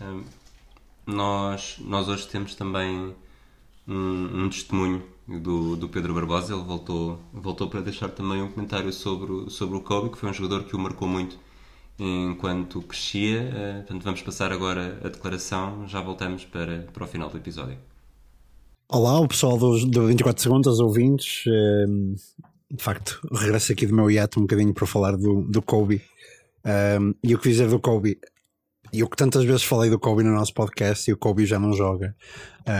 Um, 0.00 0.22
nós, 1.10 1.76
nós 1.80 2.08
hoje 2.08 2.26
temos 2.28 2.54
também 2.54 3.14
um, 3.86 4.44
um 4.44 4.48
testemunho 4.48 5.02
do, 5.26 5.76
do, 5.76 5.88
Pedro 5.88 6.14
Barbosa. 6.14 6.54
Ele 6.54 6.62
voltou, 6.62 7.18
voltou 7.32 7.68
para 7.68 7.80
deixar 7.80 8.08
também 8.08 8.42
um 8.42 8.50
comentário 8.50 8.92
sobre, 8.92 9.50
sobre 9.50 9.76
o 9.76 9.80
Kobe, 9.80 10.10
que 10.10 10.18
foi 10.18 10.30
um 10.30 10.32
jogador 10.32 10.64
que 10.64 10.74
o 10.74 10.78
marcou 10.78 11.08
muito 11.08 11.38
enquanto 11.98 12.80
crescia. 12.82 13.42
Uh, 13.42 13.76
portanto, 13.78 14.02
vamos 14.02 14.22
passar 14.22 14.52
agora 14.52 15.00
a 15.04 15.08
declaração. 15.08 15.86
Já 15.86 16.00
voltamos 16.00 16.44
para, 16.44 16.88
para 16.92 17.04
o 17.04 17.06
final 17.06 17.28
do 17.28 17.36
episódio. 17.36 17.78
Olá, 18.88 19.20
o 19.20 19.28
pessoal 19.28 19.56
do, 19.56 19.86
do 19.86 20.06
24 20.06 20.42
Segundos, 20.42 20.80
ouvintes. 20.80 21.44
Um, 21.46 22.14
de 22.70 22.82
facto, 22.82 23.20
regresso 23.32 23.72
aqui 23.72 23.86
do 23.86 23.94
meu 23.94 24.10
hiato 24.10 24.38
um 24.38 24.42
bocadinho 24.42 24.72
para 24.72 24.86
falar 24.86 25.16
do, 25.16 25.42
do 25.42 25.60
Kobe. 25.60 26.02
Um, 26.64 27.14
e 27.22 27.34
o 27.34 27.38
que 27.38 27.48
dizer 27.48 27.68
do 27.68 27.78
Kobe? 27.78 28.18
E 28.92 29.02
o 29.02 29.08
que 29.08 29.16
tantas 29.16 29.44
vezes 29.44 29.62
falei 29.62 29.90
do 29.90 29.98
Kobe 29.98 30.22
no 30.22 30.32
nosso 30.32 30.52
podcast 30.52 31.08
e 31.08 31.14
o 31.14 31.16
Kobe 31.16 31.46
já 31.46 31.58
não 31.58 31.72
joga 31.72 32.14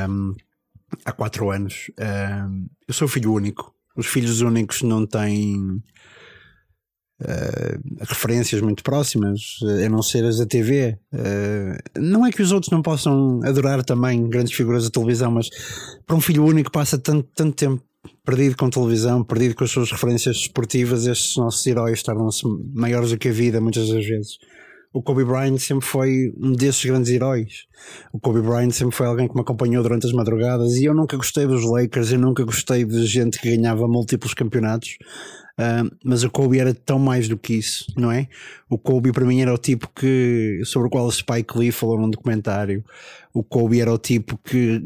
um, 0.09 0.35
há 1.05 1.13
quatro 1.13 1.51
anos. 1.51 1.91
Um, 1.99 2.69
eu 2.87 2.95
sou 2.95 3.07
filho 3.07 3.33
único. 3.33 3.75
Os 3.97 4.07
filhos 4.07 4.41
únicos 4.41 4.83
não 4.83 5.07
têm 5.07 5.83
uh, 7.21 8.01
referências 8.01 8.61
muito 8.61 8.83
próximas, 8.83 9.59
a 9.85 9.89
não 9.89 10.03
ser 10.03 10.25
as 10.25 10.39
da 10.39 10.47
TV. 10.47 10.99
Uh, 11.13 12.01
não 12.01 12.27
é 12.27 12.33
que 12.33 12.43
os 12.43 12.51
outros 12.53 12.73
não 12.73 12.83
possam 12.83 13.41
adorar 13.45 13.85
também 13.85 14.29
grandes 14.29 14.53
figuras 14.53 14.85
da 14.85 14.91
televisão, 14.91 15.31
mas 15.31 15.49
para 16.07 16.17
um 16.17 16.21
filho 16.21 16.45
único 16.45 16.73
passa 16.73 16.99
tanto, 16.99 17.29
tanto 17.35 17.55
tempo 17.55 17.83
perdido 18.25 18.57
com 18.57 18.71
televisão, 18.71 19.23
perdido 19.23 19.55
com 19.55 19.65
as 19.65 19.71
suas 19.71 19.91
referências 19.91 20.37
esportivas, 20.37 21.07
estes 21.07 21.37
nossos 21.37 21.67
heróis 21.67 22.03
tornam-se 22.03 22.43
maiores 22.73 23.11
do 23.11 23.19
que 23.19 23.29
a 23.29 23.33
vida 23.33 23.61
muitas 23.61 23.89
das 23.89 24.07
vezes 24.07 24.39
o 24.93 25.03
Kobe 25.03 25.25
Bryant 25.25 25.59
sempre 25.59 25.87
foi 25.87 26.33
um 26.37 26.53
desses 26.53 26.85
grandes 26.85 27.11
heróis. 27.11 27.67
O 28.13 28.19
Kobe 28.19 28.41
Bryant 28.41 28.73
sempre 28.73 28.95
foi 28.95 29.07
alguém 29.07 29.29
que 29.29 29.35
me 29.35 29.41
acompanhou 29.41 29.83
durante 29.83 30.07
as 30.07 30.13
madrugadas 30.13 30.77
e 30.77 30.85
eu 30.85 30.95
nunca 30.95 31.17
gostei 31.17 31.47
dos 31.47 31.65
Lakers, 31.65 32.13
eu 32.13 32.19
nunca 32.19 32.45
gostei 32.45 32.85
de 32.85 33.07
gente 33.07 33.39
que 33.39 33.57
ganhava 33.57 33.87
múltiplos 33.87 34.35
campeonatos. 34.35 34.99
Uh, 35.59 35.95
mas 36.03 36.25
o 36.25 36.31
Kobe 36.31 36.59
era 36.59 36.73
tão 36.73 36.99
mais 36.99 37.29
do 37.29 37.37
que 37.37 37.55
isso, 37.55 37.85
não 37.97 38.11
é? 38.11 38.29
O 38.69 38.79
Kobe 38.79 39.13
para 39.13 39.27
mim 39.27 39.41
era 39.41 39.53
o 39.53 39.59
tipo 39.59 39.89
que 39.95 40.63
sobre 40.65 40.89
o 40.89 40.91
qual 40.91 41.11
Spike 41.11 41.57
Lee 41.57 41.71
falou 41.71 41.99
num 41.99 42.11
documentário. 42.11 42.85
O 43.33 43.45
Kobe 43.45 43.81
era 43.81 43.93
o 43.93 43.99
tipo 43.99 44.39
que 44.39 44.83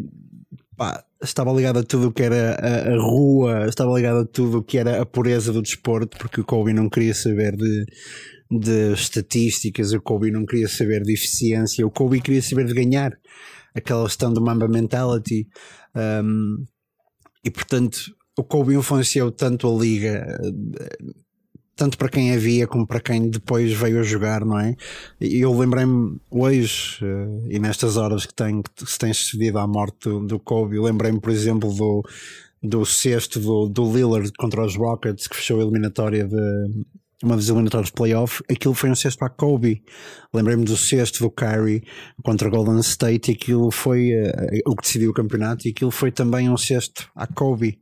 pá, 0.76 1.02
estava 1.22 1.52
ligado 1.52 1.78
a 1.78 1.82
tudo 1.82 2.08
o 2.08 2.12
que 2.12 2.22
era 2.22 2.56
a, 2.60 2.92
a, 2.92 2.98
rua, 2.98 3.66
estava 3.68 3.94
ligado 3.94 4.20
a 4.20 4.24
tudo 4.26 4.58
o 4.58 4.62
que 4.62 4.76
era 4.76 5.00
a 5.00 5.06
pureza 5.06 5.52
do 5.52 5.62
desporto, 5.62 6.18
porque 6.18 6.40
o 6.40 6.44
Kobe 6.44 6.72
não 6.72 6.88
queria 6.88 7.14
saber 7.14 7.56
de 7.56 7.86
de 8.50 8.92
estatísticas, 8.92 9.92
o 9.92 10.00
Kobe 10.00 10.30
não 10.30 10.44
queria 10.44 10.68
saber 10.68 11.02
de 11.02 11.12
eficiência, 11.12 11.86
o 11.86 11.90
Kobe 11.90 12.20
queria 12.20 12.42
saber 12.42 12.66
de 12.66 12.74
ganhar 12.74 13.12
aquela 13.74 14.04
questão 14.04 14.32
do 14.32 14.40
Mamba 14.40 14.68
Mentality. 14.68 15.48
Um, 15.94 16.64
e 17.44 17.50
portanto, 17.50 18.14
o 18.38 18.44
Kobe 18.44 18.74
influenciou 18.74 19.30
tanto 19.30 19.68
a 19.68 19.78
liga, 19.78 20.38
tanto 21.76 21.98
para 21.98 22.08
quem 22.08 22.32
havia 22.32 22.66
como 22.66 22.86
para 22.86 23.00
quem 23.00 23.28
depois 23.28 23.72
veio 23.72 24.00
a 24.00 24.02
jogar, 24.02 24.44
não 24.44 24.58
é? 24.58 24.76
E 25.20 25.40
eu 25.40 25.56
lembrei-me 25.56 26.18
hoje, 26.30 27.04
uh, 27.04 27.46
e 27.50 27.58
nestas 27.58 27.96
horas 27.96 28.24
que, 28.24 28.34
tem, 28.34 28.62
que 28.62 28.86
se 28.86 28.98
tem 28.98 29.12
sucedido 29.12 29.58
à 29.58 29.66
morte 29.66 30.08
do, 30.08 30.26
do 30.26 30.38
Kobe, 30.38 30.78
lembrei-me, 30.78 31.20
por 31.20 31.30
exemplo, 31.30 31.72
do, 31.72 32.02
do 32.62 32.84
sexto 32.84 33.40
do, 33.40 33.68
do 33.68 33.92
Lillard 33.92 34.30
contra 34.38 34.64
os 34.64 34.76
Rockets, 34.76 35.26
que 35.26 35.36
fechou 35.36 35.60
a 35.60 35.62
eliminatória 35.62 36.26
de, 36.26 36.84
uma 37.24 37.36
das 37.36 37.48
eliminatórias 37.48 37.88
de 37.88 37.94
playoff, 37.94 38.42
aquilo 38.50 38.74
foi 38.74 38.90
um 38.90 38.94
sexto 38.94 39.18
para 39.18 39.28
a 39.28 39.30
Kobe. 39.30 39.82
Lembrei-me 40.32 40.64
do 40.64 40.76
sexto 40.76 41.20
do 41.24 41.30
Curry 41.30 41.82
contra 42.22 42.50
Golden 42.50 42.80
State 42.80 43.30
e 43.30 43.34
aquilo 43.34 43.70
foi 43.70 44.12
uh, 44.12 44.70
o 44.70 44.76
que 44.76 44.82
decidiu 44.82 45.10
o 45.10 45.14
campeonato 45.14 45.66
e 45.66 45.70
aquilo 45.70 45.90
foi 45.90 46.12
também 46.12 46.50
um 46.50 46.56
sexto 46.56 47.10
à 47.16 47.26
Kobe. 47.26 47.80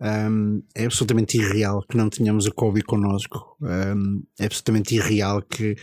Um, 0.00 0.62
é 0.74 0.86
absolutamente 0.86 1.36
irreal 1.36 1.84
que 1.86 1.96
não 1.96 2.08
tenhamos 2.08 2.46
o 2.46 2.54
Kobe 2.54 2.82
connosco. 2.82 3.56
Um, 3.60 4.22
é 4.38 4.46
absolutamente 4.46 4.94
irreal 4.94 5.42
que 5.42 5.76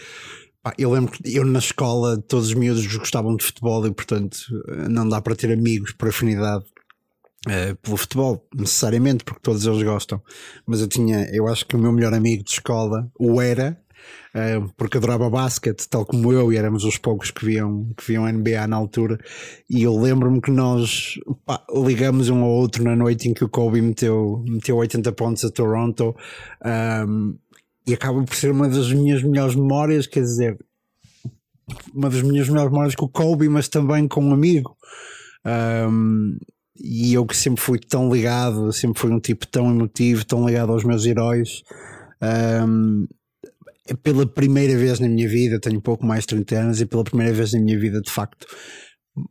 eu 0.77 0.91
lembro 0.91 1.11
que 1.11 1.35
eu 1.35 1.45
na 1.45 1.59
escola 1.59 2.17
todos 2.17 2.47
os 2.47 2.53
miúdos 2.53 2.85
gostavam 2.87 3.37
de 3.37 3.45
futebol 3.45 3.87
e 3.87 3.93
portanto 3.93 4.37
não 4.89 5.07
dá 5.07 5.21
para 5.21 5.35
ter 5.35 5.49
amigos 5.53 5.93
por 5.93 6.09
afinidade 6.09 6.65
Uh, 7.47 7.75
pelo 7.77 7.95
futebol, 7.95 8.45
necessariamente, 8.53 9.23
porque 9.23 9.39
todos 9.41 9.65
eles 9.65 9.81
gostam. 9.81 10.21
Mas 10.65 10.81
eu 10.81 10.87
tinha, 10.87 11.29
eu 11.31 11.47
acho 11.47 11.65
que 11.65 11.75
o 11.75 11.79
meu 11.79 11.91
melhor 11.91 12.13
amigo 12.13 12.43
de 12.43 12.51
escola 12.51 13.09
o 13.17 13.41
era, 13.41 13.79
uh, 14.35 14.69
porque 14.75 14.97
adorava 14.97 15.29
basquete, 15.29 15.87
tal 15.87 16.05
como 16.05 16.33
eu, 16.33 16.51
e 16.51 16.57
éramos 16.57 16.83
os 16.83 16.97
poucos 16.97 17.31
que 17.31 17.45
viam, 17.45 17.89
que 17.95 18.05
viam 18.05 18.27
NBA 18.27 18.67
na 18.67 18.75
altura. 18.75 19.17
E 19.69 19.81
eu 19.83 19.97
lembro-me 19.97 20.41
que 20.41 20.51
nós 20.51 21.19
pá, 21.45 21.63
ligamos 21.73 22.29
um 22.29 22.43
ao 22.43 22.49
outro 22.49 22.83
na 22.83 22.95
noite 22.95 23.29
em 23.29 23.33
que 23.33 23.45
o 23.45 23.49
Kobe 23.49 23.81
meteu, 23.81 24.43
meteu 24.45 24.75
80 24.75 25.11
pontos 25.13 25.45
a 25.45 25.49
Toronto. 25.49 26.13
Um, 27.07 27.37
e 27.87 27.93
acaba 27.93 28.21
por 28.21 28.35
ser 28.35 28.51
uma 28.51 28.67
das 28.67 28.91
minhas 28.91 29.23
melhores 29.23 29.55
memórias, 29.55 30.05
quer 30.05 30.19
dizer, 30.19 30.57
uma 31.93 32.09
das 32.09 32.21
minhas 32.21 32.49
melhores 32.49 32.69
memórias 32.69 32.95
com 32.95 33.05
o 33.05 33.09
Kobe, 33.09 33.47
mas 33.47 33.69
também 33.69 34.07
com 34.07 34.21
um 34.21 34.33
amigo. 34.33 34.75
Um, 35.45 36.37
e 36.79 37.13
eu 37.13 37.25
que 37.25 37.35
sempre 37.35 37.61
fui 37.61 37.79
tão 37.79 38.13
ligado, 38.13 38.71
sempre 38.71 38.99
fui 38.99 39.11
um 39.11 39.19
tipo 39.19 39.47
tão 39.47 39.69
emotivo, 39.69 40.25
tão 40.25 40.45
ligado 40.45 40.71
aos 40.71 40.83
meus 40.83 41.05
heróis. 41.05 41.63
Um, 42.67 43.07
pela 44.03 44.25
primeira 44.25 44.77
vez 44.77 44.99
na 44.99 45.07
minha 45.07 45.27
vida, 45.27 45.59
tenho 45.59 45.81
pouco 45.81 46.05
mais 46.05 46.21
de 46.21 46.27
30 46.27 46.55
anos, 46.55 46.81
e 46.81 46.85
pela 46.85 47.03
primeira 47.03 47.33
vez 47.33 47.53
na 47.53 47.59
minha 47.59 47.79
vida, 47.79 48.01
de 48.01 48.11
facto, 48.11 48.45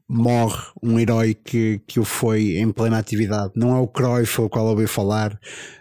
morre 0.09 0.63
um 0.83 0.99
herói 0.99 1.35
que, 1.35 1.81
que 1.87 2.01
o 2.01 2.05
foi 2.05 2.59
em 2.59 2.71
plena 2.73 2.99
atividade. 2.99 3.53
Não 3.57 3.77
é 3.77 3.81
o 3.81 3.87
Cruyff 3.87 4.41
o 4.41 4.49
qual 4.49 4.67
eu 4.67 4.71
ouvi 4.73 4.87
falar, 4.87 5.39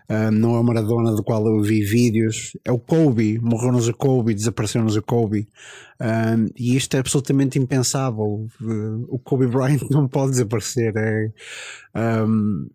um, 0.09 0.31
não 0.31 0.55
é 0.55 0.59
o 0.59 0.63
Maradona 0.63 1.15
do 1.15 1.23
qual 1.23 1.45
eu 1.45 1.61
vi 1.61 1.81
vídeos, 1.81 2.55
é 2.63 2.71
o 2.71 2.79
Kobe. 2.79 3.39
Morreu-nos 3.39 3.87
o 3.87 3.93
Kobe, 3.93 4.33
desapareceu-nos 4.33 4.95
o 4.95 5.01
Kobe. 5.01 5.47
Um, 5.99 6.47
e 6.57 6.75
isto 6.75 6.95
é 6.95 6.99
absolutamente 6.99 7.57
impensável. 7.57 8.47
O 9.07 9.19
Kobe 9.19 9.47
Bryant 9.47 9.81
não 9.89 10.07
pode 10.07 10.31
desaparecer. 10.31 10.93
É, 10.95 12.23
um, 12.23 12.67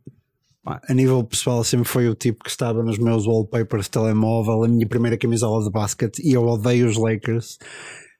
a 0.64 0.92
nível 0.92 1.24
pessoal, 1.24 1.64
sempre 1.64 1.88
foi 1.88 2.08
o 2.08 2.14
tipo 2.14 2.44
que 2.44 2.50
estava 2.50 2.82
nos 2.82 2.98
meus 2.98 3.26
wallpapers 3.26 3.84
de 3.84 3.90
telemóvel, 3.90 4.64
a 4.64 4.68
minha 4.68 4.86
primeira 4.86 5.16
camisola 5.16 5.64
de 5.64 5.70
basquete, 5.70 6.20
e 6.22 6.32
eu 6.32 6.44
odeio 6.46 6.86
os 6.86 6.96
Lakers. 6.96 7.58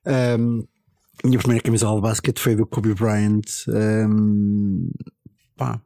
Um, 0.07 0.65
minha 1.25 1.39
primeira 1.39 1.63
camisola 1.63 1.97
de 1.97 2.03
basquete 2.03 2.41
foi 2.41 2.57
do 2.57 2.67
Kobe 2.67 2.95
Bryant. 2.95 3.43
Um, 3.69 4.91
pá, 5.57 5.81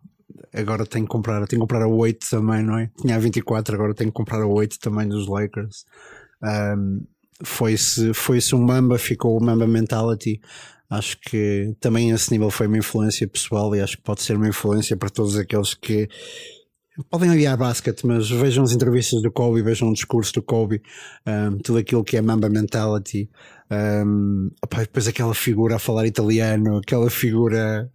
agora 0.53 0.87
tenho 0.87 1.05
que 1.05 1.11
comprar, 1.11 1.47
tenho 1.47 1.61
que 1.61 1.67
comprar 1.67 1.83
a 1.83 1.89
8 1.89 2.27
também, 2.31 2.63
não 2.63 2.79
é? 2.79 2.91
Tinha 3.01 3.17
a 3.17 3.19
24, 3.19 3.75
agora 3.75 3.95
tenho 3.95 4.11
que 4.11 4.15
comprar 4.15 4.41
a 4.43 4.47
8 4.47 4.79
também 4.79 5.09
dos 5.09 5.27
Lakers. 5.27 5.85
Um, 6.43 7.05
foi-se 7.43 8.15
foi 8.15 8.41
-se 8.41 8.55
um 8.55 8.63
Mamba, 8.63 8.99
ficou 8.99 9.37
o 9.37 9.45
Mamba 9.45 9.67
Mentality. 9.67 10.41
Acho 10.89 11.19
que 11.21 11.75
também 11.81 12.11
esse 12.11 12.31
nível 12.31 12.51
foi 12.51 12.67
uma 12.67 12.79
influência 12.79 13.27
pessoal 13.27 13.75
e 13.75 13.81
acho 13.81 13.97
que 13.97 14.03
pode 14.03 14.23
ser 14.23 14.37
uma 14.37 14.49
influência 14.49 14.97
para 14.97 15.09
todos 15.11 15.37
aqueles 15.37 15.75
que 15.75 16.09
podem 17.11 17.31
odiar 17.31 17.57
basquete, 17.57 18.07
mas 18.07 18.31
vejam 18.31 18.65
as 18.65 18.73
entrevistas 18.73 19.21
do 19.23 19.31
Kobe, 19.31 19.63
vejam 19.63 19.89
o 19.89 19.95
discurso 19.95 20.33
do 20.35 20.43
Kobe, 20.43 20.81
um, 21.27 21.59
tudo 21.59 21.79
aquilo 21.79 22.05
que 22.05 22.17
é 22.17 22.23
Mamba 22.23 22.49
Mentality. 22.49 23.29
Um, 23.71 24.51
opa, 24.63 24.81
depois 24.81 25.09
aquela 25.09 25.35
figura 25.35 25.77
a 25.77 25.79
falar 25.79 26.07
italiano, 26.07 26.79
aquela 26.79 27.11
figura, 27.11 27.91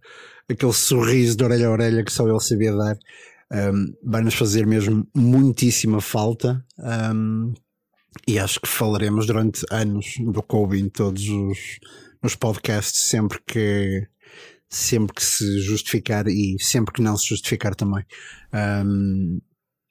aquele 0.48 0.72
sorriso 0.72 1.36
de 1.36 1.44
orelha 1.44 1.68
a 1.68 1.70
orelha 1.70 2.04
que 2.04 2.12
só 2.12 2.28
ele 2.28 2.40
sabia 2.40 2.74
dar, 2.74 2.98
um, 3.52 3.94
vai 4.04 4.22
nos 4.22 4.34
fazer 4.34 4.66
mesmo 4.66 5.06
muitíssima 5.14 6.00
falta. 6.00 6.64
Um, 6.78 7.54
e 8.26 8.38
acho 8.38 8.60
que 8.60 8.68
falaremos 8.68 9.26
durante 9.26 9.64
anos 9.70 10.14
do 10.20 10.42
Kobe 10.42 10.78
em 10.78 10.88
todos 10.88 11.26
os, 11.28 11.58
os 12.22 12.34
podcasts, 12.34 13.00
sempre 13.00 13.38
que 13.46 14.06
sempre 14.70 15.14
que 15.14 15.24
se 15.24 15.60
justificar 15.60 16.28
e 16.28 16.56
sempre 16.60 16.94
que 16.94 17.02
não 17.02 17.16
se 17.16 17.28
justificar 17.28 17.74
também. 17.74 18.04
Um, 18.54 19.40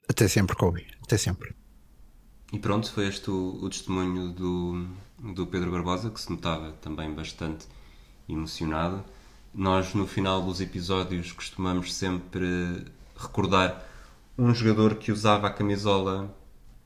até 0.08 0.26
sempre, 0.26 0.56
Kobe. 0.56 0.86
Até 1.02 1.18
sempre. 1.18 1.54
E 2.52 2.58
pronto, 2.58 2.90
foi 2.90 3.06
este 3.06 3.30
o, 3.30 3.58
o, 3.62 3.68
testemunho 3.68 4.32
do, 4.32 4.86
do 5.34 5.46
Pedro 5.46 5.70
Barbosa, 5.70 6.10
que 6.10 6.20
se 6.20 6.30
notava 6.30 6.72
também 6.80 7.12
bastante 7.12 7.66
emocionado. 8.28 9.04
Nós, 9.54 9.94
no 9.94 10.06
final 10.06 10.42
dos 10.42 10.60
episódios, 10.60 11.30
costumamos 11.32 11.94
sempre 11.94 12.86
recordar 13.16 13.86
um 14.38 14.54
jogador 14.54 14.96
que 14.96 15.12
usava 15.12 15.46
a 15.46 15.50
camisola 15.50 16.34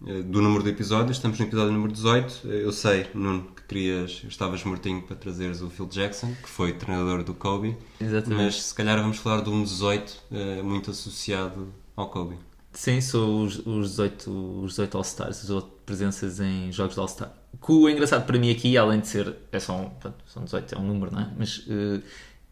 eh, 0.07 0.23
do 0.23 0.43
número 0.43 0.65
de 0.65 0.71
episódios. 0.71 1.17
Estamos 1.17 1.39
no 1.39 1.47
episódio 1.47 1.73
número 1.73 1.93
18. 1.93 2.49
Eu 2.49 2.73
sei, 2.73 3.09
Nuno, 3.15 3.54
querias, 3.67 4.23
estavas 4.29 4.63
mortinho 4.65 5.03
para 5.03 5.17
trazeres 5.17 5.61
o 5.61 5.71
Phil 5.71 5.87
Jackson, 5.87 6.35
que 6.35 6.49
foi 6.49 6.73
treinador 6.73 7.23
do 7.23 7.35
Kobe. 7.35 7.77
Exatamente. 8.01 8.43
Mas 8.43 8.63
se 8.63 8.75
calhar 8.75 8.99
vamos 8.99 9.19
falar 9.19 9.43
de 9.43 9.51
um 9.51 9.63
18 9.63 10.23
eh, 10.33 10.63
muito 10.63 10.91
associado 10.91 11.73
ao 11.97 12.09
Kobe. 12.09 12.37
Sim, 12.73 13.01
sou 13.01 13.45
os, 13.45 13.59
os 13.67 13.91
18, 13.91 14.31
os 14.63 14.71
18 14.73 14.97
All-Stars, 14.97 15.37
as 15.37 15.43
18 15.43 15.69
presenças 15.87 16.41
em 16.41 16.73
jogos 16.73 16.95
de 16.95 17.01
All-Star. 17.01 17.33
O 17.67 17.89
engraçado 17.89 18.27
para 18.27 18.39
mim 18.39 18.51
aqui, 18.51 18.77
além 18.77 19.01
de 19.01 19.09
ser. 19.09 19.35
É 19.53 19.61
só 19.61 19.77
um, 19.77 19.91
são 20.27 20.45
18, 20.45 20.75
é 20.75 20.79
um 20.79 20.83
número, 20.83 21.13
não 21.13 21.21
é? 21.21 21.31
Mas 21.39 21.59
uh, 21.59 22.03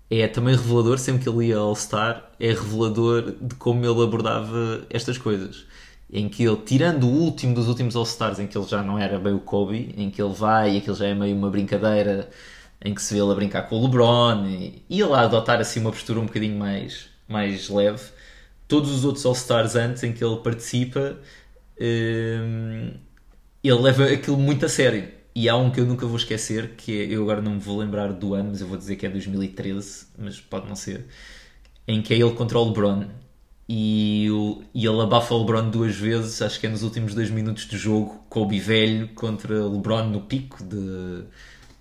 é 0.08 0.28
também 0.28 0.54
revelador, 0.54 0.98
sempre 0.98 1.22
que 1.22 1.28
ele 1.28 1.46
ia 1.46 1.58
All-Star, 1.58 2.30
é 2.38 2.48
revelador 2.48 3.32
de 3.40 3.54
como 3.56 3.84
ele 3.84 4.02
abordava 4.02 4.86
estas 4.88 5.18
coisas 5.18 5.66
em 6.12 6.28
que 6.28 6.44
ele, 6.44 6.58
tirando 6.58 7.04
o 7.04 7.10
último 7.10 7.54
dos 7.54 7.68
últimos 7.68 7.96
All-Stars, 7.96 8.38
em 8.38 8.46
que 8.46 8.56
ele 8.56 8.66
já 8.68 8.82
não 8.82 8.98
era 8.98 9.18
bem 9.18 9.32
o 9.32 9.40
Kobe, 9.40 9.94
em 9.96 10.10
que 10.10 10.20
ele 10.22 10.34
vai 10.34 10.74
e 10.74 10.78
aquilo 10.78 10.94
já 10.94 11.06
é 11.06 11.14
meio 11.14 11.34
uma 11.34 11.50
brincadeira, 11.50 12.28
em 12.84 12.94
que 12.94 13.00
se 13.02 13.14
vê 13.14 13.20
ele 13.20 13.32
a 13.32 13.34
brincar 13.34 13.62
com 13.68 13.76
o 13.76 13.82
LeBron 13.84 14.46
e, 14.46 14.84
e 14.90 15.00
ele 15.00 15.12
a 15.14 15.20
adotar 15.22 15.58
assim 15.60 15.80
uma 15.80 15.90
postura 15.90 16.20
um 16.20 16.26
bocadinho 16.26 16.58
mais, 16.58 17.08
mais 17.28 17.68
leve. 17.70 18.02
Todos 18.68 18.90
os 18.90 19.04
outros 19.04 19.24
All-Stars 19.24 19.74
antes 19.76 20.02
em 20.02 20.12
que 20.12 20.22
ele 20.24 20.36
participa, 20.38 21.18
hum, 21.80 22.92
ele 23.64 23.80
leva 23.80 24.04
aquilo 24.06 24.36
muito 24.36 24.66
a 24.66 24.68
sério. 24.68 25.08
E 25.34 25.48
há 25.48 25.56
um 25.56 25.70
que 25.70 25.80
eu 25.80 25.86
nunca 25.86 26.06
vou 26.06 26.16
esquecer, 26.16 26.74
que 26.76 26.92
é, 27.00 27.04
eu 27.06 27.22
agora 27.22 27.40
não 27.40 27.54
me 27.54 27.60
vou 27.60 27.78
lembrar 27.78 28.12
do 28.12 28.34
ano, 28.34 28.50
mas 28.50 28.60
eu 28.60 28.66
vou 28.66 28.76
dizer 28.76 28.96
que 28.96 29.06
é 29.06 29.08
2013, 29.08 30.08
mas 30.18 30.40
pode 30.40 30.68
não 30.68 30.76
ser, 30.76 31.06
em 31.88 32.02
que 32.02 32.12
é 32.14 32.18
ele 32.18 32.32
contra 32.34 32.58
o 32.58 32.64
LeBron 32.66 33.06
e, 33.74 34.30
o, 34.30 34.62
e 34.74 34.84
ele 34.84 35.00
abafa 35.00 35.32
o 35.32 35.38
LeBron 35.38 35.70
duas 35.70 35.96
vezes, 35.96 36.42
acho 36.42 36.60
que 36.60 36.66
é 36.66 36.68
nos 36.68 36.82
últimos 36.82 37.14
dois 37.14 37.30
minutos 37.30 37.66
de 37.66 37.78
jogo, 37.78 38.22
Kobe 38.28 38.60
velho 38.60 39.08
contra 39.14 39.66
LeBron 39.66 40.04
no 40.08 40.20
pico 40.20 40.62
de, 40.62 41.24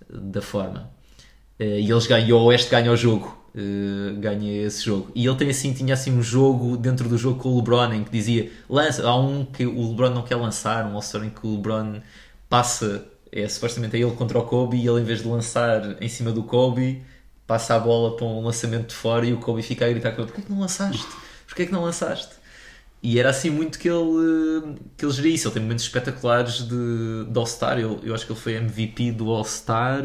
da 0.08 0.40
forma. 0.40 0.88
Eh, 1.58 1.80
e 1.80 1.90
eles 1.90 2.06
ganham, 2.06 2.38
o 2.38 2.44
Oeste 2.44 2.70
ganha 2.70 2.90
o 2.90 2.96
jogo, 2.96 3.36
uh, 3.54 4.18
ganha 4.18 4.62
esse 4.66 4.86
jogo. 4.86 5.12
E 5.14 5.26
ele 5.26 5.36
tem 5.36 5.50
assim, 5.50 5.74
tinha 5.74 5.92
assim 5.92 6.16
um 6.16 6.22
jogo 6.22 6.78
dentro 6.78 7.10
do 7.10 7.18
jogo 7.18 7.38
com 7.38 7.50
o 7.50 7.56
LeBron 7.56 7.92
em 7.92 8.04
que 8.04 8.10
dizia, 8.10 8.50
lança, 8.70 9.06
há 9.06 9.14
um 9.14 9.44
que 9.44 9.66
o 9.66 9.90
LeBron 9.90 10.14
não 10.14 10.22
quer 10.22 10.36
lançar, 10.36 10.86
um 10.86 10.96
all 10.96 11.24
em 11.24 11.28
que 11.28 11.46
o 11.46 11.56
LeBron 11.56 12.00
passa, 12.48 13.04
é 13.30 13.46
supostamente 13.46 13.96
é 13.96 14.00
ele 14.00 14.12
contra 14.12 14.38
o 14.38 14.46
Kobe 14.46 14.78
e 14.78 14.88
ele 14.88 15.02
em 15.02 15.04
vez 15.04 15.20
de 15.20 15.28
lançar 15.28 16.02
em 16.02 16.08
cima 16.08 16.32
do 16.32 16.42
Kobe, 16.42 17.02
passa 17.46 17.74
a 17.74 17.78
bola 17.78 18.16
para 18.16 18.24
um 18.24 18.42
lançamento 18.42 18.88
de 18.88 18.94
fora 18.94 19.26
e 19.26 19.34
o 19.34 19.36
Kobe 19.36 19.62
fica 19.62 19.84
a 19.84 19.90
gritar 19.90 20.16
porquê 20.16 20.40
que 20.40 20.50
não 20.50 20.60
lançaste? 20.60 21.06
Porquê 21.52 21.62
é 21.64 21.66
que 21.66 21.72
não 21.72 21.82
lançaste? 21.82 22.34
E 23.02 23.18
era 23.18 23.30
assim 23.30 23.50
muito 23.50 23.78
que 23.78 23.88
ele, 23.88 24.76
que 24.96 25.04
ele 25.04 25.12
geria 25.12 25.34
isso. 25.34 25.48
Ele 25.48 25.54
tem 25.54 25.62
momentos 25.62 25.84
espetaculares 25.84 26.66
de, 26.68 27.24
de 27.28 27.38
All-Star. 27.38 27.78
Eu, 27.78 28.00
eu 28.02 28.14
acho 28.14 28.24
que 28.24 28.32
ele 28.32 28.40
foi 28.40 28.54
MVP 28.54 29.12
do 29.12 29.28
All-Star. 29.30 30.04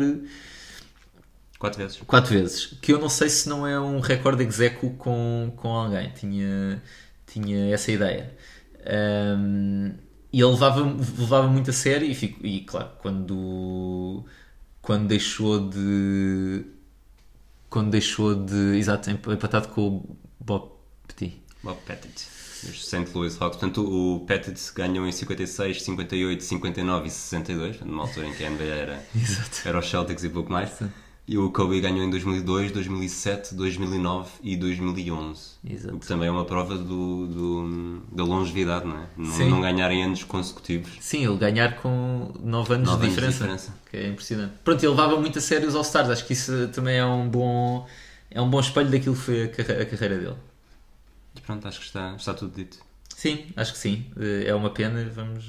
Quatro 1.59 1.79
vezes. 1.79 1.97
Quatro 2.07 2.33
vezes. 2.33 2.65
Que 2.81 2.91
eu 2.93 2.99
não 2.99 3.07
sei 3.09 3.29
se 3.29 3.47
não 3.47 3.67
é 3.67 3.79
um 3.79 3.99
recorde 3.99 4.43
execo 4.43 4.89
com, 4.95 5.53
com 5.55 5.69
alguém. 5.69 6.09
Tinha, 6.09 6.81
tinha 7.27 7.71
essa 7.73 7.91
ideia. 7.91 8.35
Um, 9.37 9.93
e 10.33 10.41
ele 10.41 10.51
levava, 10.51 10.81
levava 10.81 11.47
muito 11.47 11.69
a 11.69 11.73
sério. 11.73 12.09
E, 12.09 12.15
fico, 12.15 12.45
e 12.45 12.61
claro, 12.61 12.89
quando, 12.99 14.25
quando 14.81 15.07
deixou 15.07 15.69
de. 15.69 16.65
Quando 17.69 17.91
deixou 17.91 18.33
de. 18.33 18.77
Exato, 18.77 19.11
empatado 19.11 19.67
com 19.69 19.81
o 19.81 20.17
Bob. 20.39 20.76
Bob 21.67 21.79
Pettit. 21.85 22.25
Os 22.63 22.87
St. 22.87 23.05
Louis 23.13 23.39
Hawks. 23.41 23.59
Portanto, 23.59 23.83
o 23.83 24.21
Pettit 24.25 24.57
ganhou 24.73 25.05
em 25.05 25.11
56, 25.11 25.83
58, 25.83 26.41
59 26.41 27.07
e 27.07 27.11
62, 27.11 27.81
numa 27.81 28.03
altura 28.03 28.27
em 28.27 28.33
que 28.33 28.45
a 28.45 28.49
NBA 28.49 28.63
era, 28.63 29.03
era 29.65 29.77
os 29.77 29.89
Celtics 29.89 30.23
e 30.23 30.29
pouco 30.29 30.49
mais. 30.49 30.71
E 31.27 31.37
o 31.37 31.51
Kobe 31.51 31.81
ganhou 31.81 32.05
em 32.05 32.09
2002, 32.09 32.71
2007, 32.71 33.53
2009 33.53 34.29
e 34.41 34.55
2011. 34.55 35.41
Exato. 35.69 35.95
O 35.97 35.99
que 35.99 36.07
também 36.07 36.29
é 36.29 36.31
uma 36.31 36.45
prova 36.45 36.77
do, 36.77 37.27
do 37.27 38.01
da 38.13 38.23
longevidade, 38.23 38.87
não 38.87 38.97
é? 38.97 39.07
Não, 39.17 39.49
não, 39.49 39.61
ganhar 39.61 39.91
em 39.91 40.05
anos 40.05 40.23
consecutivos. 40.23 40.93
Sim, 41.01 41.25
ele 41.25 41.35
ganhar 41.35 41.81
com 41.81 42.31
9 42.41 42.75
anos, 42.75 42.89
9 42.89 43.03
de, 43.03 43.09
diferença, 43.09 43.43
anos 43.43 43.61
de 43.61 43.67
diferença. 43.67 43.73
Que 43.91 43.97
é 43.97 44.07
impressionante. 44.07 44.53
Pronto, 44.63 44.81
ele 44.81 44.89
levava 44.89 45.19
muito 45.19 45.37
a 45.37 45.41
sério 45.41 45.67
os 45.67 45.75
All-Stars. 45.75 46.09
Acho 46.09 46.25
que 46.25 46.31
isso 46.31 46.69
também 46.69 46.95
é 46.95 47.05
um 47.05 47.27
bom, 47.27 47.85
é 48.31 48.41
um 48.41 48.49
bom 48.49 48.61
espelho 48.61 48.89
daquilo 48.89 49.13
que 49.13 49.21
foi 49.21 49.43
a, 49.43 49.47
carreira, 49.49 49.83
a 49.83 49.85
carreira 49.85 50.17
dele. 50.17 50.37
Pronto, 51.47 51.65
acho 51.65 51.79
que 51.79 51.85
está, 51.85 52.13
está 52.17 52.33
tudo 52.33 52.53
dito. 52.53 52.77
Sim, 53.15 53.45
acho 53.55 53.71
que 53.71 53.79
sim. 53.79 54.05
É 54.45 54.53
uma 54.53 54.69
pena. 54.69 55.09
Vamos. 55.09 55.45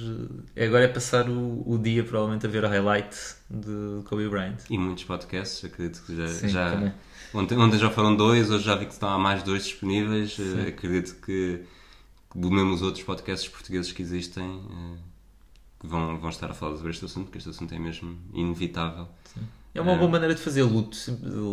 Eh, 0.55 0.65
agora 0.65 0.85
é 0.85 0.89
passar 0.89 1.29
o, 1.29 1.65
o 1.69 1.77
dia, 1.77 2.05
provavelmente, 2.05 2.47
a 2.47 2.49
ver 2.49 2.65
a 2.65 2.69
highlight 2.69 3.17
de 3.51 4.05
Kobe 4.05 4.29
Bryant. 4.29 4.59
E 4.71 4.79
muitos 4.79 5.03
podcasts, 5.03 5.65
acredito 5.65 6.05
que 6.07 6.17
já. 6.17 6.29
Sim, 6.29 6.49
já 6.49 6.95
ontem, 7.35 7.59
ontem, 7.59 7.79
já 7.79 7.91
foram 7.91 8.15
dois, 8.15 8.49
hoje 8.49 8.65
já 8.65 8.77
vi 8.77 8.87
que 8.87 8.93
estão 8.93 9.09
há 9.09 9.19
mais 9.19 9.43
dois 9.43 9.65
disponíveis. 9.65 10.35
Sim. 10.35 10.67
Eh, 10.67 10.69
acredito 10.69 11.17
que, 11.17 11.65
que 12.31 12.39
mesmo 12.39 12.73
os 12.75 12.81
outros 12.81 13.03
podcasts 13.03 13.49
portugueses 13.49 13.91
que 13.91 14.01
existem 14.01 14.63
eh, 14.71 14.99
vão, 15.83 16.17
vão 16.17 16.31
estar 16.31 16.49
a 16.49 16.55
falar 16.55 16.77
sobre 16.77 16.93
este 16.93 17.05
assunto, 17.07 17.25
porque 17.25 17.39
este 17.39 17.51
assunto 17.51 17.75
é 17.75 17.79
mesmo 17.79 18.17
inevitável. 18.33 19.09
É 19.79 19.83
uma 19.83 19.97
boa 19.97 20.11
maneira 20.11 20.35
de 20.35 20.41
fazer 20.41 20.63
luto. 20.63 20.97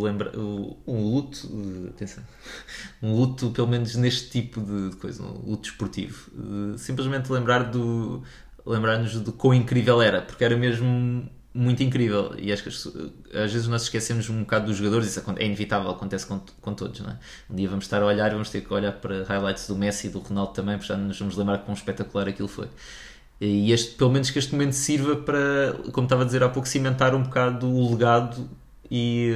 Lembra, 0.02 0.32
um 0.38 1.14
luto, 1.14 1.48
atenção, 1.90 2.24
um 3.02 3.14
luto, 3.16 3.52
pelo 3.52 3.68
menos 3.68 3.96
neste 3.96 4.30
tipo 4.30 4.62
de 4.62 4.96
coisa, 4.98 5.24
um 5.24 5.50
luto 5.52 5.70
esportivo. 5.70 6.32
Simplesmente 6.78 7.32
lembrar 7.32 7.64
do. 7.64 8.24
lembrar-nos 8.66 9.24
de 9.24 9.32
quão 9.32 9.54
incrível 9.54 10.02
era, 10.02 10.22
porque 10.22 10.44
era 10.44 10.58
mesmo 10.58 11.30
muito 11.56 11.82
incrível. 11.82 12.36
E 12.38 12.52
acho 12.52 12.64
que 12.64 12.70
às 12.70 13.52
vezes 13.54 13.68
nós 13.68 13.84
esquecemos 13.84 14.30
um 14.30 14.42
bocado 14.42 14.66
dos 14.66 14.78
jogadores, 14.78 15.08
isso 15.08 15.24
é 15.38 15.46
inevitável, 15.46 15.90
acontece 15.90 16.26
com, 16.28 16.42
com 16.60 16.74
todos. 16.74 17.00
Não 17.00 17.12
é? 17.12 17.18
Um 17.50 17.56
dia 17.56 17.70
vamos 17.70 17.86
estar 17.86 18.02
a 18.02 18.06
olhar 18.06 18.28
e 18.28 18.34
vamos 18.34 18.50
ter 18.50 18.62
que 18.62 18.74
olhar 18.74 18.92
para 18.92 19.24
highlights 19.24 19.68
do 19.68 19.76
Messi 19.76 20.08
e 20.08 20.10
do 20.10 20.20
Ronaldo 20.20 20.52
também, 20.52 20.78
porque 20.78 20.92
já 20.92 20.98
nos 20.98 21.18
vamos 21.18 21.38
lembrar 21.38 21.60
quão 21.60 21.74
espetacular 21.74 22.28
aquilo 22.28 22.50
foi. 22.50 22.68
E 23.40 23.72
este, 23.72 23.96
pelo 23.96 24.12
menos 24.12 24.30
que 24.30 24.40
este 24.40 24.54
momento 24.54 24.74
sirva 24.74 25.16
para, 25.18 25.74
como 25.92 26.06
estava 26.06 26.24
a 26.24 26.26
dizer 26.26 26.42
há 26.44 26.50
pouco, 26.50 26.68
cimentar 26.68 27.14
um 27.14 27.24
bocado 27.24 27.68
o 27.68 27.92
legado 27.92 28.50
e 28.90 29.32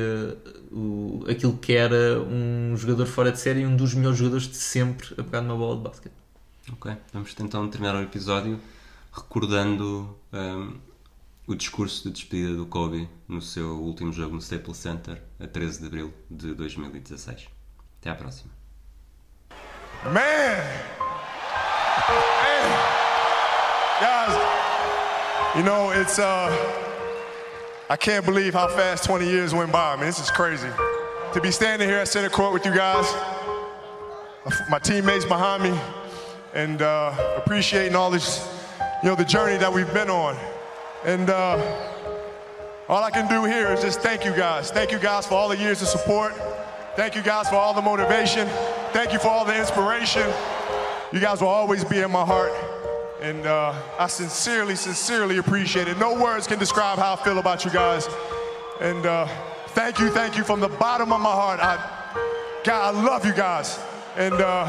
uh, 0.71 0.75
o, 0.75 1.25
aquilo 1.29 1.57
que 1.57 1.73
era 1.73 2.21
um 2.21 2.75
jogador 2.77 3.05
fora 3.05 3.31
de 3.31 3.39
série 3.39 3.61
e 3.61 3.65
um 3.65 3.75
dos 3.75 3.93
melhores 3.93 4.17
jogadores 4.17 4.47
de 4.47 4.55
sempre 4.55 5.13
a 5.17 5.23
pegar 5.23 5.41
numa 5.41 5.57
bola 5.57 5.77
de 5.77 5.83
basquete. 5.83 6.13
Ok, 6.71 6.95
vamos 7.11 7.35
então 7.39 7.67
terminar 7.67 7.95
o 7.95 8.01
episódio 8.01 8.59
recordando 9.11 10.15
um, 10.31 10.37
ehm, 10.37 10.73
o 11.47 11.55
discurso 11.55 12.03
de 12.03 12.11
despedida 12.13 12.55
do 12.55 12.67
Kobe 12.67 13.09
no 13.27 13.41
seu 13.41 13.81
último 13.81 14.13
jogo 14.13 14.35
no 14.35 14.41
Staples 14.41 14.77
Center 14.77 15.21
a 15.39 15.47
13 15.47 15.79
de 15.79 15.87
abril 15.87 16.13
de 16.29 16.53
2016. 16.53 17.47
Até 17.99 18.11
à 18.11 18.15
próxima. 18.15 18.51
Man! 20.05 20.19
Guys, 23.99 25.57
you 25.57 25.63
know, 25.63 25.91
it's, 25.91 26.19
uh, 26.19 26.47
I 27.89 27.97
can't 27.97 28.23
believe 28.23 28.53
how 28.53 28.69
fast 28.69 29.03
20 29.03 29.25
years 29.25 29.53
went 29.53 29.73
by. 29.73 29.91
I 29.91 29.95
mean, 29.97 30.05
this 30.05 30.21
is 30.21 30.31
crazy. 30.31 30.69
To 31.33 31.41
be 31.41 31.51
standing 31.51 31.89
here 31.89 31.97
at 31.97 32.07
center 32.07 32.29
court 32.29 32.53
with 32.53 32.65
you 32.65 32.73
guys, 32.73 33.05
my 34.69 34.79
teammates 34.79 35.25
behind 35.25 35.63
me, 35.63 35.77
and 36.53 36.81
uh, 36.81 37.13
appreciating 37.35 37.93
all 37.93 38.09
this, 38.09 38.47
you 39.03 39.09
know, 39.09 39.15
the 39.15 39.25
journey 39.25 39.57
that 39.57 39.73
we've 39.73 39.93
been 39.93 40.09
on. 40.09 40.37
And 41.03 41.29
uh, 41.29 41.57
all 42.87 43.03
I 43.03 43.11
can 43.11 43.27
do 43.27 43.43
here 43.43 43.67
is 43.73 43.81
just 43.81 43.99
thank 43.99 44.23
you 44.23 44.31
guys. 44.31 44.71
Thank 44.71 44.93
you 44.93 44.99
guys 44.99 45.27
for 45.27 45.33
all 45.33 45.49
the 45.49 45.57
years 45.57 45.81
of 45.81 45.89
support. 45.89 46.35
Thank 46.95 47.15
you 47.15 47.21
guys 47.21 47.49
for 47.49 47.55
all 47.55 47.73
the 47.73 47.81
motivation. 47.81 48.47
Thank 48.93 49.11
you 49.11 49.19
for 49.19 49.27
all 49.27 49.43
the 49.43 49.59
inspiration. 49.59 50.31
You 51.11 51.19
guys 51.19 51.41
will 51.41 51.49
always 51.49 51.83
be 51.83 51.99
in 51.99 52.11
my 52.11 52.23
heart. 52.23 52.53
And 53.21 53.45
uh, 53.45 53.73
I 53.99 54.07
sincerely, 54.07 54.75
sincerely 54.75 55.37
appreciate 55.39 55.89
it. 55.89 55.97
No 55.97 56.13
words 56.21 56.47
can 56.47 56.57
describe 56.57 56.97
how 56.97 57.13
I 57.13 57.15
feel 57.17 57.37
about 57.37 57.65
you 57.65 57.71
guys. 57.71 58.07
And 58.79 59.05
uh, 59.05 59.27
thank 59.69 59.99
you, 59.99 60.09
thank 60.09 60.37
you 60.37 60.43
from 60.45 60.61
the 60.61 60.69
bottom 60.69 61.11
of 61.11 61.19
my 61.19 61.31
heart. 61.31 61.59
I, 61.61 61.75
God, 62.63 62.95
I 62.95 63.03
love 63.03 63.25
you 63.25 63.33
guys. 63.33 63.77
And 64.15 64.35
uh, 64.35 64.65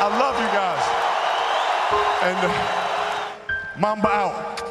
I 0.00 0.08
love 0.18 0.40
you 0.40 0.48
guys. 0.56 0.84
And 2.22 2.46
uh, 2.46 3.78
Mamba 3.78 4.08
out. 4.08 4.67